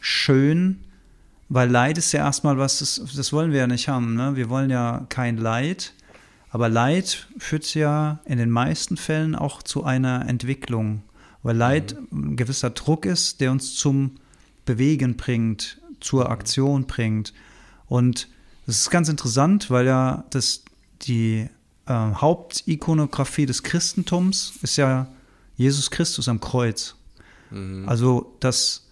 [0.00, 0.80] schön,
[1.48, 4.14] weil Leid ist ja erstmal was, das, das wollen wir ja nicht haben.
[4.14, 4.36] Ne?
[4.36, 5.94] Wir wollen ja kein Leid.
[6.50, 11.02] Aber Leid führt ja in den meisten Fällen auch zu einer Entwicklung,
[11.42, 12.32] weil Leid mhm.
[12.32, 14.16] ein gewisser Druck ist, der uns zum
[14.64, 17.32] Bewegen bringt, zur Aktion bringt.
[17.86, 18.28] Und
[18.66, 20.62] das ist ganz interessant, weil ja das,
[21.02, 21.48] die
[21.86, 25.08] äh, Hauptikonografie des Christentums ist ja
[25.56, 26.96] Jesus Christus am Kreuz.
[27.50, 27.88] Mhm.
[27.88, 28.86] Also das,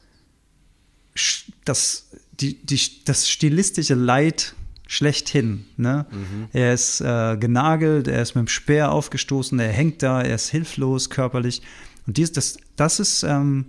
[1.64, 2.07] das,
[2.41, 4.55] die, die, das stilistische Leid
[4.87, 5.66] schlechthin.
[5.76, 6.07] Ne?
[6.11, 6.49] Mhm.
[6.53, 10.49] Er ist äh, genagelt, er ist mit dem Speer aufgestoßen, er hängt da, er ist
[10.49, 11.62] hilflos körperlich.
[12.07, 13.66] Und dies, das, das ist ähm,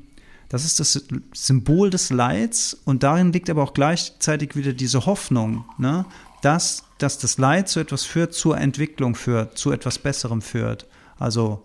[0.49, 1.03] das ist das
[1.33, 6.05] Symbol des Leids und darin liegt aber auch gleichzeitig wieder diese Hoffnung, ne?
[6.41, 10.85] dass, dass das Leid zu etwas führt, zur Entwicklung führt, zu etwas Besserem führt.
[11.19, 11.63] Also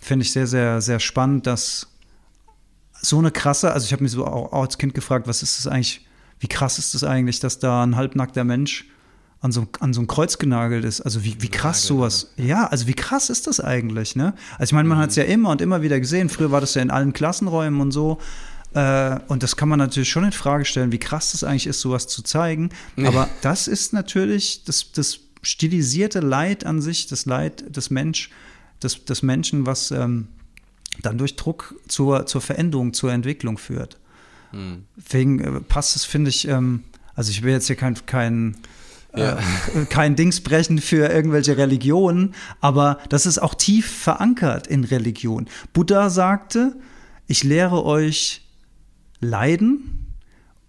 [0.00, 1.88] finde ich sehr, sehr, sehr spannend, dass
[2.92, 5.66] so eine krasse, also ich habe mich so auch als Kind gefragt, was ist das
[5.66, 6.06] eigentlich,
[6.40, 8.86] wie krass ist das eigentlich, dass da ein halbnackter Mensch
[9.40, 11.00] an so, an so ein Kreuz genagelt ist.
[11.00, 12.32] Also wie, wie krass sowas.
[12.36, 14.34] Ja, also wie krass ist das eigentlich, ne?
[14.58, 15.02] Also ich meine, man mhm.
[15.02, 16.28] hat es ja immer und immer wieder gesehen.
[16.28, 18.18] Früher war das ja in allen Klassenräumen und so.
[18.74, 21.80] Äh, und das kann man natürlich schon in Frage stellen, wie krass das eigentlich ist,
[21.80, 22.70] sowas zu zeigen.
[23.04, 28.30] Aber das ist natürlich das, das stilisierte Leid an sich, das Leid des Mensch,
[28.82, 30.28] des, des Menschen, was ähm,
[31.02, 33.98] dann durch Druck zur, zur Veränderung, zur Entwicklung führt.
[34.52, 34.84] Mhm.
[34.96, 36.84] Deswegen äh, passt es, finde ich, ähm,
[37.14, 38.56] also ich will jetzt hier kein, kein
[39.14, 39.38] ja.
[39.74, 45.48] äh, kein Dings brechen für irgendwelche Religionen, aber das ist auch tief verankert in Religion.
[45.72, 46.76] Buddha sagte,
[47.26, 48.42] ich lehre euch
[49.20, 50.06] Leiden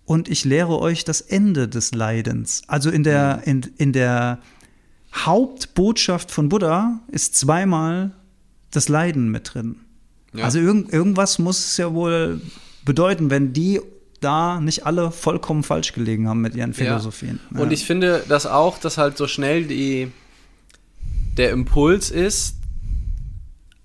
[0.06, 2.64] und ich lehre euch das Ende des Leidens.
[2.68, 4.40] Also in der, in, in der
[5.14, 8.12] Hauptbotschaft von Buddha ist zweimal
[8.72, 9.78] das Leiden mit drin.
[10.34, 10.46] Ja.
[10.46, 12.42] Also irgend, irgendwas muss es ja wohl
[12.88, 13.82] bedeuten, wenn die
[14.22, 17.40] da nicht alle vollkommen falsch gelegen haben mit ihren Philosophien.
[17.54, 17.60] Ja.
[17.60, 20.12] Und ich finde das auch, dass halt so schnell die,
[21.38, 22.56] der Impuls ist,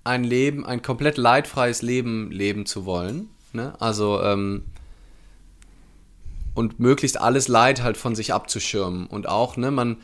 [0.05, 3.27] ein Leben, ein komplett leidfreies Leben leben zu wollen.
[3.51, 3.73] Ne?
[3.79, 4.63] Also ähm,
[6.53, 9.05] und möglichst alles Leid halt von sich abzuschirmen.
[9.07, 9.97] Und auch, ne, man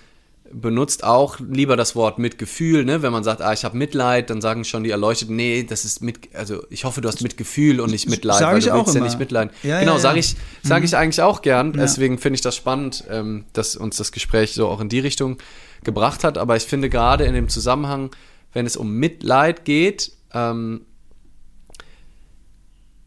[0.52, 3.02] benutzt auch lieber das Wort Mitgefühl, ne?
[3.02, 6.02] Wenn man sagt, ah, ich habe Mitleid, dann sagen schon die Erleuchteten, nee, das ist
[6.02, 8.86] mit, also ich hoffe, du hast Mitgefühl und nicht Mitleid, sag weil ich du auch
[8.86, 9.06] willst immer.
[9.06, 9.54] ja nicht mitleiden.
[9.64, 10.20] Ja, genau, ja, sage ja.
[10.20, 10.98] ich, sage ich Mhm.
[10.98, 11.74] eigentlich auch gern.
[11.74, 15.38] Deswegen finde ich das spannend, ähm, dass uns das Gespräch so auch in die Richtung
[15.84, 16.38] gebracht hat.
[16.38, 18.10] Aber ich finde gerade in dem Zusammenhang,
[18.54, 20.82] wenn es um Mitleid geht, ähm,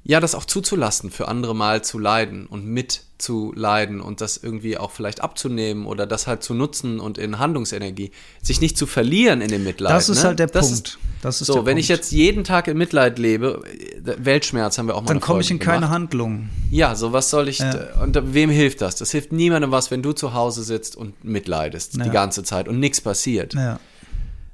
[0.04, 4.90] ja, das auch zuzulassen, für andere mal zu leiden und mitzuleiden und das irgendwie auch
[4.90, 8.10] vielleicht abzunehmen oder das halt zu nutzen und in Handlungsenergie.
[8.42, 9.92] Sich nicht zu verlieren in dem Mitleid.
[9.92, 10.28] Das ist ne?
[10.30, 10.88] halt der das Punkt.
[10.88, 11.80] Ist, Das ist so, wenn Punkt.
[11.80, 15.40] ich jetzt jeden Tag in Mitleid lebe, äh, Weltschmerz haben wir auch mal dann komme
[15.40, 15.92] ich in Folge keine gemacht.
[15.94, 16.48] Handlung.
[16.72, 18.00] Ja, so was soll ich, Ja.
[18.02, 18.96] und wem hilft das?
[18.96, 22.02] Das hilft niemandem was, wenn du zu Hause sitzt und mitleidest Ja.
[22.04, 23.54] die ganze Zeit und nichts passiert.
[23.54, 23.78] Ja.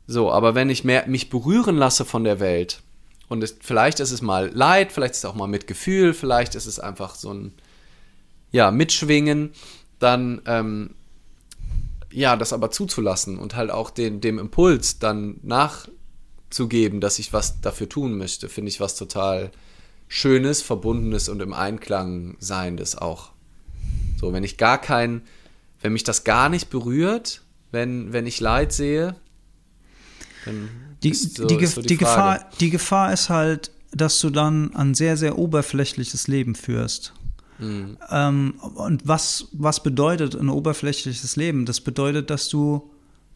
[0.07, 2.83] So, aber wenn ich mehr, mich berühren lasse von der Welt
[3.29, 6.67] und es, vielleicht ist es mal Leid, vielleicht ist es auch mal Mitgefühl, vielleicht ist
[6.67, 7.53] es einfach so ein,
[8.51, 9.51] ja, Mitschwingen,
[9.99, 10.95] dann, ähm,
[12.11, 17.61] ja, das aber zuzulassen und halt auch den, dem Impuls dann nachzugeben, dass ich was
[17.61, 19.51] dafür tun möchte, finde ich was total
[20.09, 23.33] Schönes, Verbundenes und im Einklang Seiendes auch.
[24.19, 25.21] So, wenn ich gar kein,
[25.83, 29.17] wenn mich das gar nicht berührt, wenn, wenn ich Leid sehe,
[30.47, 30.71] dann
[31.03, 31.99] Die, so, die, so die, Frage.
[31.99, 37.15] Gefahr, die Gefahr ist halt, dass du dann ein sehr, sehr oberflächliches Leben führst.
[37.59, 37.97] Mhm.
[38.11, 41.67] Ähm, und was, was bedeutet ein oberflächliches Leben?
[41.67, 42.91] Das bedeutet, dass du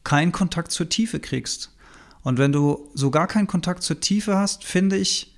[0.04, 1.72] keinen Kontakt zur Tiefe kriegst.
[2.22, 5.31] Und wenn du so gar keinen Kontakt zur Tiefe hast, finde ich,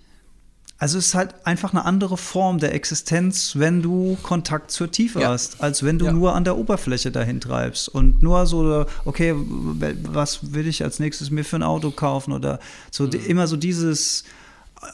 [0.79, 5.21] also es ist halt einfach eine andere Form der Existenz, wenn du Kontakt zur Tiefe
[5.21, 5.29] Ja.
[5.31, 6.13] hast, als wenn du Ja.
[6.13, 11.31] nur an der Oberfläche dahin treibst und nur so, okay, was will ich als nächstes
[11.31, 12.59] mir für ein Auto kaufen oder
[12.91, 14.25] so die, immer so dieses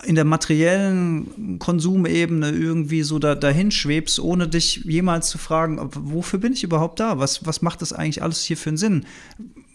[0.04, 6.38] in der materiellen Konsumebene irgendwie so da, dahin schwebst, ohne dich jemals zu fragen, wofür
[6.38, 7.18] bin ich überhaupt da?
[7.18, 9.06] Was, was macht das eigentlich alles hier für einen Sinn?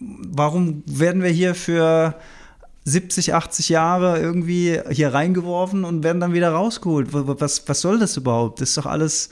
[0.00, 2.14] Warum werden wir hier für
[2.86, 7.08] 70, 80 Jahre irgendwie hier reingeworfen und werden dann wieder rausgeholt?
[7.10, 8.60] Was, was soll das überhaupt?
[8.60, 9.28] Das ist doch alles.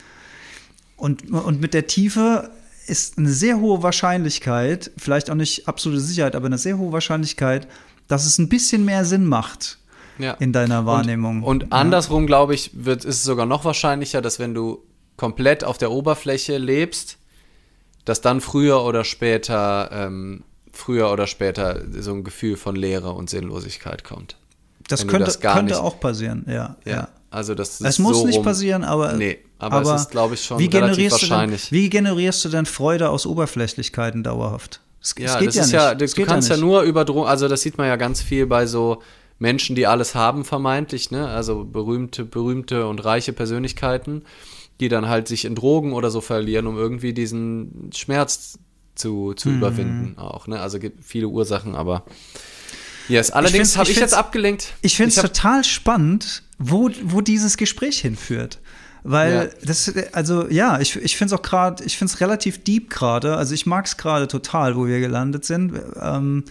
[0.97, 2.51] Und, und mit der Tiefe
[2.89, 7.69] ist eine sehr hohe Wahrscheinlichkeit, vielleicht auch nicht absolute Sicherheit, aber eine sehr hohe Wahrscheinlichkeit,
[8.09, 9.79] dass es ein bisschen mehr Sinn macht
[10.19, 10.33] Ja.
[10.35, 11.43] in deiner Wahrnehmung.
[11.45, 14.83] Und, und andersrum, glaube ich, wird, ist es sogar noch wahrscheinlicher, dass wenn du
[15.17, 17.19] komplett auf der Oberfläche lebst,
[18.05, 20.43] dass dann früher oder später, ähm,
[20.75, 24.37] früher oder später so ein Gefühl von Leere und Sinnlosigkeit kommt.
[24.89, 26.77] Das wenn du könnte, das könnte nicht- auch passieren, ja.
[26.85, 26.93] Ja.
[26.93, 27.09] ja.
[27.31, 28.45] Also das ist Es muss so nicht rum.
[28.45, 31.73] passieren, aber, Nee, aber es ist, glaube ich, schon wie relativ generierst du denn, wahrscheinlich.
[31.73, 34.81] Wie generierst du denn Freude aus Oberflächlichkeiten dauerhaft?
[35.03, 35.75] Es, Ja, es geht das ja ist nicht.
[35.75, 36.65] ja, du geht kannst ja, nicht.
[36.65, 39.03] nur über Drogen, also das sieht man ja ganz viel bei so
[39.41, 41.27] Menschen, die alles haben, vermeintlich, ne?
[41.27, 44.23] Also berühmte, berühmte und reiche Persönlichkeiten,
[44.79, 48.59] die dann halt sich in Drogen oder so verlieren, um irgendwie diesen Schmerz
[48.95, 49.37] zu, Mhm.
[49.37, 50.61] zu überwinden auch, ne?
[50.61, 52.05] Also gibt viele Ursachen, aber
[53.09, 54.75] yes, allerdings habe ich ich, jetzt abgelenkt.
[54.83, 58.61] Ich finde es total spannend, wo, wo dieses Gespräch hinführt.
[59.07, 62.89] Weil das, also ja, ich, ich finde es auch gerade, ich finde es relativ deep
[62.89, 63.37] gerade.
[63.37, 65.75] Also ich mag es gerade total, wo wir gelandet sind.
[66.01, 66.45] Ähm,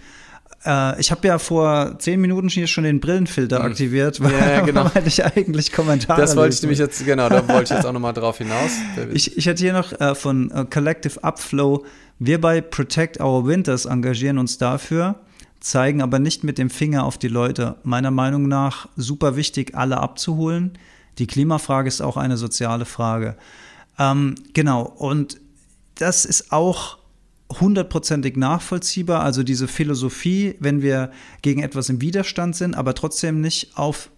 [0.64, 4.38] äh, ich habe ja vor zehn Minuten hier schon den Brillenfilter aktiviert, weil, Mhm.
[4.38, 4.92] Ja, ja, genau.
[4.94, 7.92] weil ich eigentlich Kommentare das wollte ich nämlich jetzt, genau, da wollte ich jetzt auch
[7.92, 8.74] nochmal drauf hinaus.
[9.14, 11.84] Ich, ich hatte hier noch äh, von äh, Collective Upflow.
[12.20, 15.16] Wir bei Protect Our Winters engagieren uns dafür,
[15.60, 17.76] zeigen aber nicht mit dem Finger auf die Leute.
[17.84, 20.78] Meiner Meinung nach super wichtig, alle abzuholen.
[21.18, 23.36] Die Klimafrage ist auch eine soziale Frage.
[24.00, 25.40] Ähm, genau, und
[25.96, 26.98] das ist auch
[27.60, 29.22] hundertprozentig nachvollziehbar.
[29.22, 31.12] Also diese Philosophie, wenn wir
[31.42, 34.10] gegen etwas im Widerstand sind, aber trotzdem nicht auf,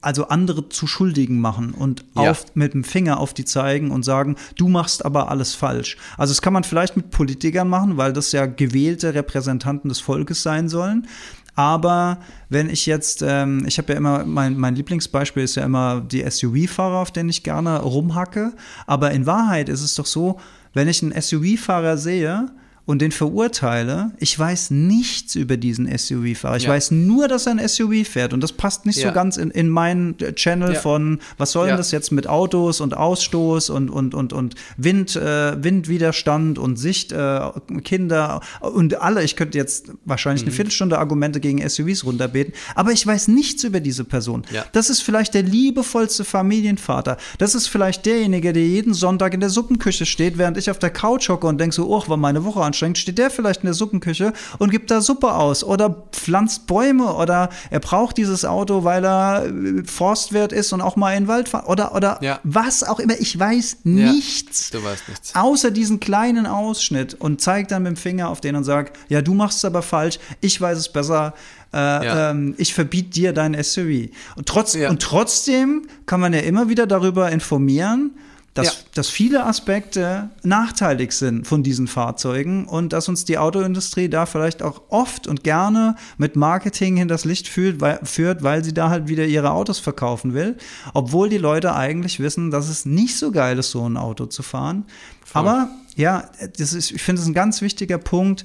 [0.00, 2.30] also andere zu Schuldigen machen und Ja.
[2.30, 5.96] auf, mit dem Finger auf die zeigen und sagen, du machst aber alles falsch.
[6.16, 10.42] Also das kann man vielleicht mit Politikern machen, weil das ja gewählte Repräsentanten des Volkes
[10.42, 11.06] sein sollen.
[11.54, 12.18] Aber
[12.48, 16.24] wenn ich jetzt, ähm, ich habe ja immer, mein, mein Lieblingsbeispiel ist ja immer die
[16.28, 18.52] SUV-Fahrer, auf denen ich gerne rumhacke.
[18.86, 20.38] Aber in Wahrheit ist es doch so,
[20.72, 22.50] wenn ich einen SUV-Fahrer sehe
[22.90, 26.56] und den verurteile, ich weiß nichts über diesen SUV-Fahrer.
[26.56, 26.70] Ich ja.
[26.70, 29.08] weiß nur, dass er ein SUV fährt und das passt nicht ja.
[29.08, 30.80] so ganz in, in meinen Channel ja.
[30.80, 35.14] von, was soll denn das jetzt mit Autos und Ausstoß und, und, und, und Wind,
[35.14, 37.40] äh, Windwiderstand und Sicht, äh,
[37.84, 39.22] Kinder und alle.
[39.22, 40.48] Ich könnte jetzt wahrscheinlich mhm.
[40.48, 44.42] eine Viertelstunde Argumente gegen SUVs runterbeten, aber ich weiß nichts über diese Person.
[44.72, 47.18] Das ist vielleicht der liebevollste Familienvater.
[47.38, 50.90] Das ist vielleicht derjenige, der jeden Sonntag in der Suppenküche steht, während ich auf der
[50.90, 53.66] Couch hocke und denke so, oh, war meine Woche anstrengend anstrengt, steht der vielleicht in
[53.66, 58.84] der Suppenküche und gibt da Suppe aus oder pflanzt Bäume oder er braucht dieses Auto,
[58.84, 62.40] weil er äh, Forstwirt ist und auch mal in den Wald fährt oder, oder ja.
[62.42, 63.14] was auch immer.
[63.18, 64.70] Ich weiß nichts.
[64.72, 65.34] Ja, du weißt nichts.
[65.34, 69.22] Außer diesen kleinen Ausschnitt und zeigt dann mit dem Finger auf den und sagt, ja,
[69.22, 71.34] du machst es aber falsch, ich weiß es besser.
[71.72, 72.30] Äh, ja.
[72.30, 74.10] ähm, ich verbiete dir dein SUV.
[74.34, 78.10] Und, trotz, und trotzdem kann man ja immer wieder darüber informieren,
[78.54, 78.72] dass, ja.
[78.94, 84.62] dass viele Aspekte nachteilig sind von diesen Fahrzeugen und dass uns die Autoindustrie da vielleicht
[84.62, 89.06] auch oft und gerne mit Marketing hinters Licht führt, weil, führt, weil sie da halt
[89.06, 90.56] wieder ihre Autos verkaufen will,
[90.94, 94.42] obwohl die Leute eigentlich wissen, dass es nicht so geil ist, so ein Auto zu
[94.42, 94.84] fahren.
[95.24, 95.42] Voll.
[95.42, 96.28] Aber ja,
[96.58, 98.44] das ist, ich finde es ein ganz wichtiger Punkt,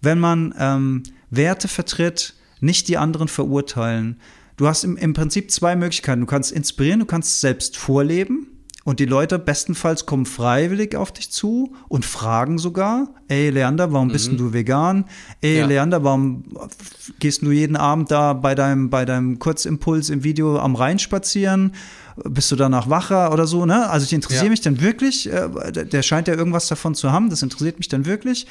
[0.00, 4.18] wenn man ähm, Werte vertritt, nicht die anderen verurteilen.
[4.56, 6.20] Du hast im, im Prinzip zwei Möglichkeiten.
[6.20, 8.46] Du kannst inspirieren, du kannst selbst vorleben
[8.84, 14.08] und die Leute bestenfalls kommen freiwillig auf dich zu und fragen sogar, ey Leander, warum
[14.08, 14.12] mhm.
[14.12, 15.04] bist du vegan?
[15.40, 15.66] Ey ja.
[15.66, 16.44] Leander, warum
[17.18, 21.74] gehst du jeden Abend da bei deinem, bei deinem Kurzimpuls im Video am Rhein spazieren?
[22.24, 23.88] Bist du danach wacher oder so, ne?
[23.88, 24.50] Also ich interessiere ja.
[24.50, 28.04] mich dann wirklich, äh, der scheint ja irgendwas davon zu haben, das interessiert mich dann
[28.04, 28.46] wirklich.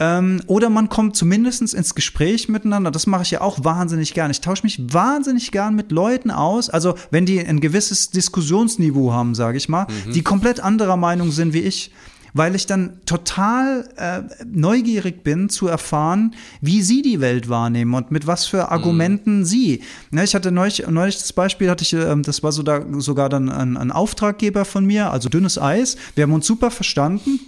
[0.00, 2.90] Ähm, oder man kommt zumindest ins Gespräch miteinander.
[2.90, 4.30] Das mache ich ja auch wahnsinnig gern.
[4.30, 6.70] Ich tausche mich wahnsinnig gern mit Leuten aus.
[6.70, 10.12] Also wenn die ein gewisses Diskussionsniveau haben, sage ich mal, mhm.
[10.12, 11.92] die komplett anderer Meinung sind wie ich
[12.34, 18.10] weil ich dann total äh, neugierig bin zu erfahren, wie sie die Welt wahrnehmen und
[18.10, 19.44] mit was für Argumenten mhm.
[19.44, 19.82] sie.
[20.10, 23.28] Ne, ich hatte neulich, neulich das Beispiel, hatte ich, äh, das war so da, sogar
[23.28, 25.96] dann ein, ein Auftraggeber von mir, also dünnes Eis.
[26.14, 27.38] Wir haben uns super verstanden.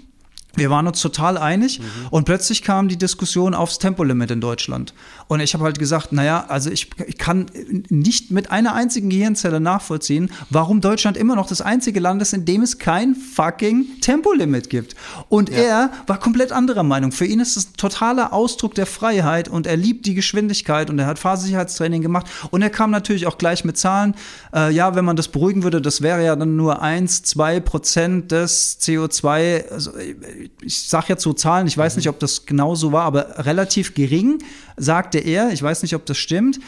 [0.57, 1.85] Wir waren uns total einig mhm.
[2.11, 4.95] und plötzlich kam die Diskussion aufs Tempolimit in Deutschland.
[5.27, 7.47] Und ich habe halt gesagt, naja, also ich, ich, kann
[7.89, 12.45] nicht mit einer einzigen Gehirnzelle nachvollziehen, warum Deutschland immer noch das einzige Land ist, in
[12.45, 14.95] dem es kein fucking Tempolimit gibt.
[15.29, 15.57] Und ja.
[15.57, 17.11] er war komplett anderer Meinung.
[17.11, 20.99] Für ihn ist es ein totaler Ausdruck der Freiheit und er liebt die Geschwindigkeit und
[20.99, 22.27] er hat Fahrsicherheitstraining gemacht.
[22.51, 24.15] Und er kam natürlich auch gleich mit Zahlen.
[24.55, 28.33] Äh, ja, wenn man das beruhigen würde, das wäre ja dann nur 1, 2 Prozent
[28.33, 29.69] des CO2.
[29.71, 29.93] Also,
[30.63, 31.99] ich sage jetzt so Zahlen, ich weiß mhm.
[32.01, 34.43] nicht, ob das genau so war, aber relativ gering,
[34.77, 35.53] sagte er.
[35.53, 36.61] Ich weiß nicht, ob das stimmt.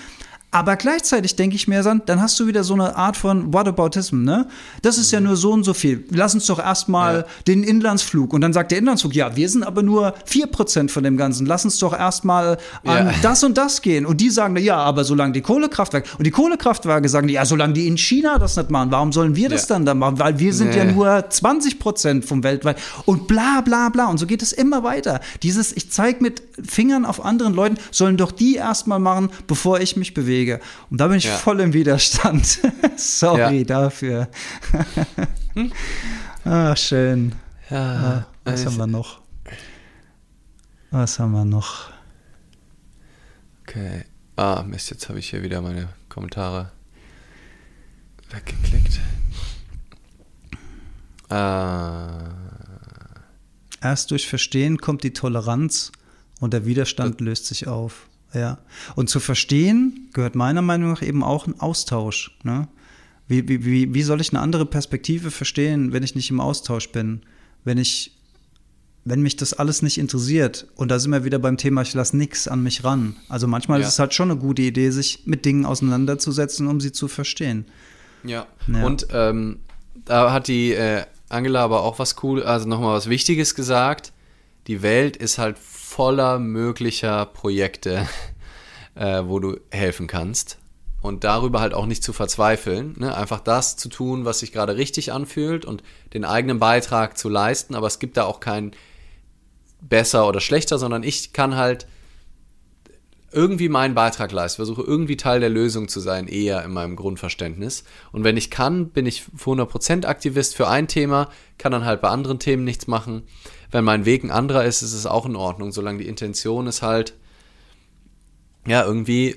[0.53, 4.23] Aber gleichzeitig denke ich mir dann, dann hast du wieder so eine Art von Whataboutism,
[4.23, 4.47] ne?
[4.81, 5.27] Das ist ja mhm.
[5.27, 6.05] nur so und so viel.
[6.11, 7.25] Lass uns doch erstmal ja.
[7.47, 8.33] den Inlandsflug.
[8.33, 11.47] Und dann sagt der Inlandsflug, ja, wir sind aber nur 4% von dem Ganzen.
[11.47, 13.13] Lass uns doch erstmal an ja.
[13.21, 14.07] das und das gehen.
[14.07, 17.87] Und die sagen, ja, aber solange die Kohlekraftwerke, und die Kohlekraftwerke sagen, ja, solange die
[17.87, 19.75] in China das nicht machen, warum sollen wir das ja.
[19.75, 20.19] dann da machen?
[20.19, 20.79] Weil wir sind nee.
[20.79, 22.79] ja nur 20% vom weltweit.
[23.05, 24.07] Und bla, bla, bla.
[24.07, 25.21] Und so geht es immer weiter.
[25.43, 29.97] Dieses, ich zeige mit Fingern auf anderen Leuten, sollen doch die erstmal machen, bevor ich
[29.97, 30.36] mich bewege.
[30.37, 30.61] Wege.
[30.91, 31.37] Und da bin ich ja.
[31.37, 32.61] voll im Widerstand.
[32.97, 33.65] Sorry ja.
[33.65, 34.29] dafür.
[35.55, 35.73] hm?
[36.45, 37.35] Ah, schön.
[37.71, 39.21] Ja, ah, was haben wir noch?
[40.93, 41.91] Was haben wir noch?
[43.63, 44.05] Okay.
[44.37, 46.71] Ah, Mist, jetzt habe ich hier wieder meine Kommentare
[48.31, 49.01] weggeklickt.
[51.31, 52.31] Ah.
[53.81, 55.91] Erst durch Verstehen kommt die Toleranz
[56.39, 58.07] und der Widerstand das löst sich auf.
[58.35, 58.59] Ja.
[58.95, 62.37] Und zu verstehen gehört meiner Meinung nach eben auch ein Austausch.
[62.43, 62.69] Ne?
[63.29, 67.23] Wie, wie, wie soll ich eine andere Perspektive verstehen, wenn ich nicht im Austausch bin?
[67.65, 68.17] Wenn ich,
[69.05, 72.17] wenn mich das alles nicht interessiert, und da sind wir wieder beim Thema, ich lasse
[72.17, 73.17] nichts an mich ran.
[73.29, 73.87] Also manchmal ja.
[73.87, 77.67] ist es halt schon eine gute Idee, sich mit Dingen auseinanderzusetzen, um sie zu verstehen.
[78.23, 78.47] Ja.
[78.69, 78.85] ja.
[78.85, 79.59] Und ähm,
[80.05, 84.13] da hat die äh, Angela aber auch was cool, also nochmal was Wichtiges gesagt.
[84.67, 85.59] Die Welt ist halt
[85.97, 88.07] voller möglicher Projekte,
[88.95, 90.59] äh, wo du helfen kannst.
[91.01, 92.97] Und darüber halt auch nicht zu verzweifeln.
[92.99, 93.17] Ne?
[93.17, 95.83] Einfach das zu tun, was sich gerade richtig anfühlt und
[96.13, 97.75] den eigenen Beitrag zu leisten.
[97.75, 98.73] Aber es gibt da auch kein
[99.81, 101.87] besser oder schlechter, sondern ich kann halt
[103.33, 107.85] irgendwie meinen Beitrag leisten, versuche irgendwie Teil der Lösung zu sein, eher in meinem Grundverständnis.
[108.13, 112.03] Und wenn ich kann, bin ich für 100% Aktivist für ein Thema, kann dann halt
[112.03, 113.23] bei anderen Themen nichts machen
[113.77, 116.81] wenn mein Weg ein anderer ist, ist es auch in Ordnung, solange die Intention ist
[116.81, 117.13] halt,
[118.67, 119.35] ja, irgendwie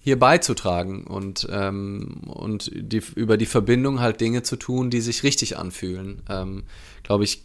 [0.00, 5.22] hier beizutragen und, ähm, und die, über die Verbindung halt Dinge zu tun, die sich
[5.22, 6.20] richtig anfühlen.
[6.28, 6.64] Ähm,
[7.04, 7.42] Glaube ich,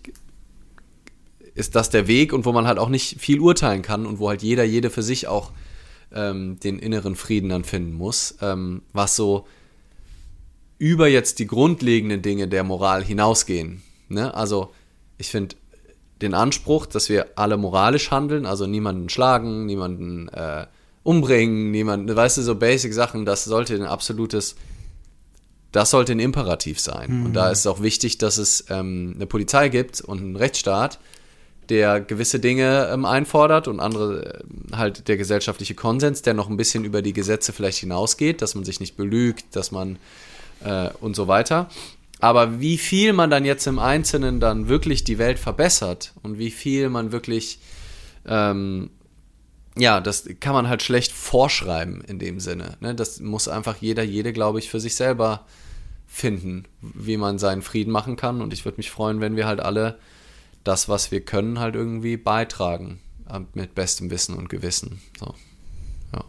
[1.54, 4.28] ist das der Weg und wo man halt auch nicht viel urteilen kann und wo
[4.28, 5.54] halt jeder, jede für sich auch
[6.14, 9.48] ähm, den inneren Frieden dann finden muss, ähm, was so
[10.80, 13.84] über jetzt die grundlegenden Dinge der Moral hinausgehen.
[14.10, 14.34] Ne?
[14.34, 14.74] Also
[15.18, 15.56] ich finde
[16.22, 20.66] den Anspruch, dass wir alle moralisch handeln, also niemanden schlagen, niemanden äh,
[21.04, 24.56] umbringen, niemanden, weißt du, so basic Sachen, das sollte ein absolutes,
[25.72, 27.20] das sollte ein Imperativ sein.
[27.20, 27.26] Mhm.
[27.28, 31.00] Und da ist es auch wichtig, dass es ähm, eine Polizei gibt und einen Rechtsstaat,
[31.70, 36.58] der gewisse Dinge ähm, einfordert und andere äh, halt der gesellschaftliche Konsens, der noch ein
[36.58, 39.98] bisschen über die Gesetze vielleicht hinausgeht, dass man sich nicht belügt, dass man
[40.64, 41.70] äh, und so weiter.
[42.20, 46.52] Aber wie viel man dann jetzt im Einzelnen dann wirklich die Welt verbessert und wie
[46.52, 47.60] viel man wirklich,
[48.26, 48.90] ähm,
[49.78, 52.78] ja, das kann man halt schlecht vorschreiben in dem Sinne.
[52.80, 52.96] Ne?
[52.96, 55.46] Das muss einfach jeder, jede, glaube ich, für sich selber
[56.08, 58.42] finden, wie man seinen Frieden machen kann.
[58.42, 60.00] Und ich würde mich freuen, wenn wir halt alle
[60.64, 63.00] das, was wir können, halt irgendwie beitragen.
[63.30, 65.02] Äh, mit bestem Wissen und Gewissen.
[65.20, 65.34] So.
[66.14, 66.24] Ja.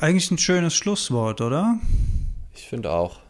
[0.00, 1.78] Eigentlich ein schönes Schlusswort, oder?
[2.58, 3.20] Ich finde auch.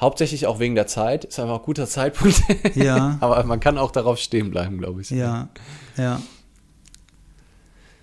[0.00, 1.24] Hauptsächlich auch wegen der Zeit.
[1.24, 2.40] Ist einfach ein guter Zeitpunkt.
[2.76, 3.18] Ja.
[3.20, 5.10] Aber man kann auch darauf stehen bleiben, glaube ich.
[5.10, 5.48] Ja,
[5.96, 6.22] ja.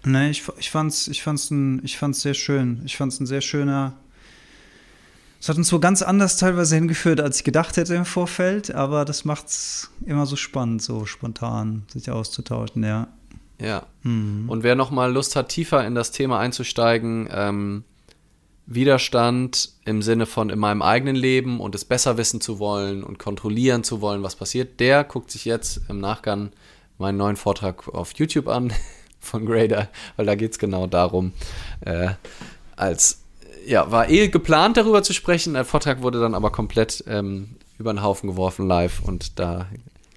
[0.04, 2.82] Nee, ich, ich fand's, ich fand's, ein, ich fand's sehr schön.
[2.86, 3.94] Ich fand's ein sehr schöner.
[5.40, 9.06] Es hat uns so ganz anders teilweise hingeführt, als ich gedacht hätte im Vorfeld, aber
[9.06, 13.08] das macht's immer so spannend, so spontan sich auszutauschen, ja.
[13.60, 13.86] Ja.
[14.04, 14.50] Mhm.
[14.50, 17.84] Und wer nochmal Lust hat, tiefer in das Thema einzusteigen, ähm,
[18.68, 23.20] Widerstand im Sinne von in meinem eigenen Leben und es besser wissen zu wollen und
[23.20, 26.52] kontrollieren zu wollen, was passiert, der guckt sich jetzt im Nachgang
[26.98, 28.74] meinen neuen Vortrag auf YouTube an
[29.20, 31.34] von Grader, weil da geht es genau darum,
[31.82, 32.10] äh,
[32.76, 33.22] als
[33.68, 37.94] ja, war eh geplant darüber zu sprechen, der Vortrag wurde dann aber komplett ähm, über
[37.94, 39.68] den Haufen geworfen live und da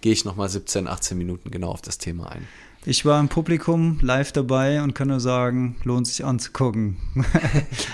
[0.01, 2.47] gehe ich nochmal 17, 18 Minuten genau auf das Thema ein.
[2.89, 6.97] Ich war im Publikum live dabei und kann nur sagen, lohnt sich anzugucken.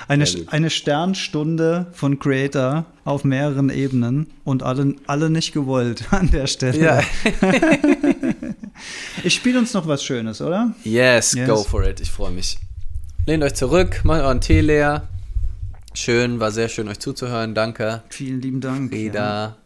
[0.06, 6.46] eine, eine Sternstunde von Creator auf mehreren Ebenen und alle, alle nicht gewollt an der
[6.46, 6.78] Stelle.
[6.78, 7.02] Ja.
[9.24, 10.72] ich spiele uns noch was Schönes, oder?
[10.84, 11.48] Yes, yes.
[11.48, 11.98] go for it.
[11.98, 12.56] Ich freue mich.
[13.26, 15.08] Lehnt euch zurück, macht euren Tee leer.
[15.92, 17.56] Schön, war sehr schön, euch zuzuhören.
[17.56, 18.04] Danke.
[18.10, 18.92] Vielen lieben Dank.
[18.92, 19.44] Reda.
[19.44, 19.56] Ja.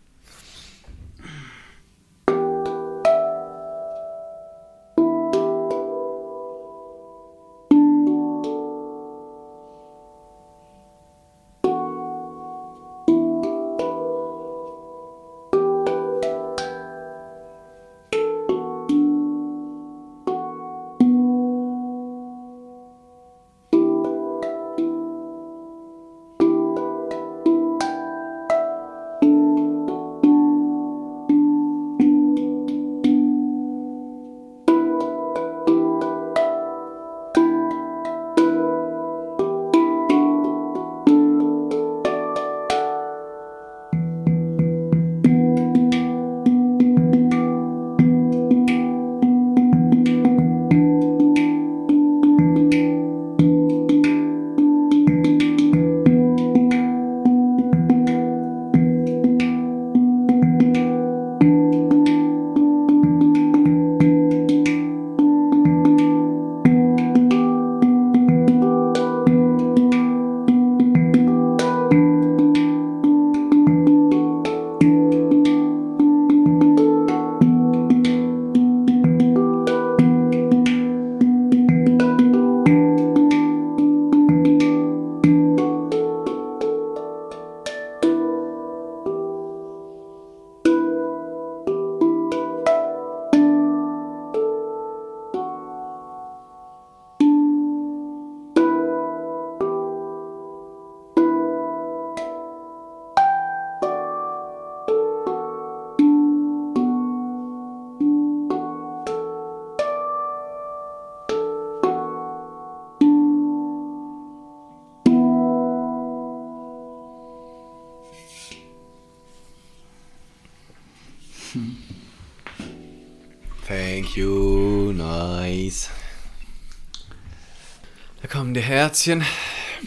[128.99, 129.23] Herzchen.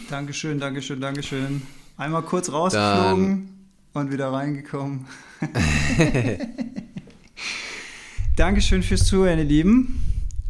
[0.08, 1.62] Dankeschön, Dankeschön, Dankeschön.
[1.98, 3.50] Einmal kurz rausgeflogen
[3.92, 4.04] Dann.
[4.04, 5.06] und wieder reingekommen.
[8.36, 10.01] Dankeschön fürs Zuhören, ihr Lieben.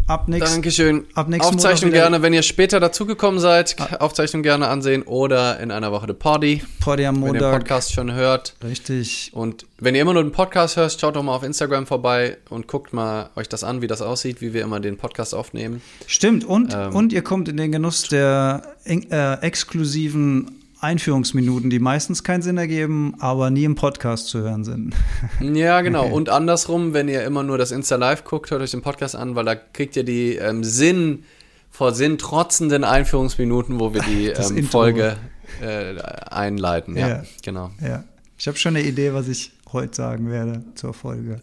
[0.09, 1.07] Ab nächsten Dankeschön.
[1.15, 3.77] Ab Aufzeichnung Montag gerne, wenn ihr später dazugekommen seid.
[4.01, 7.61] Aufzeichnung gerne ansehen oder in einer Woche The Party, Party am wenn ihr den Montag.
[7.61, 8.55] Podcast schon hört.
[8.65, 9.31] Richtig.
[9.33, 12.67] Und wenn ihr immer nur den Podcast hört, schaut doch mal auf Instagram vorbei und
[12.67, 15.81] guckt mal euch das an, wie das aussieht, wie wir immer den Podcast aufnehmen.
[16.07, 16.45] Stimmt.
[16.45, 16.95] Und, Ähm.
[16.97, 23.15] und ihr kommt in den Genuss der äh, exklusiven Einführungsminuten, die meistens keinen Sinn ergeben,
[23.21, 24.95] aber nie im Podcast zu hören sind.
[25.41, 26.07] Ja, genau.
[26.09, 29.35] Und andersrum, wenn ihr immer nur das Insta Live guckt, hört euch den Podcast an,
[29.37, 31.25] weil da kriegt ihr die ähm, Sinn
[31.71, 34.65] vor Sinn trotzenden Einführungsminuten, wo wir die Das ähm.
[34.67, 35.17] Folge
[35.61, 35.95] äh,
[36.31, 36.97] einleiten.
[36.97, 37.23] Ja, Ja.
[37.43, 37.71] genau.
[37.81, 38.05] ja.
[38.39, 41.41] Ich habe schon eine Idee, was ich heute sagen werde zur Folge.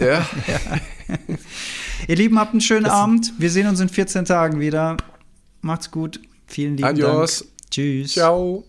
[0.00, 0.26] Ja.
[2.08, 3.32] Ihr Lieben, habt einen schönen Abend.
[3.38, 4.96] Wir sehen uns in 14 Tagen wieder.
[5.60, 6.20] Macht's gut.
[6.46, 7.40] Vielen lieben Adios.
[7.40, 7.50] Dank.
[7.70, 8.12] Tschüss.
[8.14, 8.64] Ciao.